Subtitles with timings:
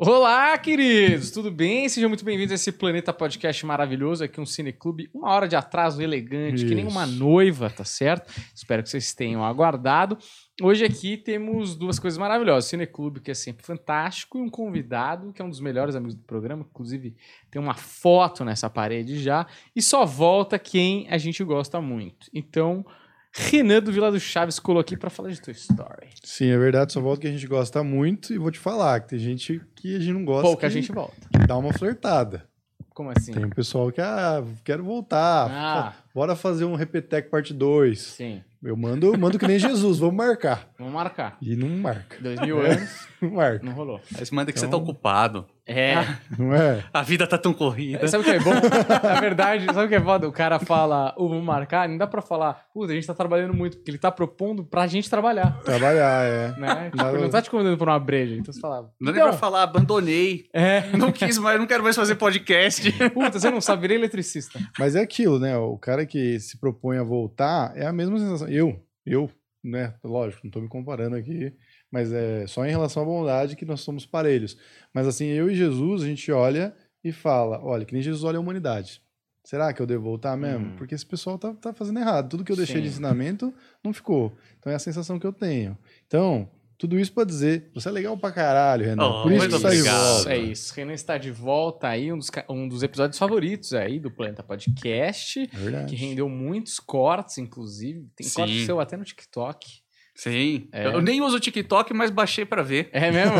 [0.00, 1.32] Olá, queridos!
[1.32, 1.88] Tudo bem?
[1.88, 4.22] Sejam muito bem-vindos a esse Planeta Podcast maravilhoso.
[4.22, 6.96] Aqui um Cineclube, uma hora de atraso elegante, que nem Isso.
[6.96, 8.32] uma noiva, tá certo?
[8.54, 10.16] Espero que vocês tenham aguardado.
[10.62, 12.70] Hoje aqui temos duas coisas maravilhosas.
[12.70, 16.22] Cineclube, que é sempre fantástico, e um convidado, que é um dos melhores amigos do
[16.22, 16.64] programa.
[16.70, 17.16] Inclusive,
[17.50, 19.48] tem uma foto nessa parede já.
[19.74, 22.28] E só volta quem a gente gosta muito.
[22.32, 22.86] Então,
[23.32, 26.08] Renan do Vila do Chaves colou aqui pra falar de Toy Story.
[26.24, 29.08] Sim, é verdade, só volta que a gente gosta muito e vou te falar que
[29.10, 31.14] tem gente que a gente não gosta Pouca que gente volta.
[31.46, 32.48] dá uma flertada.
[32.90, 33.32] Como assim?
[33.32, 38.00] Tem um pessoal que, ah, quero voltar, Ah, bora fazer um Repetec parte 2.
[38.00, 38.42] sim.
[38.60, 40.68] Eu mando, mando que nem Jesus, vamos marcar.
[40.76, 41.36] Vamos marcar.
[41.40, 44.00] E não marca, Dois mil anos, não marca, não rolou.
[44.18, 45.46] Mas manda que você tá Então- ocupado.
[45.68, 45.96] É.
[46.38, 46.82] não é?
[46.92, 48.08] A vida tá tão corrida.
[48.08, 48.52] Sabe o que é bom?
[49.04, 50.26] Na verdade, sabe o que é foda?
[50.26, 53.52] O cara fala, ô, vamos marcar, não dá pra falar, puta, a gente tá trabalhando
[53.54, 55.60] muito, porque ele tá propondo pra gente trabalhar.
[55.60, 56.58] Trabalhar, é.
[56.58, 56.90] Né?
[56.90, 58.34] Tipo, ele não tá te convidando pra uma breja.
[58.34, 58.90] Então você fala.
[59.00, 60.46] Não é nem "Então, pra falar, abandonei.
[60.54, 60.84] É.
[60.96, 62.90] Não quis mais, não quero mais fazer podcast.
[63.12, 64.58] Puta, você não sabe, virei eletricista.
[64.78, 65.56] Mas é aquilo, né?
[65.58, 68.48] O cara que se propõe a voltar é a mesma sensação.
[68.48, 69.30] Eu, eu,
[69.62, 69.92] né?
[70.02, 71.52] Lógico, não tô me comparando aqui,
[71.90, 74.56] mas é só em relação à bondade que nós somos parelhos.
[74.92, 78.36] Mas assim, eu e Jesus, a gente olha e fala: olha, que nem Jesus olha
[78.38, 79.02] a humanidade.
[79.44, 80.66] Será que eu devo voltar mesmo?
[80.66, 80.76] Hum.
[80.76, 82.28] Porque esse pessoal tá, tá fazendo errado.
[82.28, 82.94] Tudo que eu deixei de Sim.
[82.94, 84.36] ensinamento não ficou.
[84.58, 85.78] Então é a sensação que eu tenho.
[86.06, 89.08] Então, tudo isso pra dizer: você é legal pra caralho, Renan.
[89.08, 90.32] Oh, Por isso que está de volta.
[90.32, 90.74] É isso.
[90.74, 95.46] Renan está de volta aí, um dos, um dos episódios favoritos aí do Planeta Podcast,
[95.52, 95.88] verdade.
[95.88, 98.06] que rendeu muitos cortes, inclusive.
[98.14, 98.34] Tem Sim.
[98.34, 99.80] corte seu até no TikTok.
[100.18, 100.68] Sim.
[100.72, 100.84] É.
[100.84, 102.88] Eu nem uso o TikTok, mas baixei pra ver.
[102.92, 103.36] É mesmo?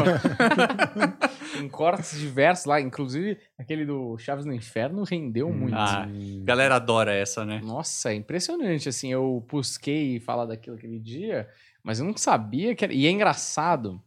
[1.53, 5.75] Tem cortes diversos lá, inclusive aquele do Chaves no Inferno rendeu muito.
[5.75, 6.07] Ah,
[6.45, 7.61] galera adora essa, né?
[7.65, 11.49] Nossa, é impressionante, assim, eu busquei falar daquilo aquele dia,
[11.83, 12.95] mas eu não sabia que era...
[12.95, 14.01] E é engraçado,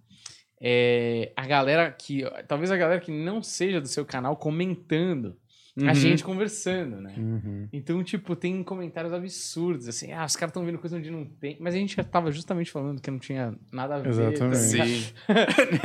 [0.61, 2.23] é, a galera que...
[2.47, 5.35] Talvez a galera que não seja do seu canal comentando,
[5.83, 5.95] a Uhum.
[5.95, 7.13] gente conversando, né?
[7.17, 7.67] Uhum.
[7.71, 11.57] Então, tipo, tem comentários absurdos, assim, ah, os caras estão vendo coisa onde não tem.
[11.59, 14.03] Mas a gente já tava justamente falando que não tinha nada a ver.
[14.03, 14.09] tá
[14.45, 14.71] Exatamente.
[14.71, 14.87] ligado?
[14.87, 15.03] Sim.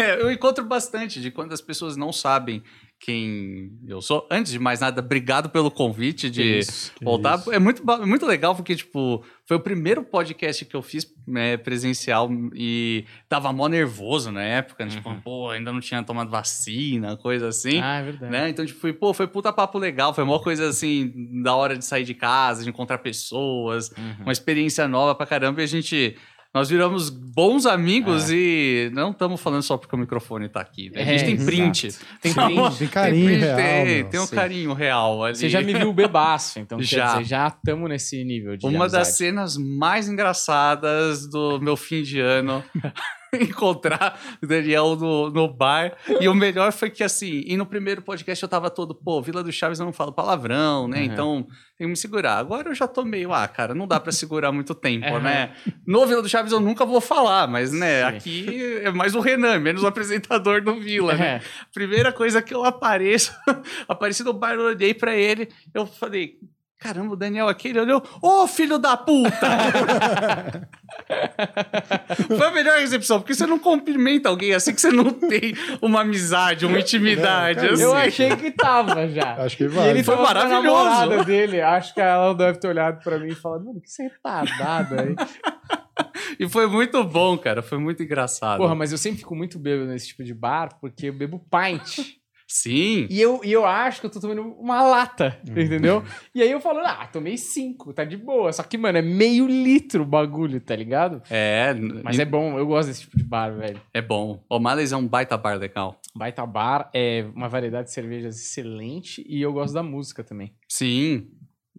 [0.02, 2.62] É, eu encontro bastante de quando as pessoas não sabem
[2.98, 4.26] quem eu sou.
[4.30, 6.92] Antes de mais nada, obrigado pelo convite de Isso.
[7.02, 7.38] Voltar.
[7.38, 7.52] isso.
[7.52, 11.56] É muito, é muito legal porque, tipo, foi o primeiro podcast que eu fiz né,
[11.56, 14.84] presencial e tava mó nervoso na época.
[14.84, 14.90] né?
[14.90, 15.20] Tipo, Uhum.
[15.20, 17.80] pô, ainda não tinha tomado vacina, coisa assim.
[17.80, 18.32] Ah, é verdade.
[18.32, 18.48] Né?
[18.48, 21.84] Então, tipo, foi, pô, foi puta papo legal, foi uma coisa assim, da hora de
[21.84, 24.22] sair de casa, de encontrar pessoas, Uhum.
[24.22, 26.16] uma experiência nova pra caramba, e a gente.
[26.56, 30.88] Nós viramos bons amigos e não estamos falando só porque o microfone tá aqui.
[30.88, 31.02] né?
[31.02, 31.46] A gente É, tem exato.
[31.50, 31.88] print.
[32.22, 32.78] Tem Não, print.
[32.78, 35.36] Tem carinho print, real, Tem, tem um carinho real ali.
[35.36, 37.12] Você já me viu bebaço, então Já.
[37.18, 39.16] dizer, já estamos nesse nível de Uma das amizade.
[39.18, 42.64] cenas mais engraçadas do meu fim de ano.
[43.42, 45.96] encontrar o Daniel no, no bar.
[46.20, 49.42] E o melhor foi que, assim, e no primeiro podcast eu tava todo, pô, Vila
[49.42, 50.98] do Chaves eu não falo palavrão, né?
[50.98, 51.04] Uhum.
[51.04, 51.46] Então
[51.78, 52.38] tem que me segurar.
[52.38, 55.20] Agora eu já tô meio, ah, cara, não dá pra segurar muito tempo, Uhum.
[55.20, 55.52] né?
[55.86, 58.16] No Vila do Chaves eu nunca vou falar, mas, né, Sim.
[58.16, 61.26] aqui é mais o Renan, menos o apresentador do Vila, né?
[61.26, 61.40] É.
[61.74, 63.32] Primeira coisa que eu apareço,
[63.88, 66.36] apareci no bar, eu olhei pra ele, eu falei,
[66.78, 69.46] caramba, o Daniel aqui, ele olhou, ô filho da puta!
[72.36, 76.00] Foi a melhor recepção, porque você não cumprimenta alguém assim que você não tem uma
[76.02, 77.60] amizade, uma intimidade.
[77.60, 77.82] Cara, assim.
[77.82, 79.34] Eu achei que tava já.
[79.36, 79.90] Acho que E vai.
[79.90, 80.84] ele Foi com a maravilhoso.
[80.84, 81.60] namorada dele.
[81.60, 85.00] Acho que ela deve ter olhado pra mim e falado, mano, que você é retardado
[85.00, 85.14] aí.
[86.38, 88.58] E foi muito bom, cara, foi muito engraçado.
[88.58, 92.15] Porra, mas eu sempre fico muito bêbado nesse tipo de bar, porque eu bebo pint.
[92.48, 95.60] Sim, E eu, e eu acho que eu tô tomando uma lata, Uhum.
[95.60, 96.04] entendeu?
[96.34, 98.52] E aí eu falo, ah, tomei cinco, tá de boa.
[98.52, 101.22] Só que, mano, é meio litro o bagulho, tá ligado?
[101.28, 101.74] é,
[102.04, 103.80] Mas é bom, eu gosto desse tipo de bar, velho.
[103.92, 104.44] é bom.
[104.48, 106.00] O Males é um baita bar legal.
[106.14, 110.54] Baita bar, é uma variedade de cervejas excelente e eu gosto da música também.
[110.68, 111.28] Sim.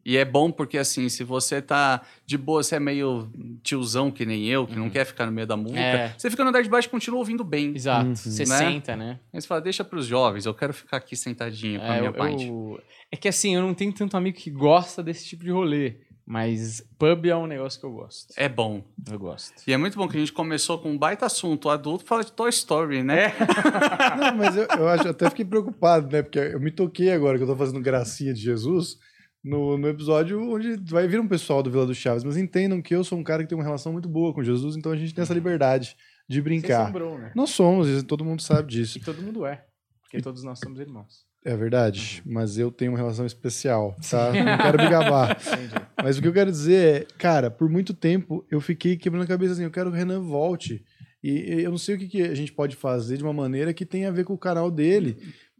[0.09, 3.29] E é bom porque, assim, se você tá de boa, você é meio
[3.62, 4.90] tiozão que nem eu, que não Uhum.
[4.90, 6.13] quer ficar no meio da música, É.
[6.18, 7.75] você fica no andar de baixo e continua ouvindo bem.
[7.75, 8.07] Exato.
[8.07, 8.16] Uhum.
[8.16, 8.57] Você Né?
[8.57, 9.19] senta, né?
[9.34, 12.09] Aí você fala, deixa pros jovens, eu quero ficar aqui sentadinho com a É, minha
[12.09, 12.41] eu- pint.
[12.47, 12.79] eu-
[13.11, 15.97] é que assim, eu não tenho tanto amigo que gosta desse tipo de rolê.
[16.26, 18.34] Mas pub é um negócio que eu gosto.
[18.37, 18.84] É bom.
[19.09, 19.53] Eu gosto.
[19.67, 22.32] E é muito bom que a gente começou com um baita assunto adulto fala de
[22.34, 23.34] Toy Story, né?
[24.20, 26.22] Não, mas eu, eu acho, até fiquei preocupado, né?
[26.22, 28.97] Porque eu me toquei agora que eu tô fazendo gracinha de Jesus
[29.43, 32.95] no, no episódio onde vai vir um pessoal do Vila do Chaves, mas entendam que
[32.95, 35.13] eu sou um cara que tem uma relação muito boa com Jesus, então a gente
[35.13, 35.95] tem essa liberdade
[36.28, 36.85] de brincar.
[36.85, 37.31] são bro, né?
[37.35, 38.97] Nós somos, todo mundo sabe disso.
[38.97, 39.63] E todo mundo é.
[40.01, 41.25] Porque todos nós somos irmãos.
[41.45, 44.34] É verdade, mas eu tenho uma relação especial, tá?
[44.34, 45.37] Não quero me gabar.
[46.03, 49.28] Mas o que eu quero dizer é, cara, por muito tempo eu fiquei quebrando a
[49.28, 50.84] cabeça assim, eu quero que o Renan volte.
[51.23, 53.85] E eu não sei o que, que a gente pode fazer de uma maneira que
[53.85, 55.17] tenha a ver com o canal dele.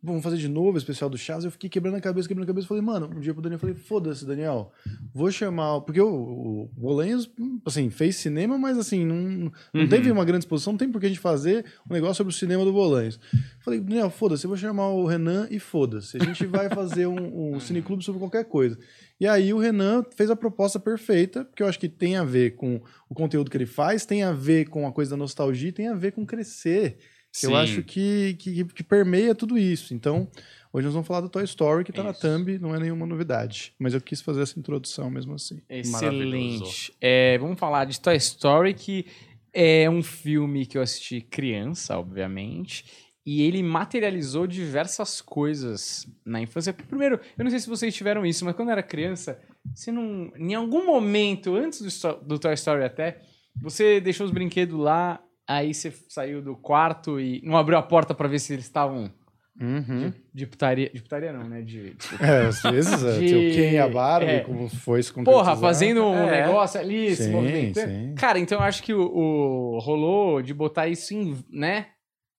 [0.08, 1.44] Vamos fazer de novo o especial do Chaves.
[1.46, 2.66] Eu fiquei quebrando a cabeça, quebrando a cabeça.
[2.68, 4.72] Falei, mano, um dia pro Daniel, eu falei, foda-se, Daniel.
[5.14, 5.82] Vou chamar.
[5.82, 7.30] Porque o, o Bolanhos,
[7.66, 9.90] assim, fez cinema, mas assim, não, não Uhum.
[9.90, 12.36] teve uma grande exposição, não tem por que a gente fazer um negócio sobre o
[12.36, 13.20] cinema do Bolanhos.
[13.60, 16.18] Falei, Daniel, foda-se, eu vou chamar o Renan e foda-se.
[16.18, 18.78] A gente vai fazer um, um cineclube sobre qualquer coisa.
[19.20, 22.56] E aí o Renan fez a proposta perfeita, porque eu acho que tem a ver
[22.56, 22.80] com
[23.10, 25.94] o conteúdo que ele faz, tem a ver com a coisa da nostalgia, tem a
[25.96, 26.98] ver com crescer.
[27.32, 29.94] Que Eu acho que, que, que permeia tudo isso.
[29.94, 30.28] Então,
[30.74, 33.74] hoje nós vamos falar do Toy Story, que tá na thumb, não é nenhuma novidade.
[33.78, 35.62] Mas eu quis fazer essa introdução mesmo assim.
[35.70, 36.94] Excelente.
[37.00, 39.06] É, vamos falar de Toy Story, que
[39.54, 42.86] é um filme que eu assisti criança, obviamente.
[43.26, 46.72] E ele materializou diversas coisas na infância.
[46.72, 49.38] Primeiro, eu não sei se vocês tiveram isso, mas quando eu era criança,
[49.76, 50.32] você não.
[50.38, 53.20] Em algum momento, antes do, do Toy Story até,
[53.62, 58.14] você deixou os brinquedos lá, aí você saiu do quarto e não abriu a porta
[58.14, 59.12] pra ver se eles estavam
[59.60, 60.14] Uhum.
[60.32, 60.92] de putaria.
[60.94, 61.62] De putaria não, né?
[61.64, 61.96] De.
[61.96, 62.24] desculpa.
[62.26, 64.40] É, às vezes, é, De- o Ken e a Barbie, é.
[64.42, 66.46] como foi se Porra, fazendo um É.
[66.46, 67.88] negócio ali, se Sim, movimentando.
[67.92, 68.14] sim.
[68.16, 71.88] Cara, então eu acho que o, o- rolou de botar isso em, né?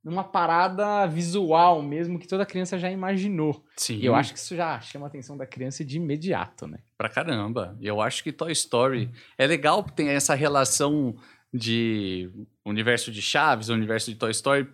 [0.05, 3.65] Numa parada visual mesmo, que toda criança já imaginou.
[3.77, 3.97] Sim.
[3.99, 6.79] E eu acho que isso já chama a atenção da criança de imediato, né?
[6.97, 7.77] Pra caramba.
[7.81, 11.17] E eu acho que Toy Story é legal porque tem essa relação
[11.53, 12.31] de
[12.65, 14.69] universo de Chaves, universo de Toy Story.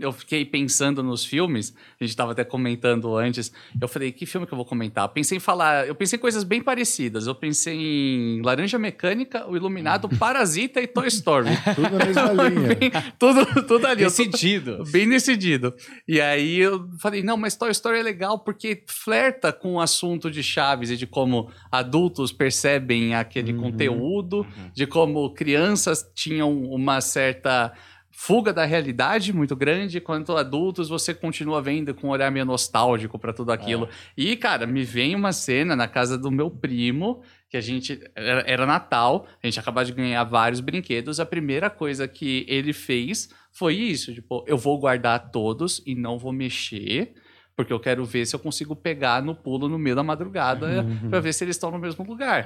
[0.00, 3.52] Eu fiquei pensando nos filmes, a gente estava até comentando antes.
[3.80, 5.04] Eu falei, que filme que eu vou comentar?
[5.04, 7.26] Eu pensei em falar, eu pensei em coisas bem parecidas.
[7.26, 11.48] Eu pensei em Laranja Mecânica, O Iluminado, Parasita e Toy Story.
[11.74, 12.74] Tudo na mesma linha.
[12.74, 14.02] Bem- tudo, tudo ali.
[14.02, 14.84] Eu tô- Decidido.
[14.90, 15.74] Bem decidido.
[16.06, 20.30] E aí eu falei, não, mas Toy Story é legal porque flerta com o assunto
[20.30, 23.60] de Chaves e de como adultos percebem aquele Uhum.
[23.62, 27.72] conteúdo, de como crianças tinham uma certa
[28.20, 33.16] fuga da realidade muito grande, enquanto adultos você continua vendo com um olhar meio nostálgico
[33.16, 33.88] para tudo aquilo.
[34.16, 38.00] E, cara, me vem uma cena na casa do meu primo, que a gente.
[38.16, 41.20] Era, era Natal, a gente acabou de ganhar vários brinquedos.
[41.20, 46.18] A primeira coisa que ele fez foi isso: tipo, eu vou guardar todos e não
[46.18, 47.14] vou mexer.
[47.54, 51.10] Porque eu quero ver se eu consigo pegar no pulo no meio da madrugada Uhum.
[51.10, 52.44] pra ver se eles estão no mesmo lugar.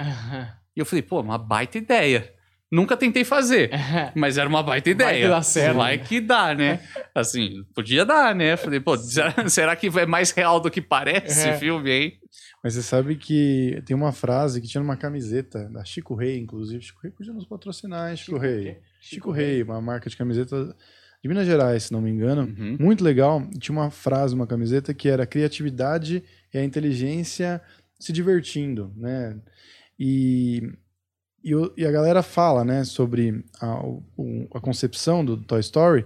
[0.75, 2.31] E eu falei, pô, uma baita ideia.
[2.73, 3.69] Nunca tentei fazer,
[4.15, 5.25] mas era uma baita Vai ideia.
[5.25, 5.77] que dá certo.
[5.77, 6.79] Vai que dá, né?
[7.13, 8.57] Assim, podia dar, né?
[8.57, 11.51] Falei, pô, será, será que é mais real do que parece É.
[11.51, 12.19] esse filme, hein?
[12.63, 16.81] Mas você sabe que tem uma frase que tinha numa camiseta da Chico Rei, inclusive.
[16.81, 18.77] Chico Rei podia nos patrocinar, hein, Chico, Rei.
[19.01, 20.73] Chico Rei, uma marca de camiseta
[21.21, 22.43] de Minas Gerais, se não me engano.
[22.43, 22.77] Uhum.
[22.79, 23.45] Muito legal.
[23.59, 26.23] Tinha uma frase, uma camiseta que era criatividade
[26.53, 27.61] e a inteligência
[27.99, 29.37] se divertindo, né?
[29.99, 30.71] E,
[31.43, 36.05] e, o- e a galera fala, né, sobre a, o- a concepção do Toy Story.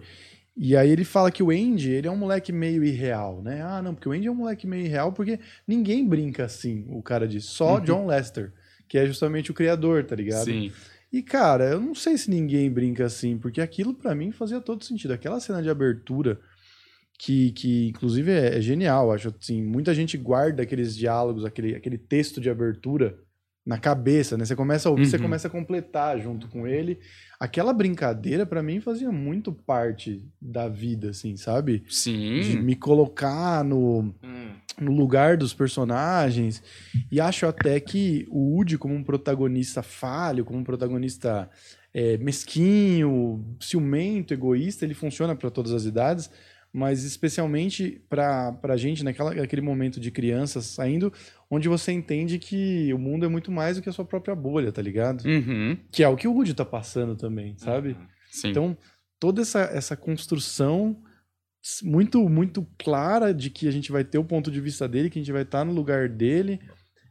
[0.60, 3.62] E aí ele fala que o Andy, ele é um moleque meio irreal, né?
[3.62, 7.02] Ah, não, porque o Andy é um moleque meio irreal porque ninguém brinca assim, o
[7.04, 7.46] cara diz.
[7.46, 7.84] Só Uhum.
[7.84, 8.52] John Lester,
[8.88, 10.46] que é justamente o criador, tá ligado?
[10.46, 10.72] Sim.
[11.14, 14.84] E, cara, eu não sei se ninguém brinca assim, porque aquilo pra mim fazia todo
[14.84, 15.12] sentido.
[15.14, 16.40] Aquela cena de abertura,
[17.20, 21.98] que, que inclusive é, é genial, acho assim, muita gente guarda aqueles diálogos, aquele, aquele
[21.98, 23.18] texto de abertura
[23.68, 24.46] na cabeça, né?
[24.46, 25.24] Você começa a ouvir, você Uhum.
[25.24, 27.00] começa a completar junto com ele.
[27.38, 31.80] Aquela brincadeira, pra mim, fazia muito parte da vida, assim, sabe?
[31.80, 32.62] De Sim.
[32.62, 34.52] me colocar no, Hum.
[34.80, 36.64] no lugar dos personagens.
[37.12, 41.50] E acho até que o Woody, como um protagonista falho, como um protagonista
[41.94, 46.30] é, mesquinho, ciumento, egoísta, ele funciona para todas as idades,
[46.74, 51.12] mas especialmente para a gente, naquela, naquele momento de criança saindo,
[51.50, 54.72] onde você entende que o mundo é muito mais do que a sua própria bolha,
[54.72, 55.24] tá ligado?
[55.26, 55.78] Uhum.
[55.92, 57.96] Que é o que o Woody tá passando também, sabe?
[58.30, 58.50] Sim.
[58.50, 58.78] Então,
[59.20, 61.02] toda essa, essa construção
[61.84, 65.20] muito muito clara de que a gente vai ter o ponto de vista dele, que
[65.20, 66.60] a gente vai estar no lugar dele,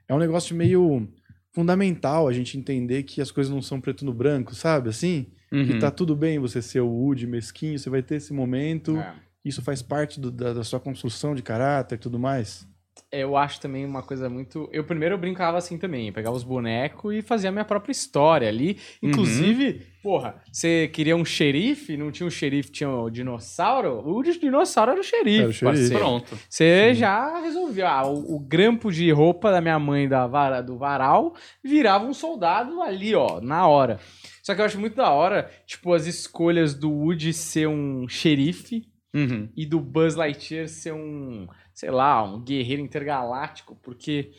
[0.09, 1.09] é um negócio meio
[1.53, 4.89] fundamental a gente entender que as coisas não são preto no branco, sabe?
[4.91, 5.79] Assim, que Uhum.
[5.79, 9.15] tá tudo bem você ser o Woody mesquinho, você vai ter esse momento, É.
[9.49, 12.67] isso faz parte do- da, da sua construção de caráter e tudo mais.
[13.13, 14.69] Eu acho também uma coisa muito.
[14.73, 18.49] Eu primeiro eu brincava assim também, pegava os bonecos e fazia a minha própria história
[18.49, 18.79] ali.
[19.03, 24.03] Inclusive, porra, você queria um xerife, não tinha um xerife, tinha o dinossauro?
[24.05, 25.65] O dinossauro era o xerife, Era o xerife.
[25.65, 25.99] parceiro.
[25.99, 26.39] Pronto.
[26.49, 27.87] Você já resolveu.
[27.87, 32.15] Ah, o, o grampo de roupa da minha mãe da vara, do varal virava um
[32.15, 34.01] soldado ali, ó, na hora.
[34.43, 38.85] Só que eu acho muito da hora, tipo, as escolhas do Woody ser um xerife
[39.17, 39.49] Uhum.
[39.57, 44.31] e do Buzz Lightyear ser um, sei lá, um guerreiro intergaláctico, porque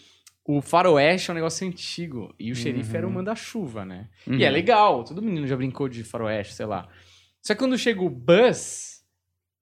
[0.46, 3.16] o faroeste é um negócio antigo e o xerife era o Uhum.
[3.16, 4.08] manda-chuva, né?
[4.26, 4.36] Uhum.
[4.36, 6.88] E é legal, todo menino já brincou de faroeste, sei lá.
[7.42, 8.98] Só que quando chega o Buzz,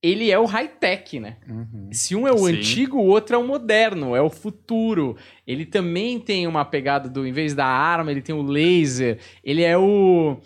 [0.01, 1.37] ele é o high-tech, né?
[1.49, 1.89] Uhum.
[1.91, 2.57] Se um é o Sim.
[2.57, 5.17] antigo, o outro é o moderno, é o futuro.
[5.47, 9.63] Ele também tem uma pegada do, em vez da arma, ele tem o laser, ele
[9.63, 10.37] é o.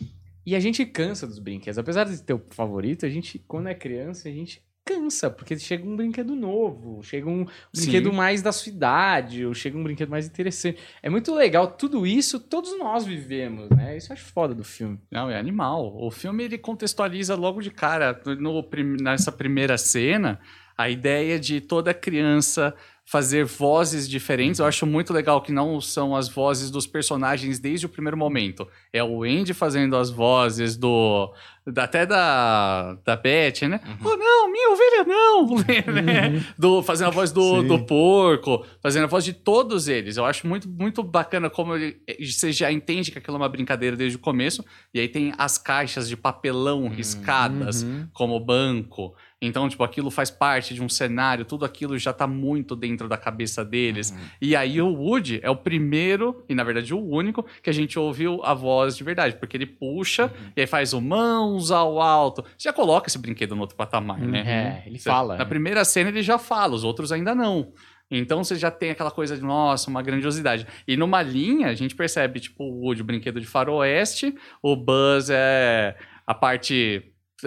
[0.45, 1.77] E a gente cansa dos brinquedos.
[1.77, 5.87] Apesar de ter o favorito, a gente, quando é criança, a gente cansa, porque chega
[5.87, 7.83] um brinquedo novo, chega um Sim.
[7.83, 10.79] brinquedo mais da sua idade, ou chega um brinquedo mais interessante.
[11.03, 13.95] É muito legal, tudo isso todos nós vivemos, né?
[13.95, 14.99] Isso eu acho foda do filme.
[15.11, 15.95] Não, é animal.
[15.95, 18.67] O filme ele contextualiza logo de cara, no,
[18.99, 20.39] nessa primeira cena,
[20.75, 22.73] a ideia de toda criança
[23.11, 24.59] fazer vozes diferentes.
[24.59, 28.67] Eu acho muito legal que não são as vozes dos personagens desde o primeiro momento.
[28.93, 31.33] É o Andy fazendo as vozes do.
[31.75, 33.79] até da, da Beth, né?
[34.05, 35.55] Oh, não, minha ovelha não!
[36.03, 36.45] né?
[36.57, 37.67] do, fazendo a voz do, Sim.
[37.67, 40.17] do porco, fazendo a voz de todos eles.
[40.17, 43.95] Eu acho muito, muito bacana como ele- você já entende que aquilo é uma brincadeira
[43.95, 44.63] desde o começo.
[44.93, 48.07] E aí tem as caixas de papelão riscadas, Uhum.
[48.13, 49.15] como banco.
[49.41, 53.17] Então, tipo, aquilo faz parte de um cenário, tudo aquilo já tá muito dentro da
[53.17, 54.13] cabeça deles.
[54.41, 57.97] E aí o Woody é o primeiro, e na verdade o único, que a gente
[57.97, 62.43] ouviu a voz de verdade, porque ele puxa e aí faz o mãos ao alto.
[62.57, 64.83] Você já coloca esse brinquedo no outro patamar, né?
[64.85, 65.35] É, ele Você- fala.
[65.35, 65.49] Na né?
[65.49, 67.71] primeira cena ele já fala, os outros ainda não.
[68.11, 70.65] Então você já tem aquela coisa de, nossa, uma grandiosidade.
[70.87, 75.29] E numa linha, a gente percebe, tipo, o Woody, o brinquedo de faroeste, o Buzz
[75.29, 77.03] é a parte.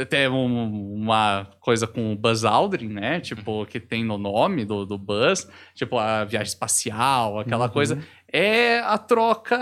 [0.09, 3.21] Tem um- uma coisa com o Buzz Aldrin, né?
[3.21, 8.03] Tipo, que tem no nome do, do Buzz, tipo, a viagem espacial, aquela coisa.
[8.35, 9.57] É a troca,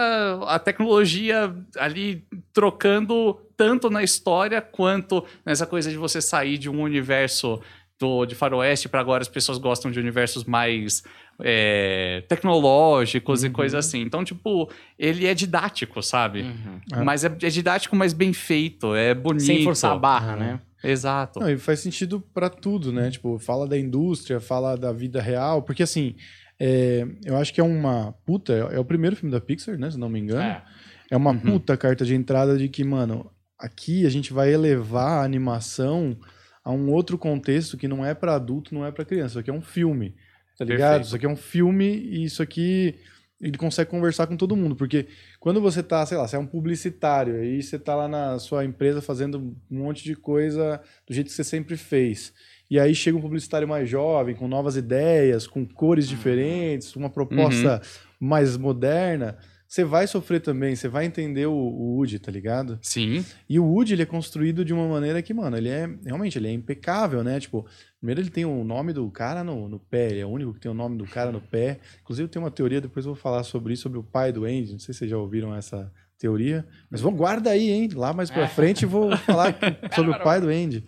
[0.46, 6.80] a tecnologia ali trocando tanto na história quanto nessa coisa de você sair de um
[6.80, 7.60] universo
[8.00, 11.02] do, de faroeste para agora as pessoas gostam de universos mais
[11.38, 14.00] é, tecnológicos e coisas assim.
[14.00, 16.42] Então, tipo, ele é didático, sabe?
[16.42, 16.80] Uhum.
[16.92, 17.04] Ah.
[17.04, 19.44] Mas é, é didático, mas bem feito, é bonito.
[19.44, 20.60] Sem forçar a barra, né?
[20.82, 21.40] Exato.
[21.40, 23.10] Não, e faz sentido pra tudo, né?
[23.10, 26.14] Tipo, fala da indústria, fala da vida real, porque assim,
[26.58, 29.90] é, eu acho que é uma puta, é, é o primeiro filme da Pixar, né?
[29.90, 30.42] Se não me engano.
[30.42, 30.62] É.
[31.10, 31.40] É uma Uhum.
[31.40, 36.16] puta carta de entrada de que, mano, aqui a gente vai elevar a animação
[36.64, 39.32] a um outro contexto que não é pra adulto, não é pra criança.
[39.32, 40.14] Isso aqui é um filme,
[40.58, 40.80] tá ligado?
[40.90, 41.06] Perfeito.
[41.06, 42.96] Isso aqui é um filme e isso aqui
[43.40, 45.06] ele consegue conversar com todo mundo, porque
[45.38, 48.64] quando você tá, sei lá, você é um publicitário, aí você tá lá na sua
[48.66, 52.34] empresa fazendo um monte de coisa do jeito que você sempre fez.
[52.70, 57.80] E aí chega um publicitário mais jovem, com novas ideias, com cores diferentes, uma proposta
[58.20, 59.38] mais moderna,
[59.70, 62.76] você vai sofrer também, você vai entender o, o Woody, tá ligado?
[62.82, 63.24] Sim.
[63.48, 66.48] E o Woody, ele é construído de uma maneira que, mano, ele é, realmente, ele
[66.48, 67.38] é impecável, né?
[67.38, 67.64] Tipo,
[68.00, 70.58] primeiro ele tem o nome do cara no, no pé, ele é o único que
[70.58, 71.78] tem o nome do cara no pé.
[72.02, 74.72] Inclusive tem uma teoria, depois eu vou falar sobre isso, sobre o pai do Andy,
[74.72, 77.90] não sei se vocês já ouviram essa teoria, mas vou, guarda aí, hein?
[77.94, 79.56] Lá mais pra frente eu vou falar
[79.94, 80.84] sobre o pai do Andy.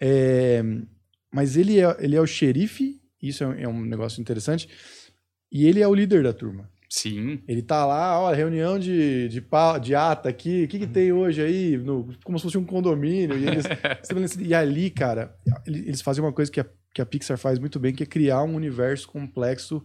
[0.00, 0.64] É,
[1.30, 4.66] mas ele é, ele é o xerife, isso é um, é um negócio interessante,
[5.52, 6.72] e ele é o líder da turma.
[6.96, 7.40] Sim.
[7.48, 9.44] Ele tá lá, ó, reunião de, de,
[9.82, 11.76] de ata aqui, o que, que tem hoje aí?
[11.76, 13.36] No- como se fosse um condomínio.
[13.36, 13.64] E, eles,
[14.38, 15.34] e ali, cara,
[15.66, 18.06] ele- eles fazem uma coisa que a, que a Pixar faz muito bem, que é
[18.06, 19.82] criar um universo complexo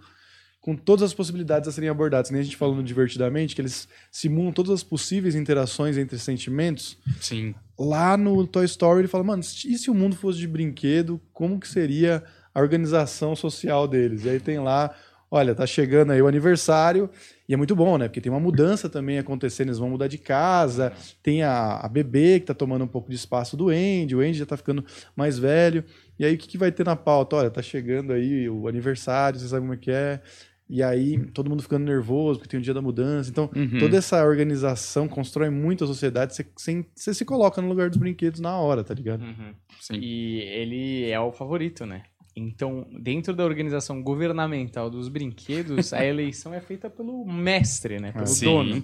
[0.62, 2.30] com todas as possibilidades a serem abordadas.
[2.30, 6.96] Nem a gente falou no Divertidamente, que eles simulam todas as possíveis interações entre sentimentos.
[7.20, 7.56] Sim.
[7.76, 11.60] Lá no Toy Story ele fala, mano, e se o mundo fosse de brinquedo, como
[11.60, 12.24] que seria
[12.54, 14.26] a organização social deles?
[14.26, 14.94] E aí tem lá,
[15.32, 17.10] olha, tá chegando aí o aniversário,
[17.48, 18.08] e é muito bom, né?
[18.08, 22.40] Porque tem uma mudança também acontecendo, eles vão mudar de casa, tem a, a bebê
[22.40, 24.84] que tá tomando um pouco de espaço do Andy, o Andy já tá ficando
[25.16, 25.84] mais velho,
[26.18, 27.36] e aí o que, que vai ter na pauta?
[27.36, 30.20] Olha, tá chegando aí o aniversário, você sabe como é que é,
[30.68, 33.80] e aí todo mundo ficando nervoso porque tem o dia da mudança, então Uhum.
[33.80, 38.56] toda essa organização constrói muito a sociedade, você, se coloca no lugar dos brinquedos na
[38.58, 39.22] hora, tá ligado?
[39.24, 39.54] Uhum.
[39.80, 39.96] Sim.
[39.96, 42.04] E ele é o favorito, né?
[42.40, 48.12] Então, dentro da organização governamental dos brinquedos, a eleição é feita pelo mestre, né?
[48.12, 48.46] Pelo Sim.
[48.46, 48.84] dono.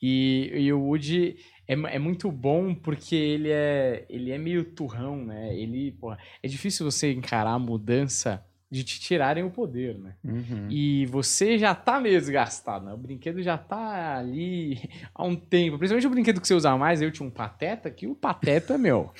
[0.00, 1.36] E, e o Woody
[1.66, 5.56] é, é muito bom porque ele é, ele é meio turrão, né?
[5.56, 10.14] Ele, porra, é difícil você encarar a mudança de te tirarem o poder, né?
[10.24, 10.66] Uhum.
[10.68, 12.92] E você já tá meio desgastado, né?
[12.92, 15.78] O brinquedo já tá ali há um tempo.
[15.78, 17.00] Principalmente o brinquedo que você usava mais.
[17.00, 19.12] Eu tinha um pateta, que o pateta, meu.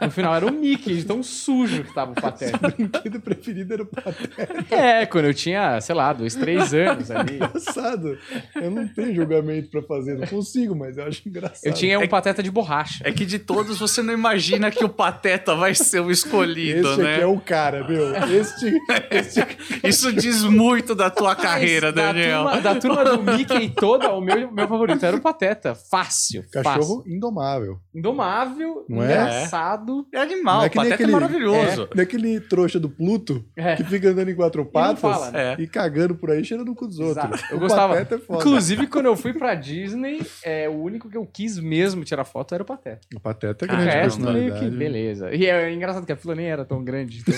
[0.00, 2.56] No final era o Mickey, de tão sujo que tava o pateta.
[2.56, 4.74] O brinquedo preferido era o Pateta.
[4.74, 7.34] É, quando eu tinha, sei lá, dois, três anos ali.
[7.34, 8.18] Engraçado.
[8.54, 11.66] Eu não tenho julgamento pra fazer, não consigo, mas eu acho engraçado.
[11.66, 13.02] Eu tinha um pateta de borracha.
[13.06, 17.02] É que de todos você não imagina que o Pateta vai ser o escolhido, Esse
[17.02, 17.14] né?
[17.14, 18.14] aqui é o cara, meu.
[18.30, 18.72] Este
[19.84, 22.42] Isso diz muito da tua carreira, da Daniel.
[22.44, 25.74] turma- Da turma, do Mickey toda, o meu, meu favorito era o Pateta.
[25.74, 26.44] Fácil.
[26.52, 27.04] Cachorro fácil.
[27.06, 27.78] indomável.
[27.94, 29.06] Indomável, Não é?
[29.06, 30.06] engraçado.
[30.12, 31.88] É animal, Não é o Pateta aquele- é maravilhoso.
[31.94, 33.76] Daquele trouxa do Pluto É.
[33.76, 35.56] que fica andando em quatro patas fala, né?
[35.58, 37.26] e cagando por aí, cheirando o cu dos Exato.
[37.28, 37.50] outros.
[37.50, 37.94] Eu O gostava.
[37.94, 38.40] Pateta é foda.
[38.40, 42.54] Inclusive, quando eu fui pra Disney, é, o único que eu quis mesmo tirar foto
[42.54, 43.00] era o Pateta.
[43.14, 45.34] O Pateta é O grande resto, meio que beleza.
[45.34, 47.34] E é engraçado que a fila nem era tão grande, então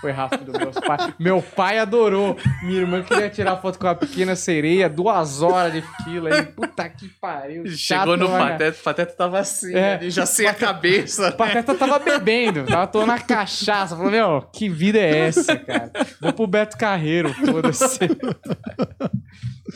[0.00, 0.52] foi rápido.
[0.58, 2.36] Meus pai, meu pai adorou.
[2.62, 6.30] Minha irmã queria tirar foto com a pequena sereia, duas horas de fila.
[6.38, 7.64] E, puta que pariu.
[7.66, 8.28] chato Chegou no.
[8.28, 9.94] Pateta, o Pateta tava assim, É.
[9.94, 11.28] ali, já sem a cabeça.
[11.30, 13.96] O Pateta tava bebendo, tava tomando a cachaça.
[13.96, 15.90] Falou, meu, que vida é essa, cara?
[16.20, 17.98] Vou pro Beto Carreiro, foda-se.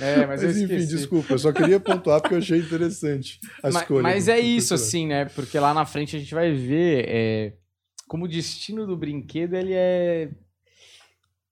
[0.00, 0.96] É, mas, Mas, eu enfim, esqueci.
[0.96, 4.02] desculpa, eu só queria pontuar porque eu achei interessante a Ma- escolha.
[4.02, 4.74] Mas é isso, personagem.
[4.88, 5.24] assim, né?
[5.26, 7.52] Porque lá na frente a gente vai ver é,
[8.08, 10.30] como o destino do brinquedo, ele é...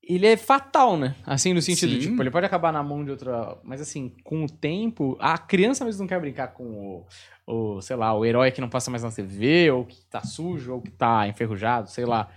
[0.02, 1.14] Ele é fatal, né?
[1.25, 2.00] Assim, no sentido, Sim.
[2.00, 3.56] tipo, ele pode acabar na mão de outra...
[3.62, 7.06] Mas, assim, com o tempo, a criança mesmo não quer brincar com o,
[7.47, 10.75] o, sei lá, o herói que não passa mais na TV, ou que tá sujo,
[10.75, 12.28] ou que tá enferrujado, sei lá.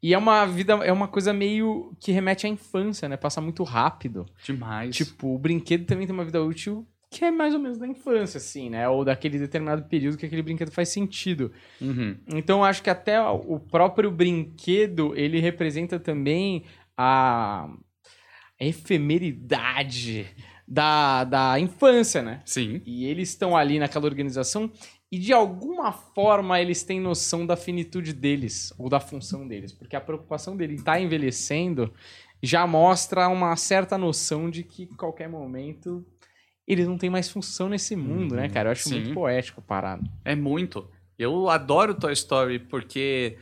[0.00, 3.16] E é uma vida, é uma coisa meio que remete à infância, né?
[3.16, 4.24] Passa muito rápido.
[4.44, 4.94] Demais.
[4.94, 8.36] Tipo, o brinquedo também tem uma vida útil que é mais ou menos da infância,
[8.36, 8.86] assim, né?
[8.88, 11.50] Ou daquele determinado período que aquele brinquedo faz sentido.
[11.80, 12.16] Uhum.
[12.28, 16.64] Então, eu acho que até o próprio brinquedo, ele representa também
[16.98, 17.68] a
[18.60, 20.26] efemeridade
[20.66, 22.42] da, da infância, né?
[22.44, 22.82] Sim.
[22.84, 24.70] E eles estão ali naquela organização
[25.10, 29.96] e de alguma forma eles têm noção da finitude deles ou da função deles, porque
[29.96, 31.92] a preocupação dele estar envelhecendo
[32.42, 36.04] já mostra uma certa noção de que em qualquer momento
[36.66, 38.68] eles não têm mais função nesse mundo, né, cara?
[38.68, 38.96] Eu acho sim.
[38.96, 40.02] muito poético a parada.
[40.22, 40.86] É muito.
[41.18, 43.38] Eu adoro Toy Story porque.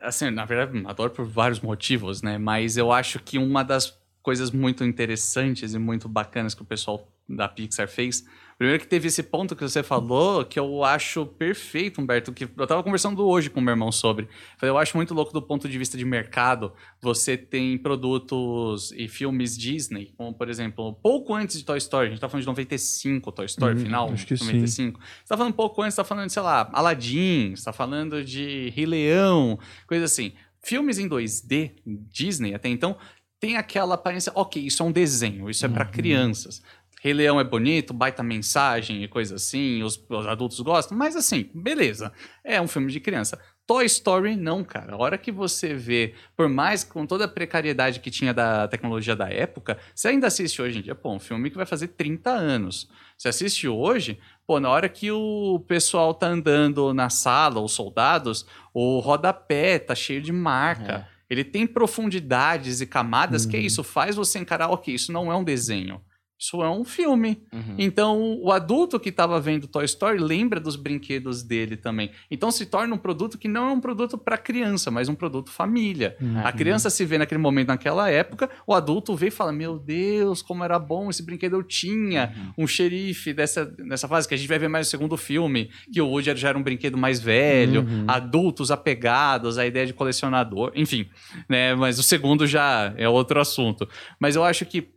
[0.00, 2.38] Assim, na verdade, adoro por vários motivos, né?
[2.38, 7.08] Mas eu acho que uma das coisas muito interessantes e muito bacanas que o pessoal
[7.28, 8.24] da Pixar fez.
[8.60, 12.66] Primeiro que teve esse ponto que você falou, que eu acho perfeito, Humberto, que eu
[12.66, 14.28] tava conversando hoje com meu irmão sobre.
[14.58, 16.70] Falei, Eu acho muito louco do ponto de vista de mercado.
[17.00, 22.10] Você tem produtos e filmes Disney, como por exemplo, pouco antes de Toy Story, a
[22.10, 24.44] gente tá falando de 95, Toy Story, Hum, final, acho que sim.
[24.44, 25.00] 95.
[25.00, 27.72] Você tá falando um pouco antes, você tá falando de, sei lá, Aladdin, você tá
[27.72, 30.34] falando de Rei Leão, coisa assim.
[30.62, 32.94] Filmes em 2D, Disney até então,
[33.40, 36.60] tem aquela aparência, ok, isso é um desenho, isso é pra crianças.
[37.02, 41.48] Rei Leão é bonito, baita mensagem e coisa assim, os, os adultos gostam, mas assim,
[41.54, 42.12] beleza,
[42.44, 43.40] é um filme de criança.
[43.66, 44.92] Toy Story, não, cara.
[44.92, 49.16] A hora que você vê, por mais com toda a precariedade que tinha da tecnologia
[49.16, 52.30] da época, você ainda assiste hoje em dia, pô, um filme que vai fazer 30
[52.30, 52.90] anos.
[53.16, 58.44] Você assiste hoje, pô, na hora que o pessoal tá andando na sala, os soldados,
[58.74, 61.08] o rodapé tá cheio de marca.
[61.30, 65.36] Ele tem profundidades e camadas que é isso, faz você encarar, ok, isso não é
[65.36, 66.02] um desenho.
[66.40, 67.42] Isso é um filme.
[67.52, 67.74] Uhum.
[67.76, 72.10] Então, o adulto que estava vendo Toy Story lembra dos brinquedos dele também.
[72.30, 75.50] Então, se torna um produto que não é um produto para criança, mas um produto
[75.50, 76.16] família.
[76.18, 76.40] Uhum.
[76.42, 80.40] A criança se vê naquele momento, naquela época, o adulto vê e fala: Meu Deus,
[80.40, 82.34] como era bom esse brinquedo eu tinha.
[82.56, 86.00] Um xerife dessa, dessa fase, que a gente vai ver mais no segundo filme, que
[86.00, 88.04] o Woody já era um brinquedo mais velho, Uhum.
[88.08, 91.06] adultos apegados, a ideia de colecionador, enfim.
[91.48, 91.74] Né?
[91.74, 93.86] Mas o segundo já é outro assunto.
[94.18, 94.88] Mas eu acho que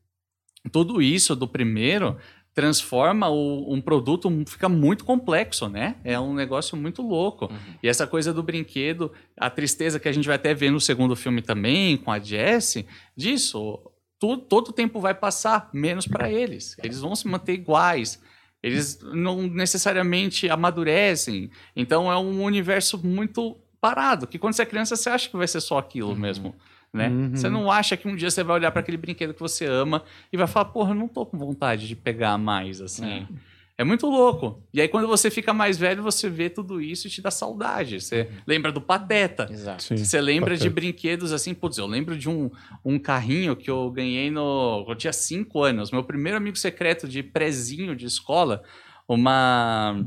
[0.71, 2.17] tudo isso do primeiro
[2.53, 5.95] transforma o- um produto, fica muito complexo, né?
[6.03, 7.45] É um negócio muito louco.
[7.45, 7.57] Uhum.
[7.81, 11.15] E essa coisa do brinquedo, a tristeza que a gente vai até ver no segundo
[11.15, 12.85] filme também, com a Jessie,
[13.17, 13.79] disso,
[14.19, 16.77] tu, todo o tempo vai passar, menos para eles.
[16.83, 18.21] Eles vão se manter iguais.
[18.61, 21.49] Eles não necessariamente amadurecem.
[21.75, 25.47] Então é um universo muito parado, que quando você é criança você acha que vai
[25.47, 26.55] ser só aquilo mesmo.
[26.93, 27.09] Né?
[27.09, 27.35] Uhum.
[27.35, 30.03] Você não acha que um dia você vai olhar para aquele brinquedo que você ama
[30.31, 33.27] e vai falar, porra, eu não tô com vontade de pegar mais, assim.
[33.77, 33.83] É.
[33.83, 34.61] muito louco.
[34.71, 37.99] E aí, quando você fica mais velho, você vê tudo isso e te dá saudade.
[37.99, 39.49] Você lembra do Pateta.
[39.51, 39.81] Exato.
[39.83, 40.75] Sim, Você lembra de Pateta.
[40.75, 42.51] brinquedos assim, putz, eu lembro de um,
[42.85, 44.85] um carrinho que eu ganhei no.
[44.87, 45.89] Eu tinha cinco anos.
[45.91, 48.61] Meu primeiro amigo secreto de prezinho de escola,
[49.07, 50.05] uma.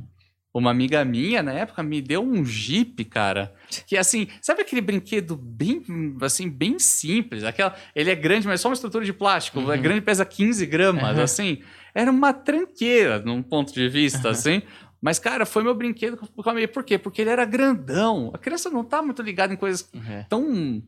[0.59, 3.53] Uma amiga minha, na época, me deu um Jeep, cara.
[3.87, 5.83] Que assim, sabe aquele brinquedo bem,
[6.23, 7.45] assim, bem simples?
[7.45, 9.71] Aquela, ele é grande, mas só uma estrutura de plástico.
[9.71, 11.23] É grande, pesa 15 gramas, Uhum.
[11.23, 11.59] assim.
[11.95, 14.62] Era uma tranqueira, num ponto de vista, assim.
[15.01, 16.66] Mas, cara, foi meu brinquedo que eu amei.
[16.66, 16.97] Por quê?
[16.97, 18.31] Porque ele era grandão.
[18.35, 20.25] A criança não tá muito ligada em coisas É.
[20.29, 20.83] tão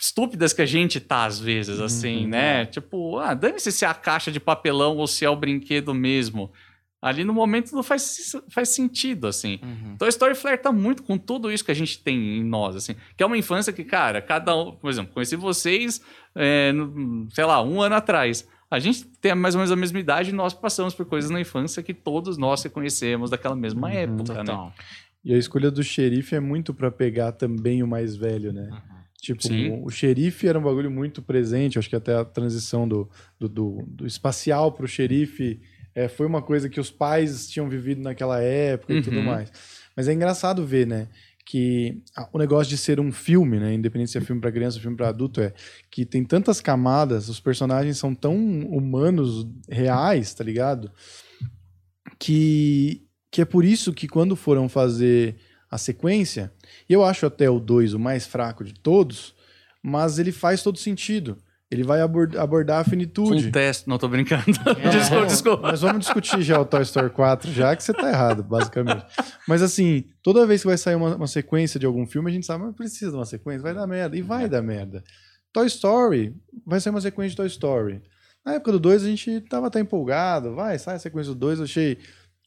[0.00, 2.28] estúpidas que a gente tá, às vezes, assim, Uhum.
[2.28, 2.64] né?
[2.66, 6.50] Tipo, ah, dane-se se é a caixa de papelão ou se é o brinquedo mesmo.
[7.02, 9.58] Ali no momento não faz, faz sentido, assim.
[9.62, 9.96] Uhum.
[9.96, 12.94] Toy Story flerta muito com tudo isso que a gente tem em nós, assim.
[13.16, 14.72] Que é uma infância que, cara, cada um...
[14.72, 16.00] Por exemplo, conheci vocês,
[16.34, 18.46] é, no- sei lá, um ano atrás.
[18.70, 21.40] A gente tem mais ou menos a mesma idade e nós passamos por coisas na
[21.40, 24.44] infância que todos nós reconhecemos daquela mesma Uhum, época, né?
[24.44, 24.74] Total.
[25.24, 28.68] E a escolha do xerife é muito pra pegar também o mais velho, né?
[28.70, 29.00] Uhum.
[29.20, 29.70] Tipo, Sim.
[29.70, 33.08] o, o xerife era um bagulho muito presente, acho que até a transição do,
[33.38, 35.60] do, do, do espacial pro xerife
[36.04, 39.24] é, foi uma coisa que os pais tinham vivido naquela época e tudo Uhum.
[39.24, 39.52] mais.
[39.96, 41.08] Mas é engraçado ver, né?
[41.44, 43.74] Que a- o negócio de ser um filme, né?
[43.74, 45.52] Independente se é filme pra criança ou filme pra adulto, é
[45.90, 48.36] que tem tantas camadas, os personagens são tão
[48.68, 50.90] humanos, reais, tá ligado?
[52.18, 55.36] Que, que é por isso que quando foram fazer
[55.70, 56.52] a sequência,
[56.88, 59.34] e eu acho até o 2 o mais fraco de todos,
[59.82, 61.38] mas ele faz todo sentido.
[61.70, 63.46] Ele vai abor- abordar a finitude.
[63.46, 64.44] Um teste, não tô brincando.
[64.82, 64.88] É.
[64.88, 65.68] desculpa, desculpa.
[65.70, 69.04] Nós vamos discutir já o Toy Story 4, já que você tá errado, basicamente.
[69.46, 72.44] Mas assim, toda vez que vai sair uma, uma sequência de algum filme, a gente
[72.46, 74.16] sabe, mas precisa de uma sequência, vai dar merda.
[74.16, 75.04] E vai dar merda.
[75.52, 76.34] Toy Story,
[76.66, 78.02] vai sair uma sequência de Toy Story.
[78.44, 81.58] Na época do 2, a gente tava até empolgado, vai, sai a sequência do 2,
[81.58, 81.98] eu achei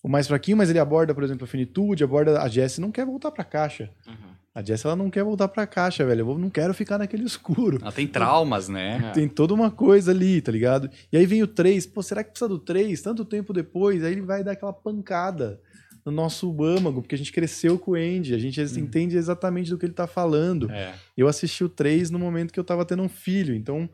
[0.04, 2.42] o mais fraquinho, mas ele aborda, por exemplo, a finitude, aborda.
[2.42, 3.90] A Jessie não quer voltar pra caixa.
[4.06, 4.34] Uhum.
[4.56, 6.30] A Jessie, ela não quer voltar pra caixa, velho.
[6.30, 7.80] Eu não quero ficar naquele escuro.
[7.82, 9.02] Ela tem traumas, né?
[9.10, 9.12] É.
[9.12, 10.90] Tem toda uma coisa ali, tá ligado?
[11.12, 13.02] E aí vem o 3, pô, será que precisa do 3?
[13.02, 15.60] Tanto tempo depois, aí ele vai dar aquela pancada
[16.06, 19.78] no nosso âmago, porque a gente cresceu com o Andy, a gente entende exatamente do
[19.78, 20.70] que ele tá falando.
[20.70, 20.94] É.
[21.16, 23.90] Eu assisti o 3 no momento que eu tava tendo um filho, então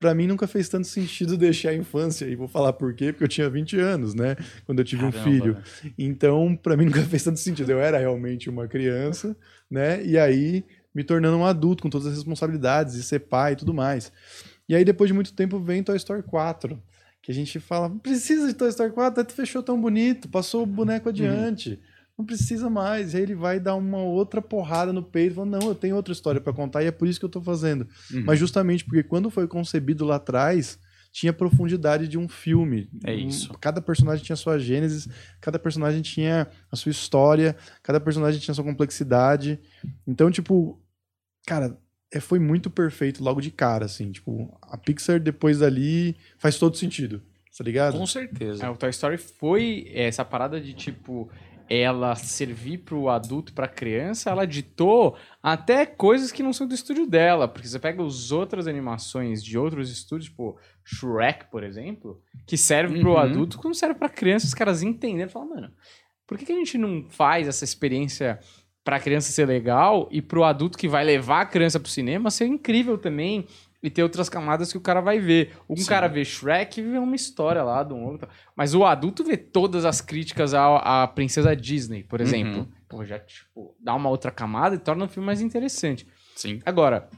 [0.00, 3.24] pra mim nunca fez tanto sentido deixar a infância, e vou falar por quê, porque
[3.24, 4.36] eu tinha 20 anos, né,
[4.66, 5.54] quando eu tive um Caramba, filho.
[5.54, 5.94] velho.
[5.96, 7.70] Então, pra mim nunca fez tanto sentido.
[7.70, 9.36] Eu era realmente uma criança,
[9.74, 10.04] né?
[10.04, 13.74] E aí me tornando um adulto com todas as responsabilidades de ser pai e tudo
[13.74, 14.12] mais.
[14.68, 16.80] E aí depois de muito tempo vem Toy Story 4,
[17.20, 20.62] que a gente fala, não precisa de Toy Story 4, até fechou tão bonito, passou
[20.62, 21.80] o boneco adiante.
[22.16, 23.12] Não precisa mais.
[23.12, 25.96] E aí ele vai dar uma outra porrada no peito, e fala, não, eu tenho
[25.96, 27.88] outra história pra contar e é por isso que eu tô fazendo.
[28.12, 28.22] Uhum.
[28.24, 30.78] Mas justamente porque quando foi concebido lá atrás,
[31.14, 32.90] tinha profundidade de um filme.
[33.04, 33.54] É Um- isso.
[33.60, 35.08] Cada personagem tinha sua gênese,
[35.40, 39.60] cada personagem tinha a sua história, cada personagem tinha a sua complexidade.
[40.04, 40.76] Então, tipo,
[41.46, 41.78] cara,
[42.12, 44.10] é, foi muito perfeito logo de cara, assim.
[44.10, 47.22] Tipo, a Pixar depois dali faz todo sentido,
[47.56, 47.96] tá ligado?
[47.96, 48.66] Com certeza.
[48.66, 51.30] É, o Toy Story foi essa parada de tipo
[51.68, 56.74] ela servir pro adulto e pra criança, ela ditou até coisas que não são do
[56.74, 62.20] estúdio dela, porque você pega as outras animações de outros estúdios, tipo Shrek, por exemplo,
[62.46, 63.18] que serve pro Uhum.
[63.18, 65.72] adulto, quando serve pra criança, os caras entenderam, falam, mano,
[66.26, 68.38] por que, que a gente não faz essa experiência
[68.82, 72.44] pra criança ser legal e pro adulto que vai levar a criança pro cinema ser
[72.46, 73.46] incrível também
[73.84, 75.52] e ter outras camadas que o cara vai ver.
[75.68, 75.84] Um Sim.
[75.84, 78.26] cara vê Shrek e vê uma história lá de um outro.
[78.56, 82.60] Mas o adulto vê todas as críticas à, à princesa Disney, por exemplo.
[82.60, 82.68] Uhum.
[82.88, 86.08] Pô, já, tipo, dá uma outra camada e torna o filme mais interessante.
[86.34, 86.60] Sim.
[86.64, 87.10] Agora,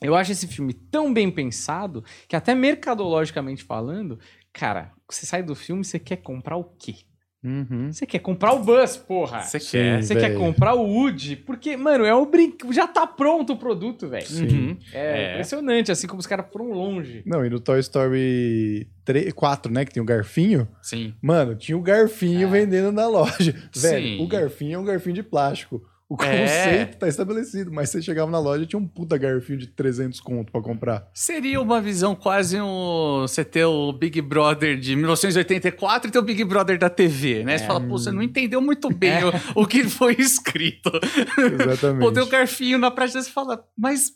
[0.00, 4.20] eu acho esse filme tão bem pensado que até mercadologicamente falando,
[4.52, 6.98] cara, você sai do filme, você quer comprar o quê?
[7.46, 7.92] Uhum.
[7.92, 9.42] Você quer comprar o Buzz, porra!
[9.42, 9.70] Você Sim.
[9.70, 10.02] quer.
[10.02, 11.36] Você quer comprar o Woody?
[11.36, 12.72] Porque, mano, é o brinco.
[12.72, 14.26] Já tá pronto o produto, velho.
[14.32, 14.76] Uhum.
[14.92, 15.30] É, É.
[15.32, 17.22] impressionante, assim como os caras foram longe.
[17.24, 21.14] Não, e no Toy Story 3, 4, né, que tem o garfinho, Sim.
[21.22, 22.50] mano, tinha o garfinho É.
[22.50, 23.54] vendendo na loja.
[23.74, 24.22] Velho, Sim.
[24.24, 25.82] o garfinho é um garfinho de plástico.
[26.08, 26.40] O É.
[26.40, 30.20] conceito tá estabelecido, mas você chegava na loja e tinha um puta garfinho de 300
[30.20, 31.08] conto pra comprar.
[31.12, 33.22] Seria uma visão quase um.
[33.22, 37.58] Você ter o Big Brother de 1984 e ter o Big Brother da TV, né?
[37.58, 37.66] Você É.
[37.66, 39.14] fala, pô, você não entendeu muito bem
[39.54, 40.92] o, o que foi escrito.
[41.38, 42.00] Exatamente.
[42.04, 44.12] Pô, tem o Garfinho na praia, você fala, mas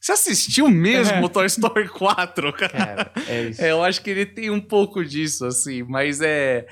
[0.00, 1.20] você assistiu mesmo É.
[1.22, 2.72] o Toy Story 4, cara?
[2.72, 3.60] Cara, é isso.
[3.64, 6.66] É, eu acho que ele tem um pouco disso, assim, mas é.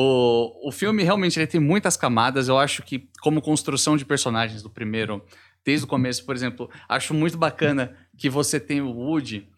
[0.00, 2.46] O, o filme realmente ele tem muitas camadas.
[2.46, 5.20] Eu acho que, como construção de personagens do primeiro,
[5.64, 9.48] desde o começo, por exemplo, acho muito bacana que você tem o Woody,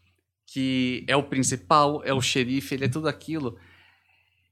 [0.47, 3.59] que é o principal, é o xerife, ele é tudo aquilo.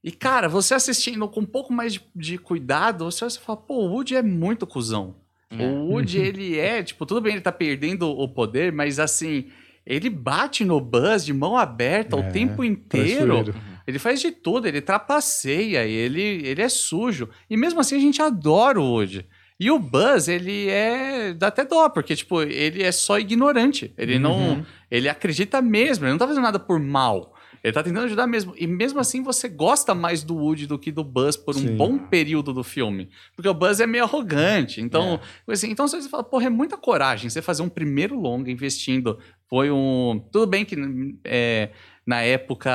[0.05, 3.87] E, cara, você assistindo com um pouco mais de, de cuidado, você vai falar, pô,
[3.87, 5.17] o Woody é muito cuzão.
[5.49, 5.67] É.
[5.67, 9.47] O Woody, ele é, tipo, tudo bem, ele tá perdendo o poder, mas assim,
[9.87, 13.43] ele bate no Buzz de mão aberta o É, tempo inteiro.
[13.43, 13.55] Traiçoeiro.
[13.89, 17.27] Ele faz de tudo, ele trapaceia, ele, ele é sujo.
[17.49, 19.27] E mesmo assim a gente adora o Woody.
[19.59, 21.33] E o Buzz, ele é.
[21.33, 23.95] dá até dó, porque, tipo, ele é só ignorante.
[23.97, 24.57] Ele não.
[24.57, 24.65] Uhum.
[24.91, 27.35] Ele acredita mesmo, ele não tá fazendo nada por mal.
[27.65, 28.53] Ele tá tentando ajudar mesmo.
[28.59, 31.75] E mesmo assim você gosta mais do Woody do que do Buzz por um Sim.
[31.75, 33.09] bom período do filme.
[33.35, 34.83] Porque o Buzz é meio arrogante.
[34.83, 39.19] Então, assim, então você fala, porra, é muita coragem você fazer um primeiro longa investindo.
[39.49, 40.23] Foi um.
[40.31, 40.77] Tudo bem que
[41.25, 41.71] é,
[42.07, 42.71] na época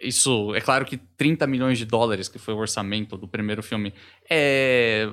[0.00, 3.92] isso, é claro que 30 milhões de dólares, que foi o orçamento do primeiro filme,
[4.28, 5.10] é,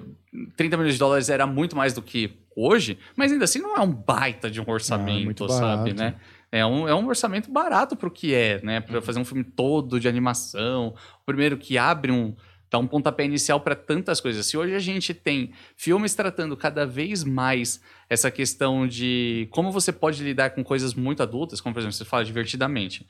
[0.56, 3.82] 30 milhões de dólares era muito mais do que hoje, mas ainda assim não é
[3.82, 5.96] um baita de um orçamento, muito sabe, barato.
[5.96, 6.16] né?
[6.52, 8.78] É um, é um orçamento barato pro que é, né?
[8.80, 8.84] Uhum.
[8.84, 10.96] Pra fazer um filme todo de animação.
[11.22, 12.34] O primeiro que abre um.
[12.72, 14.46] dá um pontapé inicial para tantas coisas.
[14.46, 19.92] Se hoje a gente tem filmes tratando cada vez mais essa questão de como você
[19.92, 23.06] pode lidar com coisas muito adultas, como por exemplo, você fala divertidamente.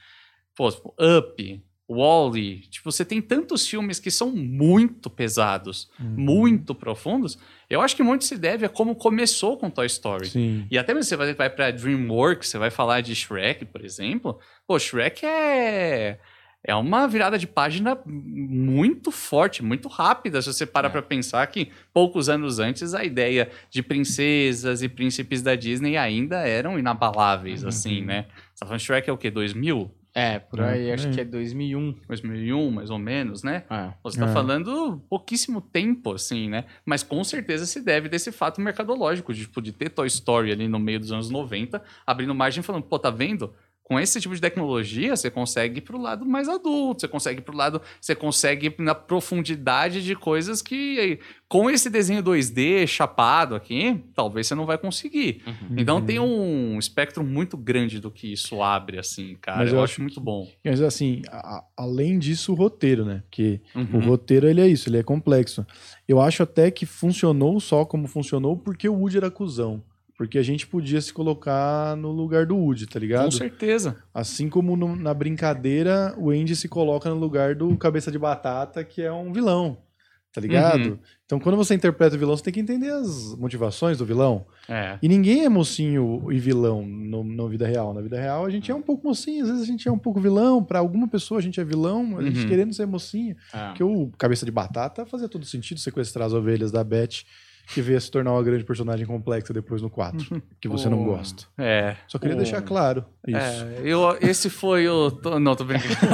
[0.56, 6.16] Pô, Up, Wall-E, tipo, você tem tantos filmes que são muito pesados, Uhum.
[6.18, 7.38] muito profundos.
[7.70, 10.28] Eu acho que muito se deve a como começou com Toy Story.
[10.28, 10.66] Sim.
[10.72, 14.40] E até mesmo você vai, vai pra DreamWorks, você vai falar de Shrek, por exemplo.
[14.68, 16.20] Pô, Shrek é.
[16.68, 20.90] É uma virada de página muito forte, muito rápida, se você para É.
[20.90, 26.38] pra pensar que poucos anos antes a ideia de princesas e príncipes da Disney ainda
[26.48, 28.26] eram inabaláveis, assim, né?
[28.52, 29.30] Você tá falando Shrek é o quê?
[29.30, 29.92] 2000?
[30.18, 31.94] É, por aí, É, acho que é 2001.
[32.08, 33.66] 2001, mais ou menos, né?
[33.70, 33.92] É.
[34.02, 34.34] Você está É.
[34.34, 36.64] falando pouquíssimo tempo, assim, né?
[36.86, 40.70] Mas com certeza se deve desse fato mercadológico, de, tipo, de ter Toy Story ali
[40.70, 43.54] no meio dos anos 90, abrindo margem e falando, pô, tá vendo?
[43.88, 47.44] Com esse tipo de tecnologia, você consegue ir pro lado mais adulto, você consegue ir
[47.44, 53.54] pro lado, você consegue ir na profundidade de coisas que com esse desenho 2D chapado
[53.54, 55.44] aqui, talvez você não vai conseguir.
[55.46, 55.76] Uhum.
[55.78, 59.60] Então tem um espectro muito grande do que isso abre, assim, cara.
[59.60, 60.48] Mas eu, eu acho acho muito bom.
[60.64, 63.22] Mas assim, a- além disso, o roteiro, né?
[63.30, 64.00] Porque o Uhum.
[64.00, 65.64] roteiro ele é isso, ele é complexo.
[66.08, 69.84] Eu acho até que funcionou só como funcionou porque o Woody era cuzão.
[70.18, 73.34] Porque a gente podia se colocar no lugar do Woody, tá Com ligado?
[73.34, 73.98] certeza.
[74.14, 78.84] Assim como no- na brincadeira, o Andy se coloca no lugar do cabeça de batata,
[78.84, 79.78] que é um vilão.
[80.34, 80.90] Tá ligado?
[80.90, 81.00] Uhum.
[81.26, 84.46] Então, quando você interpreta o vilão, você tem que entender as motivações do vilão.
[84.68, 85.00] É.
[85.02, 87.94] E ninguém é mocinho e vilão na vida real.
[87.94, 89.98] Na vida real, a gente é um pouco mocinho, às vezes a gente é um
[89.98, 90.62] pouco vilão.
[90.62, 92.48] Pra alguma pessoa, a gente é vilão, a gente Uhum.
[92.50, 93.34] querendo ser mocinho.
[93.54, 93.68] É.
[93.68, 97.24] Porque o Cabeça de Batata fazia todo sentido sequestrar as ovelhas da Beth,
[97.68, 101.02] que veio a se tornar uma grande personagem complexa depois no 4, que você não
[101.02, 101.46] O- gosta.
[101.58, 101.96] É.
[102.08, 103.38] Só queria o- deixar claro isso.
[103.38, 105.12] É, eu, esse foi o.
[105.12, 105.96] tô- não, tô brincando.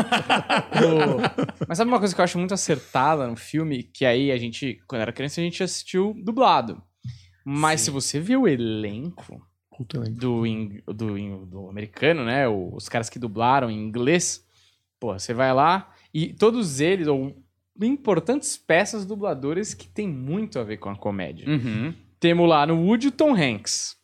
[0.82, 3.84] O- Mas sabe uma coisa que eu acho muito acertada no filme?
[3.84, 6.82] Que aí a gente, quando era criança, a gente assistiu dublado.
[7.46, 7.86] Mas Sim.
[7.86, 9.46] se você vê o elenco
[9.96, 10.06] né?
[10.12, 10.44] do,
[10.94, 12.48] do, do americano, né?
[12.48, 14.46] Os caras que dublaram em inglês,
[15.00, 17.36] pô, você vai lá e todos eles, ou
[17.90, 21.48] importantes peças dubladores que tem muito a ver com a comédia.
[21.50, 21.94] Uhum.
[22.20, 23.96] Temos lá no Woody o Tom Hanks,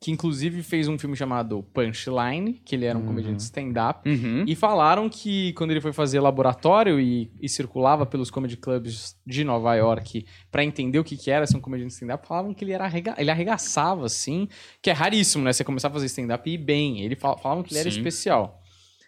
[0.00, 3.08] que inclusive fez um filme chamado Punchline, que ele era um Uhum.
[3.08, 4.08] comediante stand-up.
[4.08, 4.44] Uhum.
[4.46, 9.42] E falaram que quando ele foi fazer laboratório e, e circulava pelos comedy clubs de
[9.42, 12.72] Nova York pra entender o que, que era ser um comediante stand-up, falavam que ele,
[12.72, 14.48] era arrega ele arregaçava, assim,
[14.80, 15.52] que é raríssimo, né?
[15.52, 17.00] Você começar a fazer stand-up e ir bem.
[17.02, 17.98] Ele fal falavam que ele era Sim.
[17.98, 18.60] especial.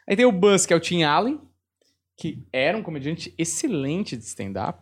[0.08, 1.40] Aí tem o Buzz, que é o Tim Allen,
[2.20, 4.78] que era um comediante excelente de stand-up.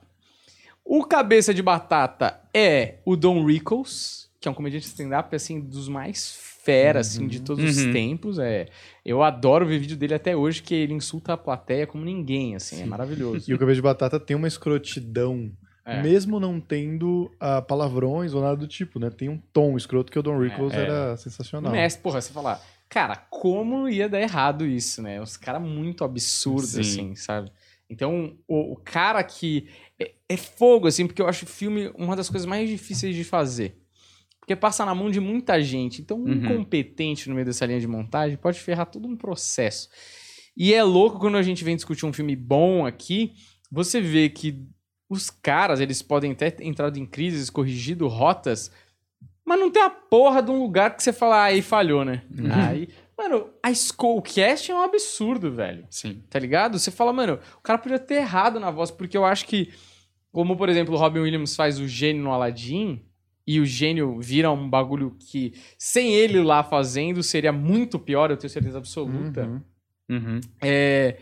[0.85, 5.61] O Cabeça de Batata é o Don Rickles, que é um comediante de stand-up, assim,
[5.61, 7.92] dos mais fera, assim, de todos os Uhum.
[7.92, 8.38] tempos.
[8.40, 8.66] É,
[9.05, 12.83] eu adoro ver vídeo dele até hoje, que ele insulta a plateia como ninguém, assim,
[12.83, 13.48] é maravilhoso.
[13.48, 15.53] E o Cabeça de Batata tem uma escrotidão,
[15.87, 16.03] É.
[16.03, 19.11] mesmo não tendo ah, palavrões ou nada do tipo, né?
[19.11, 20.81] Tem um tom escroto que o Don Rickles É, é.
[20.83, 21.70] era sensacional.
[21.70, 25.20] Mestre, porra, você falar, cara, como ia dar errado isso, né?
[25.20, 26.81] Uns caras muito absurdos, Sim.
[26.81, 27.51] assim, sabe?
[27.90, 29.68] Então, o, o cara que.
[29.98, 33.24] É, é fogo, assim, porque eu acho o filme uma das coisas mais difíceis de
[33.24, 33.79] fazer.
[34.38, 36.01] Porque passa na mão de muita gente.
[36.01, 36.35] Então, um Uhum.
[36.35, 39.88] incompetente no meio dessa linha de montagem pode ferrar todo um processo.
[40.57, 43.33] E é louco quando a gente vem discutir um filme bom aqui,
[43.70, 44.66] você vê que
[45.09, 48.70] os caras, eles podem ter entrado em crises, corrigido rotas,
[49.48, 52.22] mas não tem a porra de um lugar que você fala, ah, aí falhou, né?
[52.30, 52.52] Uhum.
[52.52, 55.87] Aí, mano, a Skullcast é um absurdo, velho.
[55.90, 56.22] Sim.
[56.28, 56.78] Tá ligado?
[56.78, 59.72] Você fala, mano, o cara podia ter errado na voz, porque eu acho que,
[60.30, 63.02] como por exemplo, o Robin Williams faz o gênio no Aladdin,
[63.46, 68.37] e o gênio vira um bagulho que, sem ele lá fazendo, seria muito pior, eu
[68.37, 69.46] tenho certeza absoluta.
[69.46, 69.62] Uhum.
[70.11, 70.40] Uhum.
[70.62, 71.16] É,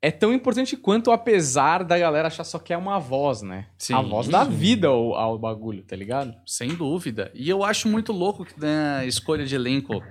[0.00, 3.66] é tão importante quanto, apesar da galera achar só que é uma voz, né?
[3.76, 3.94] Sim.
[3.94, 6.34] A voz dá vida ao, ao bagulho, tá ligado?
[6.46, 7.30] Sem dúvida.
[7.34, 10.02] E eu acho muito louco que na escolha de elenco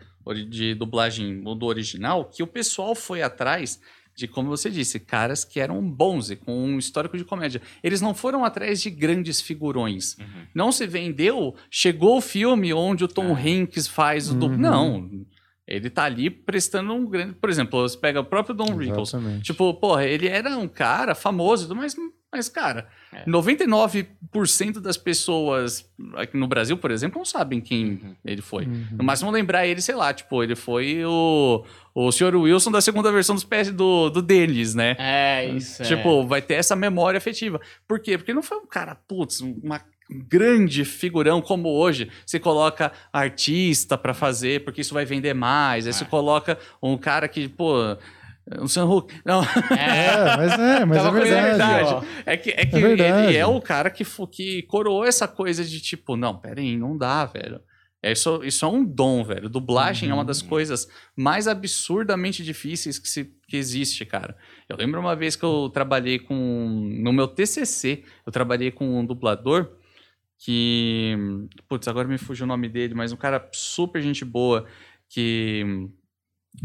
[0.50, 3.80] de dublagem do original, que o pessoal foi atrás
[4.14, 7.62] de, como você disse, caras que eram bons e com um histórico de comédia.
[7.84, 10.18] Eles não foram atrás de grandes figurões.
[10.54, 13.50] Não se vendeu, chegou o filme onde o Tom É.
[13.50, 14.36] Hanks faz o.
[14.36, 14.58] Uhum.
[14.58, 15.10] Não.
[15.68, 17.34] Ele tá ali prestando um grande.
[17.34, 19.10] Por exemplo, você pega o próprio Don Rickles.
[19.14, 19.44] Exatamente.
[19.44, 21.94] Tipo, porra, ele era um cara famoso, mas,
[22.32, 23.26] mas cara, É.
[23.26, 28.16] 99% das pessoas aqui no Brasil, por exemplo, não sabem quem Uhum.
[28.24, 28.66] ele foi.
[28.66, 28.86] Uhum.
[28.98, 32.36] No máximo lembrar ele, sei lá, tipo, ele foi o, o Sr.
[32.36, 34.96] Wilson da segunda versão dos pés do, do Denis, né?
[35.00, 35.84] É, isso.
[35.84, 37.60] Tipo, vai ter essa memória afetiva.
[37.88, 38.18] Por quê?
[38.18, 42.10] Porque não foi um cara, putz, uma grande figurão como hoje.
[42.26, 45.86] Você coloca artista pra fazer, porque isso vai vender mais.
[45.88, 46.08] Aí você É.
[46.08, 47.76] coloca um cara que, pô.
[48.62, 49.14] Um Sam Hulk.
[49.26, 49.48] Não, é.
[49.78, 51.58] É, mas é, mas Tava é verdade.
[51.58, 52.08] verdade.
[52.26, 53.28] é que, é que verdade.
[53.28, 57.26] ele é o cara que, que coroou essa coisa de tipo, não, peraí, não dá,
[57.26, 57.60] velho.
[58.02, 59.50] É Isso, isso é um dom, velho.
[59.50, 64.38] Dublagem é uma das coisas mais absurdamente difíceis que, se, que existe, cara.
[64.70, 66.34] Eu lembro uma vez que eu trabalhei com.
[67.04, 69.72] No meu TCC, eu trabalhei com um dublador
[70.38, 71.16] que.
[71.68, 74.66] Putz, agora me fugiu o nome dele, mas um cara super gente boa
[75.10, 75.90] que.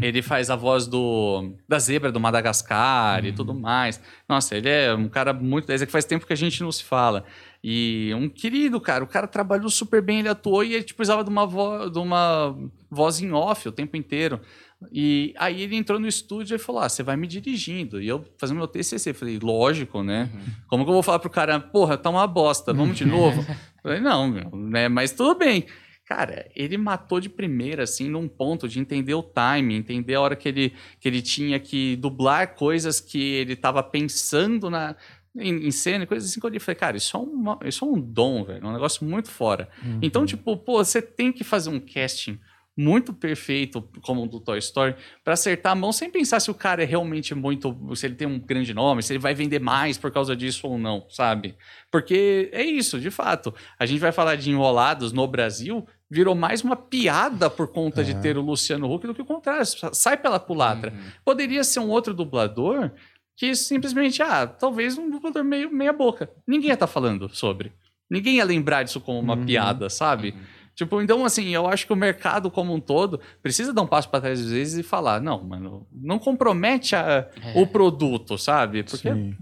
[0.01, 4.01] Ele faz a voz do da zebra do Madagascar e tudo mais.
[4.27, 5.71] Nossa, ele é um cara muito.
[5.71, 7.23] É que faz tempo que a gente não se fala.
[7.63, 9.03] E um querido, cara.
[9.03, 11.99] O cara trabalhou super bem, ele atuou e ele tipo, precisava de uma, vo, de
[11.99, 12.57] uma
[12.89, 14.41] voz em off o tempo inteiro.
[14.91, 18.01] E aí ele entrou no estúdio e falou: Ah, você vai me dirigindo.
[18.01, 19.11] E eu fazendo meu TCC.
[19.11, 20.29] Eu Falei: Lógico, né?
[20.67, 23.41] Como que eu vou falar pro cara, porra, tá uma bosta, vamos de novo?
[23.83, 24.87] Eu Falei: Não, meu, né?
[24.87, 25.65] Mas tudo bem.
[26.05, 30.35] Cara, ele matou de primeira, assim, num ponto de entender o time, entender a hora
[30.35, 34.97] que ele, que ele tinha que dublar coisas que ele tava pensando na,
[35.35, 37.87] em, em cena, coisas assim que eu olhei falei, cara, isso é, uma, isso é
[37.87, 39.69] um dom, velho, é um negócio muito fora.
[39.83, 39.99] Uhum.
[40.01, 42.37] Então, tipo, pô, você tem que fazer um casting
[42.75, 46.55] muito perfeito, como o do Toy Story, pra acertar a mão sem pensar se o
[46.55, 47.75] cara é realmente muito.
[47.95, 50.77] se ele tem um grande nome, se ele vai vender mais por causa disso ou
[50.77, 51.55] não, sabe?
[51.91, 53.53] Porque é isso, de fato.
[53.77, 58.11] A gente vai falar de enrolados no Brasil, virou mais uma piada por conta de
[58.11, 58.19] É.
[58.19, 59.65] ter o Luciano Huck do que o contrário.
[59.93, 60.91] Sai pela culatra.
[60.91, 60.99] Uhum.
[61.23, 62.91] Poderia ser um outro dublador
[63.37, 66.29] que simplesmente, ah, talvez um dublador meio meia boca.
[66.47, 67.71] Ninguém ia estar falando sobre.
[68.09, 69.45] Ninguém ia lembrar disso como uma Uhum.
[69.45, 70.35] piada, sabe?
[70.75, 74.09] Tipo, então, assim, eu acho que o mercado como um todo precisa dar um passo
[74.09, 77.61] para trás às vezes e falar, não, mano, não compromete a- É.
[77.61, 78.81] o produto, sabe?
[78.83, 79.35] Porque Sim.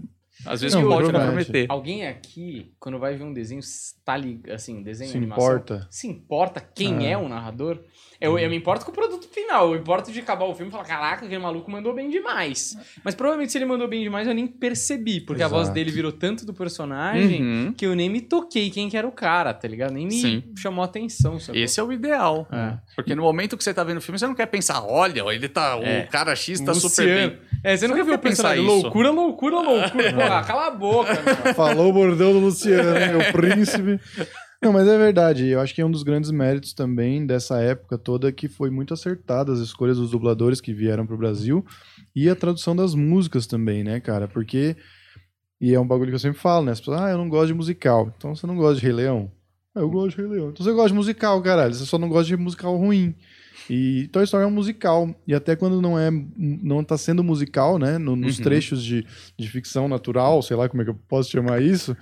[0.44, 1.26] às vezes Não, pode compromete.
[1.26, 1.66] comprometer.
[1.70, 3.62] Alguém aqui, quando vai ver um desenho,
[4.04, 5.86] tá ligado, assim, desenho Se animação, importa.
[5.90, 7.10] se importa quem Ah.
[7.12, 7.82] é o narrador?
[8.22, 10.68] Eu, eu me importo com o produto final, eu me importo de acabar o filme
[10.68, 12.76] e falar, caraca, aquele maluco mandou bem demais.
[13.04, 15.74] Mas provavelmente se ele mandou bem demais, eu nem percebi, porque a voz Exato.
[15.74, 17.72] dele virou tanto do personagem Uhum.
[17.76, 19.92] que eu nem me toquei quem que era o cara, tá ligado?
[19.92, 20.42] Nem me Sim.
[20.56, 21.38] chamou atenção.
[21.40, 21.60] sacou?
[21.60, 22.46] Esse é o ideal.
[22.52, 22.74] É.
[22.94, 25.48] Porque no momento que você tá vendo o filme, você não quer pensar, olha, ele
[25.48, 25.76] tá.
[25.82, 26.04] É.
[26.04, 27.30] O cara X tá super Luciano.
[27.30, 27.38] bem.
[27.64, 28.82] É, você não quer ver o pensar personagem isso.
[28.82, 30.12] loucura, loucura, loucura.
[30.12, 31.12] Porra, cala a boca,
[31.44, 31.54] meu.
[31.54, 34.00] Falou o bordão do Luciano, meu príncipe.
[34.62, 35.46] Não, mas é verdade.
[35.48, 38.94] Eu acho que é um dos grandes méritos também dessa época toda que foi muito
[38.94, 41.64] acertada as escolhas dos dubladores que vieram pro Brasil
[42.14, 44.28] e a tradução das músicas também, né, cara?
[44.28, 44.76] Porque.
[45.60, 46.72] E é um bagulho que eu sempre falo, né?
[46.72, 48.12] As pessoas, ah, eu não gosto de musical.
[48.16, 49.30] Então você não gosta de Rei Leão?
[49.74, 50.50] Ah, eu gosto de Rei Leão.
[50.50, 51.72] Então você gosta de musical, caralho.
[51.74, 53.14] Você só não gosta de musical ruim.
[53.70, 55.14] E Toy Story é um musical.
[55.26, 57.96] E até quando não é, não tá sendo musical, né?
[57.96, 58.44] no- nos Uhum.
[58.44, 59.06] trechos de,
[59.38, 61.96] de ficção natural, sei lá como é que eu posso chamar isso,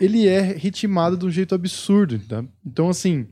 [0.00, 2.18] ele é ritmado de um jeito absurdo.
[2.20, 2.44] Tá?
[2.64, 3.26] Então, assim,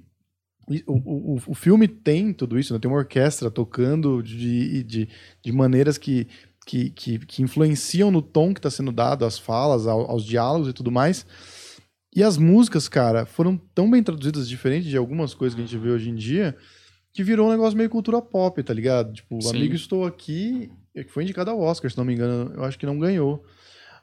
[0.87, 2.79] o, o, o filme tem tudo isso, né?
[2.79, 5.09] Tem uma orquestra tocando de, de,
[5.43, 6.27] de maneiras que,
[6.67, 10.69] que, que, que influenciam no tom que está sendo dado, às falas, ao- aos diálogos
[10.69, 11.25] e tudo mais.
[12.15, 15.79] E as músicas, cara, foram tão bem traduzidas, diferente de algumas coisas que a gente
[15.79, 16.57] vê hoje em dia,
[17.13, 19.13] que virou um negócio meio cultura pop, tá ligado?
[19.13, 19.51] Tipo, Sim.
[19.57, 22.87] Amigo Estou Aqui, que foi indicado ao Oscar, se não me engano, eu acho que
[22.87, 23.45] não ganhou.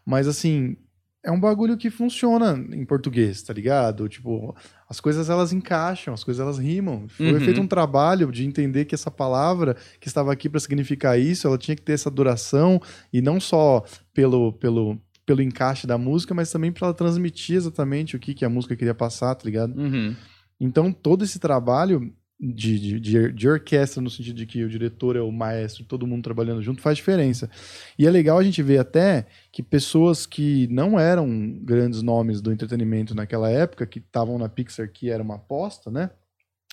[0.06, 0.78] Mas, assim,
[1.25, 4.09] é um bagulho que funciona em português, tá ligado?
[4.09, 4.55] Tipo,
[4.89, 7.07] as coisas elas encaixam, as coisas elas rimam.
[7.07, 7.39] Foi Uhum.
[7.39, 11.57] feito um trabalho de entender que essa palavra que estava aqui para significar isso, ela
[11.57, 12.81] tinha que ter essa duração
[13.12, 13.83] e não só
[14.13, 18.43] pelo pelo pelo encaixe da música, mas também para ela transmitir exatamente o que, que
[18.43, 19.73] a música queria passar, tá ligado?
[19.79, 20.13] Uhum.
[20.59, 25.15] Então, todo esse trabalho de, de, de, de orquestra, no sentido de que o diretor
[25.15, 27.49] é o maestro, todo mundo trabalhando junto, faz diferença.
[27.97, 32.51] E é legal a gente ver até que pessoas que não eram grandes nomes do
[32.51, 36.09] entretenimento naquela época, que estavam na Pixar, que era uma aposta, né?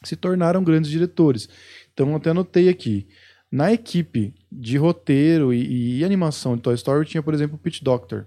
[0.02, 1.48] Se tornaram grandes diretores.
[1.92, 3.06] Então, até anotei aqui.
[3.52, 7.84] Na equipe de roteiro e, e animação de Toy Story, tinha, por exemplo, o Pete
[7.84, 8.26] Doctor.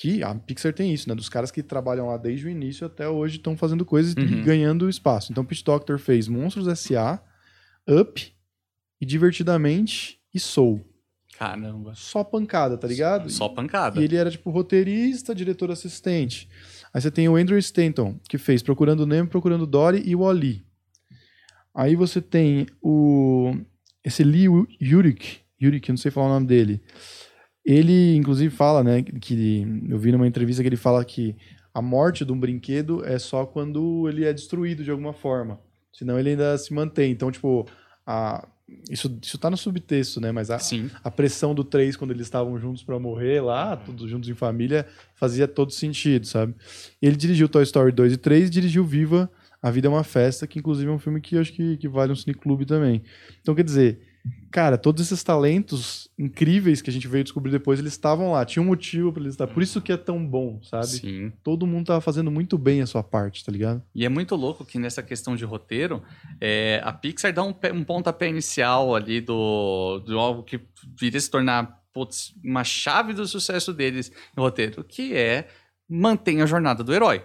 [0.00, 1.14] Que a Pixar tem isso, né?
[1.14, 4.42] Dos caras que trabalham lá desde o início até hoje estão fazendo coisas e Uhum.
[4.44, 5.30] ganhando espaço.
[5.30, 7.22] Então, Pete Doctor fez Monstros S.A.,
[7.86, 8.32] Up
[8.98, 10.80] e Divertidamente e Soul.
[11.38, 11.92] Caramba.
[11.94, 13.28] Só pancada, tá ligado?
[13.28, 14.00] Só pancada.
[14.00, 16.48] E ele era, tipo, roteirista, diretor assistente.
[16.94, 20.64] Aí você tem o Andrew Stanton, que fez Procurando Nemo, Procurando Dory e o Oli.
[21.74, 23.54] Aí você tem o
[24.02, 24.46] esse Lee
[24.80, 26.82] Yurik, Yurik, eu não sei falar o nome dele.
[27.64, 31.36] Ele, inclusive, fala, né, que eu vi numa entrevista que ele fala que
[31.72, 35.60] a morte de um brinquedo é só quando ele é destruído de alguma forma.
[35.92, 37.12] Senão ele ainda se mantém.
[37.12, 37.66] Então, tipo,
[38.06, 38.46] a,
[38.90, 40.32] isso, isso tá no subtexto, né?
[40.32, 40.90] Mas a, Sim.
[41.02, 44.86] a pressão do 3 quando eles estavam juntos para morrer lá, todos juntos em família,
[45.14, 46.54] fazia todo sentido, sabe?
[47.00, 49.30] Ele dirigiu Toy Story 2 e 3 e dirigiu Viva,
[49.62, 51.88] A Vida é uma Festa, que inclusive é um filme que eu acho que, que
[51.88, 53.02] vale um cineclube também.
[53.40, 54.00] Então, quer dizer,
[54.50, 58.62] cara, todos esses talentos incríveis que a gente veio descobrir depois, eles estavam lá, tinha
[58.62, 59.46] um motivo para eles estar.
[59.46, 60.86] Por isso que é tão bom, sabe?
[60.86, 61.32] Sim.
[61.42, 63.82] Todo mundo tava fazendo muito bem a sua parte, tá ligado?
[63.94, 66.02] E é muito louco que nessa questão de roteiro,
[66.40, 70.60] é, a Pixar dá um, um pontapé inicial ali do, do algo que
[70.98, 75.48] viria se tornar putz, uma chave do sucesso deles no roteiro, que é
[75.88, 77.24] manter a jornada do herói.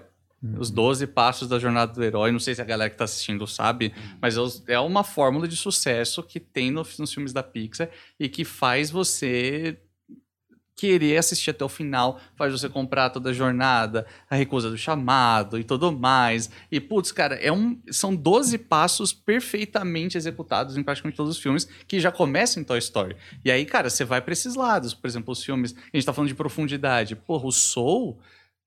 [0.57, 3.45] Os 12 passos da jornada do herói, não sei se a galera que tá assistindo
[3.47, 4.35] sabe, mas
[4.67, 7.89] é é uma fórmula de sucesso que tem no- nos filmes da Pixar
[8.19, 9.77] e que faz você
[10.77, 15.57] querer assistir até o final, faz você comprar toda a jornada, a recusa do chamado
[15.57, 16.49] e tudo mais.
[16.69, 21.63] E, putz, cara, é um, são 12 passos perfeitamente executados em praticamente todos os filmes,
[21.87, 23.15] que já começam em Toy Story.
[23.45, 24.93] E aí, cara, você vai pra esses lados.
[24.93, 27.15] Por exemplo, os filmes, a gente tá falando de profundidade.
[27.15, 28.19] Porra, o Soul,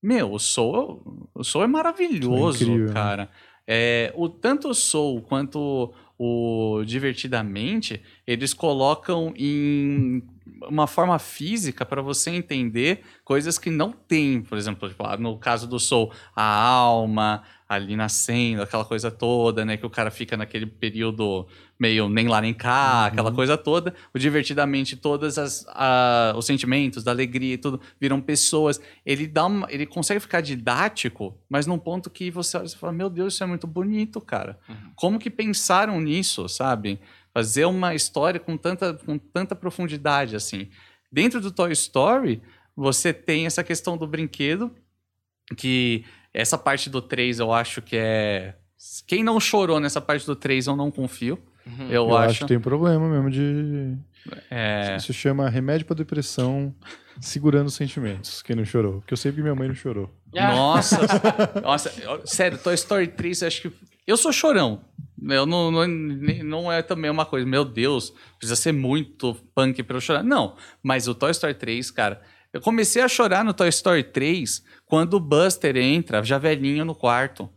[0.03, 2.92] meu, o Soul, o Soul é maravilhoso, é incrível, né?
[2.92, 3.30] cara.
[3.66, 10.22] É, o, tanto o Soul quanto o Divertidamente, eles colocam em
[10.68, 14.42] uma forma física para você entender coisas que não tem.
[14.42, 19.64] Por exemplo, tipo, ah, no caso do Soul, a alma ali nascendo, aquela coisa toda,
[19.64, 19.76] né?
[19.76, 21.46] Que o cara fica naquele período
[21.79, 23.95] meio nem lá nem cá, aquela coisa toda.
[24.12, 24.99] O Divertidamente,
[25.68, 28.81] a- os sentimentos da alegria e tudo viram pessoas.
[29.07, 32.93] Ele dá uma, ele consegue ficar didático, mas num ponto que você olha e fala,
[32.93, 34.59] meu Deus, isso é muito bonito, cara.
[34.97, 36.99] Como que pensaram nisso, sabe?
[37.33, 40.68] Fazer uma história com tanta, com tanta profundidade, assim.
[41.12, 42.43] Dentro do Toy Story,
[42.76, 44.70] você tem essa questão do brinquedo,
[45.57, 46.05] que
[46.35, 48.55] essa parte do 3 eu acho que é...
[49.07, 51.39] Quem não chorou nessa parte do 3, eu não confio.
[51.88, 52.30] Eu, Eu, acho.
[52.30, 52.38] acho.
[52.40, 53.96] que tem um problema mesmo de.
[54.50, 56.74] É, Isso chama remédio pra depressão
[57.20, 58.42] segurando os sentimentos.
[58.42, 59.00] Quem não chorou?
[59.00, 60.10] Porque eu sei que minha mãe não chorou.
[60.34, 60.98] Nossa,
[61.62, 63.72] nossa, eu- sério, Toy Story 3, eu acho que.
[64.06, 64.80] Eu sou chorão.
[65.22, 65.86] Eu não, não,
[66.44, 70.22] não é também uma coisa, meu Deus, precisa ser muito punk pra eu chorar.
[70.22, 72.20] Não, mas o Toy Story 3, cara,
[72.52, 76.94] eu comecei a chorar no Toy Story 3 quando o Buster entra, já velhinho no
[76.94, 77.50] quarto.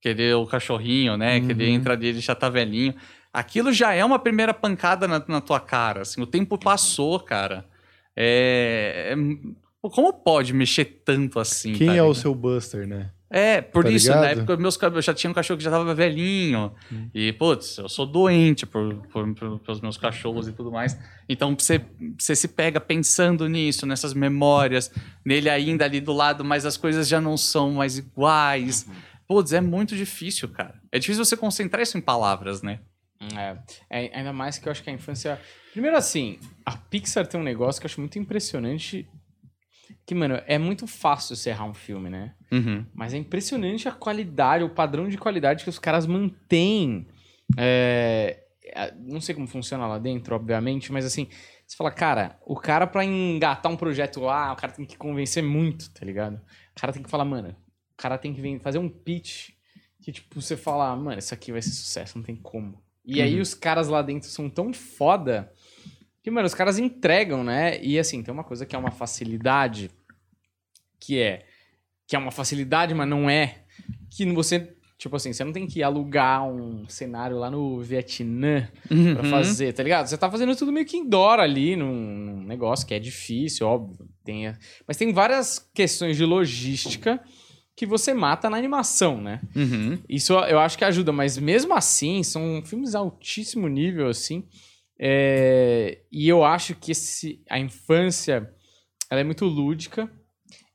[0.00, 1.40] Que ele é o cachorrinho, né?
[1.40, 1.74] Que ele Uhum.
[1.74, 2.94] entra ali, ele já tá velhinho.
[3.38, 6.02] Aquilo já é uma primeira pancada na, na tua cara.
[6.02, 7.64] Assim, o tempo passou, cara.
[8.16, 9.48] É, é-
[9.80, 11.72] como pode mexer tanto assim?
[11.72, 13.10] Quem tá é o seu Buster, né?
[13.30, 14.38] É, por Tá isso, na ligado?
[14.38, 16.72] época meus cabelos já tinha um cachorro que já tava velhinho.
[16.90, 17.08] Hum.
[17.14, 20.98] E, putz, eu sou doente por, por, por- pelos meus cachorros e tudo mais.
[21.28, 21.80] Então você,
[22.18, 24.90] você se pega pensando nisso, nessas memórias,
[25.24, 28.86] nele ainda ali do lado, mas as coisas já não são mais iguais.
[28.88, 28.94] Uhum.
[29.28, 30.74] Putz, é muito difícil, cara.
[30.90, 32.80] É difícil você concentrar isso em palavras, né?
[33.20, 33.58] É,
[33.90, 35.40] é, ainda mais que eu acho que a infância.
[35.72, 39.08] Primeiro, assim, a Pixar tem um negócio que eu acho muito impressionante.
[40.06, 42.34] Que, mano, é muito fácil você errar um filme, né?
[42.50, 42.86] Uhum.
[42.94, 47.06] Mas é impressionante a qualidade, o padrão de qualidade que os caras mantêm.
[47.56, 51.28] É, é, não sei como funciona lá dentro, obviamente, mas assim,
[51.66, 55.42] você fala, cara, o cara pra engatar um projeto lá, o cara tem que convencer
[55.42, 56.36] muito, tá ligado?
[56.36, 57.50] O cara tem que falar, mano,
[57.92, 59.50] o cara tem que vir fazer um pitch
[60.02, 62.82] que, tipo, você fala, mano, isso aqui vai ser sucesso, não tem como.
[63.08, 63.40] E aí Uhum.
[63.42, 65.50] os caras lá dentro são tão foda
[66.22, 67.82] que, mano, os caras entregam, né?
[67.82, 69.90] E assim, tem uma coisa que é uma facilidade,
[71.00, 71.44] que é
[72.06, 73.62] que é uma facilidade, mas não é.
[74.10, 79.22] Que você, tipo assim, você não tem que alugar um cenário lá no Vietnã pra
[79.22, 79.30] Uhum.
[79.30, 80.06] fazer, tá ligado?
[80.06, 84.08] Você tá fazendo tudo meio que indoor ali, num, num negócio que é difícil, óbvio.
[84.24, 87.22] Tem, a- mas tem várias questões de logística
[87.78, 89.40] que você mata na animação, né?
[89.54, 89.96] Uhum.
[90.08, 94.42] Isso eu acho que ajuda, mas mesmo assim, são filmes altíssimo nível, assim.
[94.98, 98.52] É, E eu acho que esse, a infância
[99.08, 100.10] ela é muito lúdica.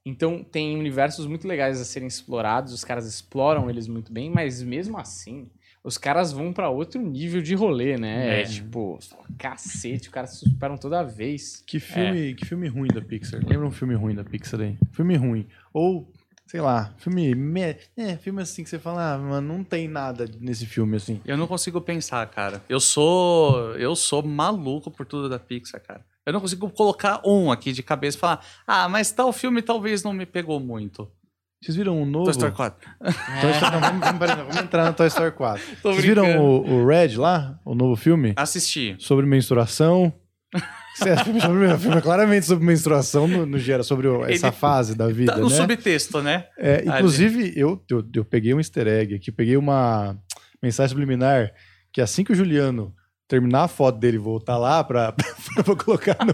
[0.06, 4.62] Então tem universos muito legais a serem explorados, os caras exploram eles muito bem, mas
[4.64, 5.49] mesmo assim,
[5.84, 8.41] os caras vão pra outro nível de rolê, né?
[8.41, 8.43] É.
[8.43, 11.62] Tipo, você fala, cacete, os caras se superam toda vez.
[11.68, 13.41] Que filme, que filme ruim da Pixar?
[13.45, 14.78] Lembra um filme ruim da Pixar aí?
[14.91, 15.45] Filme ruim.
[15.74, 16.10] Ou,
[16.54, 17.34] sei lá, filme.
[17.34, 17.76] Me...
[17.97, 21.20] É, filme assim que você fala, ah, mano, não tem nada nesse filme assim.
[21.26, 22.62] Eu não consigo pensar, cara.
[22.70, 23.76] Eu sou.
[23.76, 26.06] Eu sou maluco por tudo da Pixar, cara.
[26.24, 30.04] Eu não consigo colocar um aqui de cabeça e falar, ah, mas tal filme talvez
[30.04, 31.12] não me pegou muito.
[31.60, 32.26] Vocês viram um novo?
[32.26, 32.89] Toy Story 4.
[33.01, 35.64] Toy Story- não, vamos, vamos, vamos entrar no Toy Story 4.
[35.82, 37.60] Tô Vocês viram o, o Red lá?
[37.66, 38.34] O novo filme?
[38.36, 38.95] Assisti.
[38.99, 40.14] Sobre menstruação.
[41.04, 44.96] Certo, o filme é claramente sobre menstruação no, no geral, sobre o- essa Ele fase
[44.96, 45.56] da vida, Tá no né?
[45.56, 46.46] subtexto, né?
[46.58, 50.16] É, inclusive, eu, eu, eu peguei um easter egg aqui, peguei uma
[50.62, 51.52] mensagem subliminar
[51.91, 52.94] que assim que o Juliano
[53.28, 55.12] terminar a foto dele e voltar lá pra,
[55.56, 56.34] pra colocar no,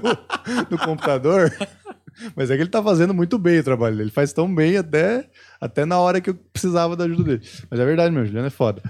[0.69, 1.53] no computador,
[2.35, 4.05] mas é que ele tá fazendo muito bem o trabalho dele.
[4.09, 5.29] Ele faz tão bem até,
[5.61, 7.49] até na hora que eu precisava da ajuda dele.
[7.69, 8.81] Mas é verdade, meu, Juliano é foda.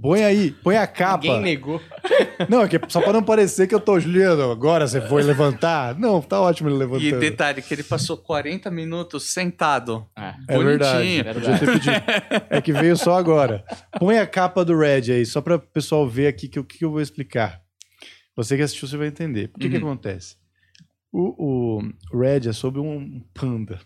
[0.00, 1.22] Põe aí, põe a capa.
[1.24, 1.80] Ninguém negou.
[2.50, 5.96] Não, é que só pra não parecer que eu tô, Juliano, agora você foi levantar.
[5.96, 7.20] Não, tá ótimo ele E levantando.
[7.20, 10.04] detalhe que ele passou 40 minutos sentado.
[10.18, 10.34] É.
[10.48, 11.22] É verdade.
[11.60, 11.90] Pedido.
[12.50, 13.64] É que veio só agora.
[13.98, 16.84] Põe a capa do Red aí, só para o pessoal ver aqui que, o que
[16.84, 17.60] eu vou explicar.
[18.36, 19.50] Você que assistiu, você vai entender.
[19.54, 19.84] O que, que Uhum.
[19.92, 20.34] acontece?
[21.12, 21.78] O,
[22.10, 23.78] o Red é sobre um panda.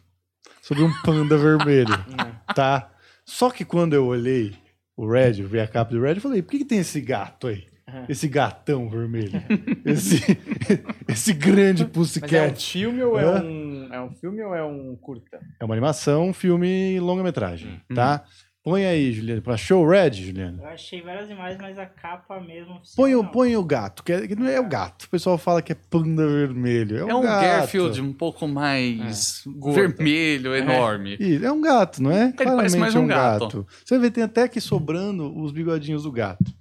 [0.63, 1.93] Sobre um panda vermelho,
[2.57, 2.91] tá?
[3.27, 4.55] Só que quando eu olhei
[4.99, 7.01] o Red, eu vi a capa do Red, eu falei, por que, que tem esse
[7.01, 7.65] gato aí?
[7.89, 8.05] Uhum.
[8.07, 9.43] Esse gatão vermelho.
[9.87, 10.21] esse,
[11.09, 12.71] esse grande Mas é um pussycat.
[12.73, 13.43] filme ou é Hã?
[13.43, 15.41] um, é um filme ou é um curta?
[15.59, 17.95] É uma animação, um filme e longa-metragem, Hum.
[17.95, 18.25] tá?
[18.69, 19.41] Põe aí, Juliano.
[19.41, 20.63] Pra show Red, Juliano.
[20.63, 22.81] Eu achei várias imagens, mas a capa mesmo.
[22.95, 25.05] Põe o, põe o gato, que, é, que não é o gato.
[25.05, 26.99] O pessoal fala que é panda vermelho.
[26.99, 27.41] É um, É um gato.
[27.43, 29.75] Garfield um pouco mais gordo.
[29.75, 31.17] vermelho, enorme.
[31.19, 32.31] Ih, É um gato, não é?
[32.33, 33.67] parece mais é um gato.
[33.85, 36.53] Você vê, tem até aqui sobrando os bigodinhos do gato.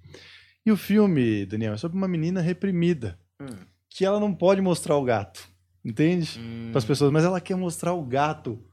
[0.66, 3.20] E o filme, Daniel, é sobre uma menina reprimida.
[3.42, 3.48] Hum.
[3.90, 5.48] Que ela não pode mostrar o gato.
[5.84, 6.40] Entende?
[6.40, 6.70] Hum.
[6.72, 8.64] Para as pessoas, mas ela quer mostrar o gato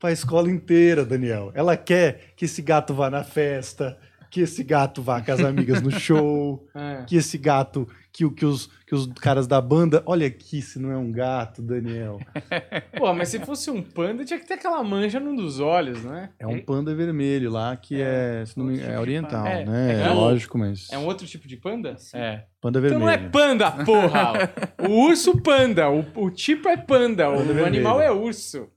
[0.00, 1.52] para a escola inteira, Daniel.
[1.54, 3.98] Ela quer que esse gato vá na festa,
[4.30, 7.04] que esse gato vá com as amigas no show, É.
[7.04, 10.02] que esse gato, que, o- que, os, que os caras da banda.
[10.06, 12.18] Olha aqui, se não é um gato, Daniel.
[12.96, 16.14] Pô, mas se fosse um panda, tinha que ter aquela mancha num dos olhos, não
[16.14, 16.30] é?
[16.38, 20.00] É um panda vermelho lá que é, se não me- é oriental, É, né?
[20.00, 20.88] é É, lógico, mas.
[20.92, 21.96] É um outro tipo de panda?
[22.14, 22.44] É.
[22.60, 23.00] Panda Então vermelho.
[23.00, 24.32] não é panda, porra!
[24.88, 28.68] O urso panda, o, o tipo é panda, o, Panda o animal é urso.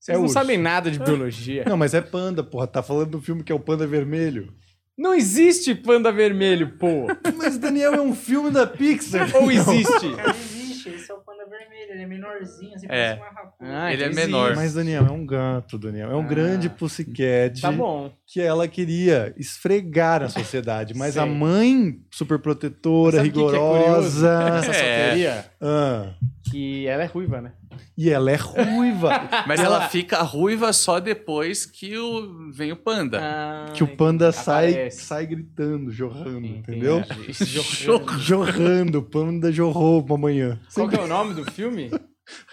[0.00, 0.34] Vocês É não urso.
[0.34, 1.64] sabem nada de biologia.
[1.68, 2.66] Não, mas é panda, porra.
[2.66, 4.52] Tá falando do filme que é o panda vermelho.
[4.98, 7.06] Não existe panda vermelho, pô!
[7.38, 9.30] Mas Daniel é um filme da Pixar.
[9.34, 10.14] Ou existe?
[10.14, 13.14] Cara, existe, esse é o panda vermelho, ele é menorzinho, assim, É.
[13.16, 13.56] parece uma raposa.
[13.82, 14.54] Ah, Ele é menor.
[14.54, 16.10] Mas, Daniel, é um gato, Daniel.
[16.10, 16.26] É um Ah.
[16.26, 18.12] grande pussycat Tá bom.
[18.26, 20.92] que ela queria esfregar na sociedade.
[20.94, 21.32] Mas a Sei.
[21.32, 24.50] mãe, super protetora, Sabe o que que é curioso rigorosa.
[24.50, 25.44] Nessa É.
[25.62, 26.14] ah,
[26.50, 27.52] que ela é ruiva, né?
[27.96, 29.10] E ela é ruiva.
[29.46, 32.50] Mas ela fica ruiva só depois que o...
[32.52, 33.18] vem o panda.
[33.22, 35.02] Ah, que o panda sai, aparece.
[35.04, 36.58] sai gritando, jorrando, Entendi.
[36.58, 37.02] entendeu?
[37.30, 38.18] Jorrando.
[38.20, 40.60] Jorrando, o panda jorrou uma manhã.
[40.74, 41.90] Qual que é o nome do filme?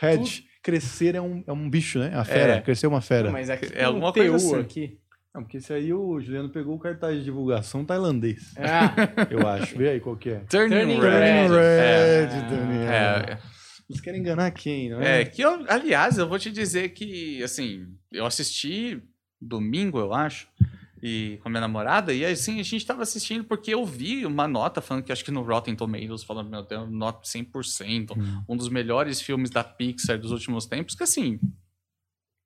[0.01, 0.23] Red,
[0.63, 2.11] crescer é um, é um bicho, né?
[2.15, 2.61] A fera, É.
[2.61, 3.25] crescer é uma fera.
[3.25, 4.55] Não, mas aqui É alguma um coisa TU assim.
[4.59, 4.97] aqui.
[5.35, 8.91] Não, porque esse aí o Juliano pegou o cartaz de divulgação tailandês, Ah,
[9.29, 9.77] eu acho.
[9.77, 10.39] Vê aí qual que é.
[10.49, 11.09] Turning, Turning Red.
[11.09, 11.47] Red.
[11.47, 12.19] Turning É.
[12.21, 12.91] Red, Daniel.
[12.91, 13.37] É,
[13.89, 15.21] Eles querem enganar quem, não é?
[15.21, 19.01] é, que eu, aliás, eu vou te dizer que, assim, eu assisti
[19.39, 20.47] domingo, eu acho,
[21.01, 24.47] e com a minha namorada, e assim, a gente tava assistindo porque eu vi uma
[24.47, 28.43] nota falando que acho que no Rotten Tomatoes, falando, meu Deus, nota 100%, Hum.
[28.49, 31.39] um dos melhores filmes da Pixar dos últimos tempos, que assim,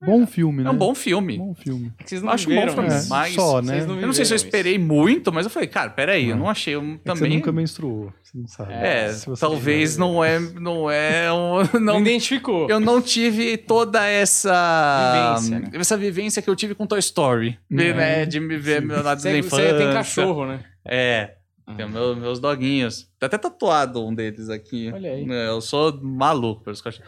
[0.03, 0.69] Bom filme, é né?
[0.71, 1.37] um bom filme.
[1.37, 1.93] Bom filme.
[1.99, 3.09] é que vocês não Acho bom viram filme, isso.
[3.09, 3.73] mas só, né?
[3.81, 6.43] Vocês eu não sei se eu esperei muito, mas eu falei, cara, peraí, eu Não.
[6.45, 7.29] não achei um, É que também...
[7.31, 8.73] você nunca menstruou, você não sabe.
[8.73, 12.67] É, Se você talvez não é, não é, um, Não, não, identificou.
[12.69, 15.69] eu não tive toda essa Vivência, né?
[15.79, 18.87] essa vivência que eu tive com Toy Story, É, né, de me ver sim.
[18.87, 19.69] meu lado da infância.
[19.71, 20.63] você tem cachorro, né?
[20.83, 21.35] É,
[21.77, 23.07] tem meu- meus doguinhos.
[23.19, 24.91] Tá até tatuado um deles aqui.
[24.93, 25.25] Olha aí.
[25.29, 27.07] É, Eu sou maluco pelos cachorros.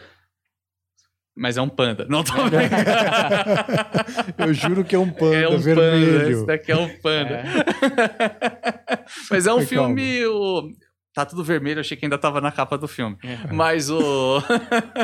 [1.36, 2.06] Mas é um panda.
[2.08, 2.32] Não tô
[4.38, 5.62] Eu juro que é um panda é um panda.
[5.62, 6.30] vermelho.
[6.30, 7.42] Esse daqui é um panda.
[9.30, 9.68] Mas é um Calma.
[9.68, 10.26] filme.
[10.26, 10.70] O...
[11.12, 13.16] Tá tudo vermelho, eu achei que ainda tava na capa do filme.
[13.22, 13.52] É.
[13.52, 14.40] Mas o.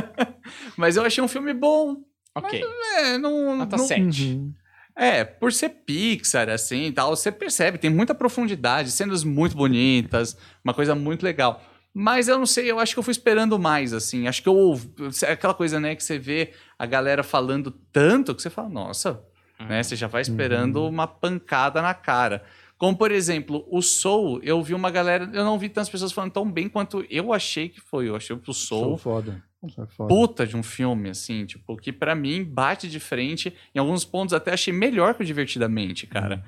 [0.77, 1.97] Mas eu achei um filme bom.
[2.35, 2.63] Ok.
[2.97, 3.57] É, não.
[3.57, 3.85] Nota não...
[3.85, 4.25] 7.
[4.25, 4.55] Uhum.
[4.97, 10.37] É, por ser Pixar, assim e tal, você percebe, tem muita profundidade, cenas muito bonitas,
[10.63, 11.63] uma coisa muito legal.
[11.93, 14.29] Mas eu não sei, eu acho que eu fui esperando mais, assim.
[14.29, 14.91] Acho que eu ouvi.
[15.29, 19.21] Aquela coisa, né, que você vê a galera falando tanto que você fala, nossa,
[19.69, 19.83] né?
[19.83, 22.43] Você já vai esperando uma pancada na cara.
[22.79, 25.29] Como, por exemplo, o Soul, eu vi uma galera.
[25.35, 28.09] Eu não vi tantas pessoas falando tão bem quanto eu achei que foi.
[28.09, 29.45] Eu achei que o Sou Soul foda.
[29.69, 30.09] Sou foda.
[30.09, 33.55] puta de um filme, assim, tipo, que pra mim bate de frente.
[33.75, 36.43] Em alguns pontos até achei melhor que o Divertidamente, cara.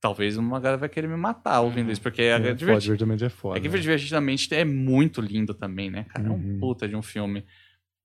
[0.00, 1.92] Talvez uma galera vai querer me matar ouvindo Uhum.
[1.92, 3.58] isso, porque É, é, foda, diverti- divertidamente é foda.
[3.58, 6.26] é que Divertidamente é muito lindo também, né, cara?
[6.28, 6.58] É um Uhum.
[6.60, 7.44] puta de um filme.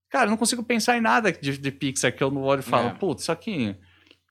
[0.09, 2.63] Cara, eu não consigo pensar em nada de, de Pixar que eu não olho e
[2.63, 2.93] falo, É.
[2.93, 3.75] putz, isso aqui.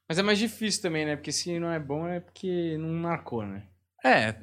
[0.09, 1.17] Mas é mais difícil também, né?
[1.17, 3.63] Porque se não é bom é porque não marcou, né?
[4.03, 4.35] É, É.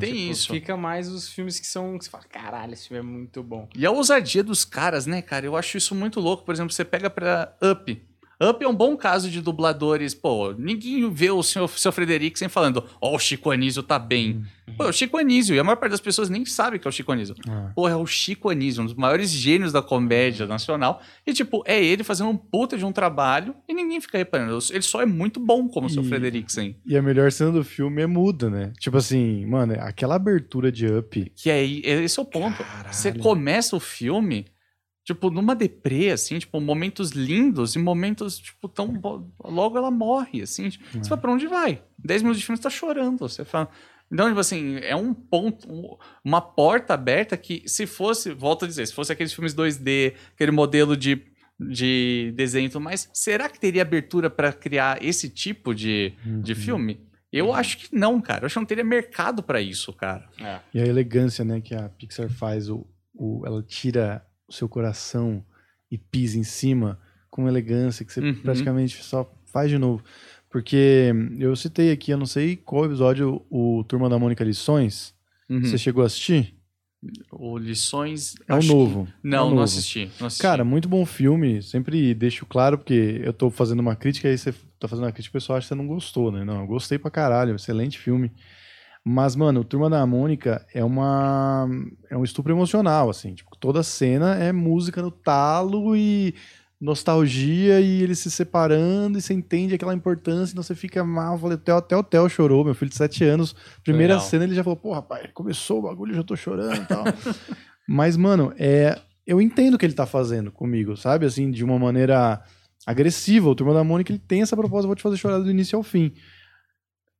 [0.00, 0.52] tem Tipo, isso.
[0.52, 1.96] Fica mais os filmes que são.
[1.96, 3.68] Que você fala, caralho, esse filme é muito bom.
[3.76, 5.46] E a ousadia dos caras, né, cara?
[5.46, 6.44] Eu acho isso muito louco.
[6.44, 8.02] Por exemplo, você pega pra Up.
[8.42, 10.14] Up é um bom caso de dubladores.
[10.14, 14.42] Pô, ninguém vê o seu, seu Frederiksen falando, ó, o Chico Anísio tá bem.
[14.76, 15.54] Pô, é o Chico Anísio.
[15.54, 17.34] E a maior parte das pessoas nem sabe que é o Chico Anísio.
[17.48, 17.70] Ah.
[17.74, 21.00] Pô, é o Chico Anísio, um dos maiores gênios da comédia nacional.
[21.26, 24.58] E, tipo, é ele fazendo um puta de um trabalho e ninguém fica reparando.
[24.70, 26.76] Ele só é muito bom como o seu E- Frederiksen.
[26.86, 28.72] E a melhor cena do filme é muda, né?
[28.80, 31.32] Tipo assim, mano, aquela abertura de Up.
[31.36, 32.62] Que aí, esse é o ponto.
[32.64, 32.92] Caralho.
[32.94, 34.46] Você começa o filme,
[35.04, 38.88] tipo, numa deprê, assim, tipo, momentos lindos e momentos, tipo, tão.
[38.88, 40.68] bo- Logo ela morre, assim.
[40.70, 41.82] tipo, Você fala, pra onde vai?
[41.98, 43.18] 10 minutos de filme, você tá chorando.
[43.20, 43.68] Você fala.
[44.12, 48.68] Então, tipo assim, é um ponto, um- uma porta aberta que, se fosse, volto a
[48.68, 51.20] dizer, se fosse aqueles filmes 2D, aquele modelo de,
[51.58, 56.52] de desenho e tudo mais, será que teria abertura pra criar esse tipo de, de
[56.52, 56.58] Uhum.
[56.58, 57.00] filme?
[57.32, 58.42] Eu acho que não, cara.
[58.42, 60.28] Eu acho que não teria mercado pra isso, cara.
[60.40, 60.60] É.
[60.72, 65.44] E a elegância, né, que a Pixar faz, o, o, ela tira o seu coração
[65.90, 66.98] e pisa em cima
[67.30, 68.34] com elegância, que você Uhum.
[68.34, 70.02] praticamente só faz de novo.
[70.50, 75.12] Porque eu citei aqui, eu não sei qual episódio, o Turma da Mônica Lições.
[75.50, 75.62] Uhum.
[75.64, 76.54] Você chegou a assistir?
[77.30, 78.34] O Lições.
[78.48, 79.08] É o acho que- novo.
[79.08, 79.62] é Não, não novo.
[79.62, 80.42] assisti, não assisti.
[80.42, 81.60] Cara, muito bom filme.
[81.62, 85.36] Sempre deixo claro, porque eu tô fazendo uma crítica, aí você tá fazendo uma crítica,
[85.36, 86.44] o pessoal acha que você não gostou, né?
[86.44, 88.30] Não, eu gostei pra caralho, excelente filme.
[89.06, 91.68] Mas, mano, o Turma da Mônica é uma.
[92.08, 93.34] É um estupro emocional, assim.
[93.34, 96.34] Tipo, toda cena é música no talo e
[96.80, 101.38] nostalgia e eles se separando e você entende aquela importância, então você fica mal.
[101.38, 103.54] Falei, até, até o Theo chorou, meu filho de 7 anos.
[103.82, 104.28] Primeira Legal.
[104.28, 107.04] cena ele já falou, pô, rapaz, começou o bagulho, eu já tô chorando e tal.
[107.88, 111.26] Mas, mano, é, eu entendo o que ele tá fazendo comigo, sabe?
[111.26, 112.42] Assim, de uma maneira
[112.86, 113.48] agressiva.
[113.48, 115.82] O Turma da Mônica, ele tem essa proposta, vou te fazer chorar do início ao
[115.82, 116.12] fim.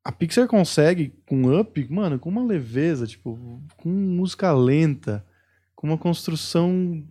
[0.04, 5.24] A Pixar consegue, com Up, mano, com uma leveza, tipo, com música lenta,
[5.74, 7.02] com uma construção,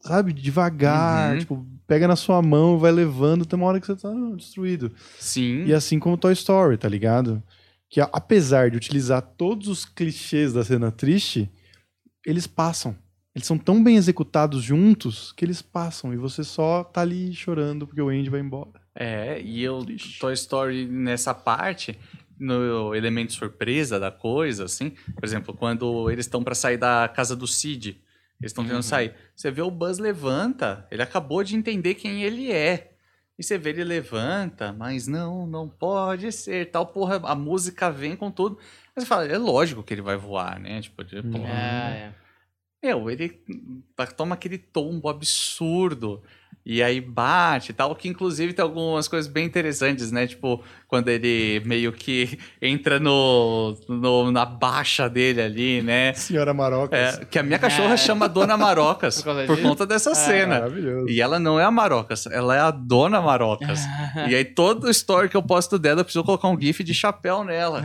[0.00, 1.38] sabe, devagar, Uhum.
[1.38, 4.90] tipo, pega na sua mão, vai levando, tem uma hora que você tá destruído.
[5.20, 5.64] Sim.
[5.66, 7.40] E assim como Toy Story, tá ligado?
[7.88, 11.48] Que apesar de utilizar todos os clichês da cena triste,
[12.26, 12.96] eles passam.
[13.34, 17.86] Eles são tão bem executados juntos que eles passam e você só tá ali chorando
[17.86, 18.80] porque o Andy vai embora.
[18.98, 19.84] É, e eu.
[20.18, 21.98] Toy Story nessa parte,
[22.38, 27.36] no elemento surpresa da coisa, assim, por exemplo, quando eles estão pra sair da casa
[27.36, 27.90] do Sid,
[28.40, 28.82] eles estão tentando Uhum.
[28.82, 32.92] sair, você vê o Buzz levanta, ele acabou de entender quem ele é.
[33.38, 38.16] E você vê ele levanta, mas não, não pode ser, tal porra, a música vem
[38.16, 38.58] com tudo.
[38.94, 40.80] Mas você fala, é lógico que ele vai voar, né?
[40.80, 42.12] Tipo, de, porra, É,
[42.82, 43.28] Meu, ele
[43.94, 46.22] tá- toma aquele tombo absurdo.
[46.68, 50.26] E aí bate e tal, que inclusive tem algumas coisas bem interessantes, né?
[50.26, 56.12] Tipo, quando ele meio que entra no, no- na baixa dele ali, né?
[56.14, 57.18] Senhora Marocas.
[57.20, 60.56] É, que a minha cachorra chama Dona Marocas Por por conta dessa cena.
[60.56, 61.08] Maravilhoso.
[61.08, 63.80] E ela não é a Marocas, ela é a Dona Marocas.
[64.28, 67.44] E aí, todo story que eu posto dela, eu preciso colocar um GIF de chapéu
[67.44, 67.84] nela.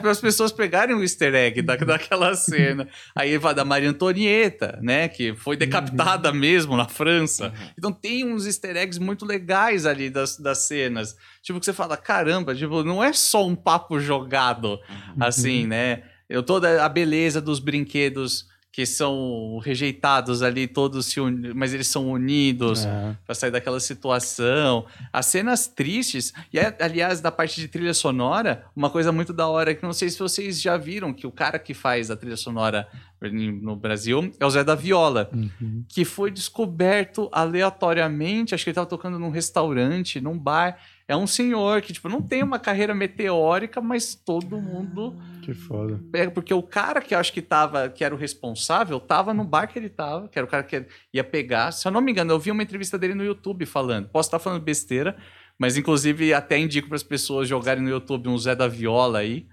[0.00, 2.86] Para as pessoas pegarem o easter egg da, daquela cena.
[3.16, 5.08] Aí vai da Maria Antonieta, né?
[5.08, 7.52] Que foi decapitada mesmo na França.
[7.78, 11.16] Então tem uns easter eggs muito legais ali das, das cenas.
[11.42, 14.78] Tipo, que você fala, caramba, tipo, não é só um papo jogado,
[15.18, 16.02] assim, né?
[16.28, 21.88] Eu, toda a beleza dos brinquedos que são rejeitados ali, todos se uni- mas eles
[21.88, 23.16] são unidos É.
[23.26, 24.86] pra sair daquela situação.
[25.12, 29.48] As cenas tristes, e é, aliás, da parte de trilha sonora, uma coisa muito da
[29.48, 32.36] hora que não sei se vocês já viram, que o cara que faz a trilha
[32.36, 32.86] sonora
[33.22, 35.84] no Brasil é o Zé da Viola, Uhum.
[35.88, 40.78] que foi descoberto aleatoriamente, acho que ele tava tocando num restaurante, num bar.
[41.06, 46.00] É um senhor que, tipo, não tem uma carreira meteórica, mas todo mundo Que foda.
[46.12, 49.42] pega, porque o cara que eu acho que tava, que era o responsável, tava no
[49.44, 51.72] bar que ele tava, que era o cara que ia pegar.
[51.72, 54.08] Se eu não me engano, eu vi uma entrevista dele no YouTube falando.
[54.08, 55.16] Posso estar falando besteira,
[55.58, 59.46] mas inclusive até indico para as pessoas jogarem no YouTube um Zé da Viola aí.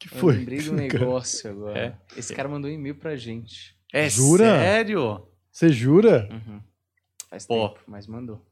[0.00, 0.34] Que Eu foi?
[0.36, 1.78] lembrei de um negócio agora.
[1.78, 2.18] É.
[2.18, 3.76] Esse cara mandou um e-mail pra gente.
[3.92, 4.44] É Jura?
[4.58, 5.26] sério?
[5.52, 6.28] Você jura?
[6.30, 6.60] Uhum.
[7.28, 7.68] Faz Pô.
[7.68, 8.44] tempo, mas mandou.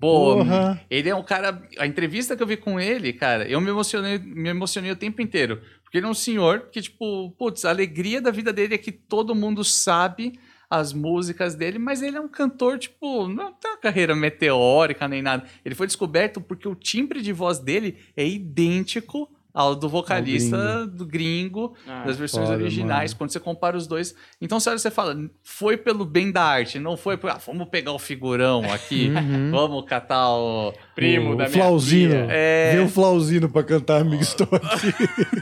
[0.00, 0.80] Porra.
[0.88, 1.66] ele é um cara.
[1.78, 5.20] A entrevista que eu vi com ele, cara, eu me emocionei, me emocionei o tempo
[5.20, 5.60] inteiro.
[5.82, 8.92] Porque ele é um senhor que, tipo, putz, a alegria da vida dele é que
[8.92, 10.38] todo mundo sabe
[10.68, 15.20] as músicas dele, mas ele é um cantor, tipo, não tem uma carreira meteórica nem
[15.22, 15.44] nada.
[15.64, 21.04] Ele foi descoberto porque o timbre de voz dele é idêntico ao do vocalista do
[21.06, 23.10] gringo, Ah, das versões foda, originais.
[23.12, 23.18] mano.
[23.18, 24.14] Quando você compara os dois.
[24.40, 27.30] Então, sério, você fala, foi pelo bem da arte, não foi por.
[27.30, 29.50] Ah, vamos pegar o figurão aqui, Uhum.
[29.50, 30.72] vamos catar o.
[31.00, 32.12] primo o da minha Flauzino.
[32.14, 32.26] tia.
[32.30, 32.72] É.
[32.76, 34.94] Vem o Flauzino pra cantar Amigo Estou Aqui.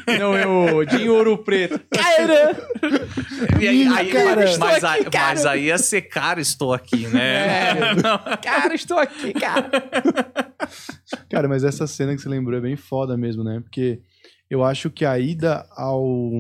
[0.18, 1.80] Não, é o de Ouro Preto.
[1.90, 2.56] Cara!
[3.60, 5.26] E aí, aí- cara, mas, estou mas aqui, aí, cara.
[5.28, 7.70] mas aí ia ser cara, estou aqui, né?
[7.70, 9.70] É, cara, estou aqui, cara.
[11.30, 13.60] Cara, mas essa cena que você lembrou é bem foda mesmo, né?
[13.60, 14.00] Porque
[14.50, 16.32] eu acho que a ida ao.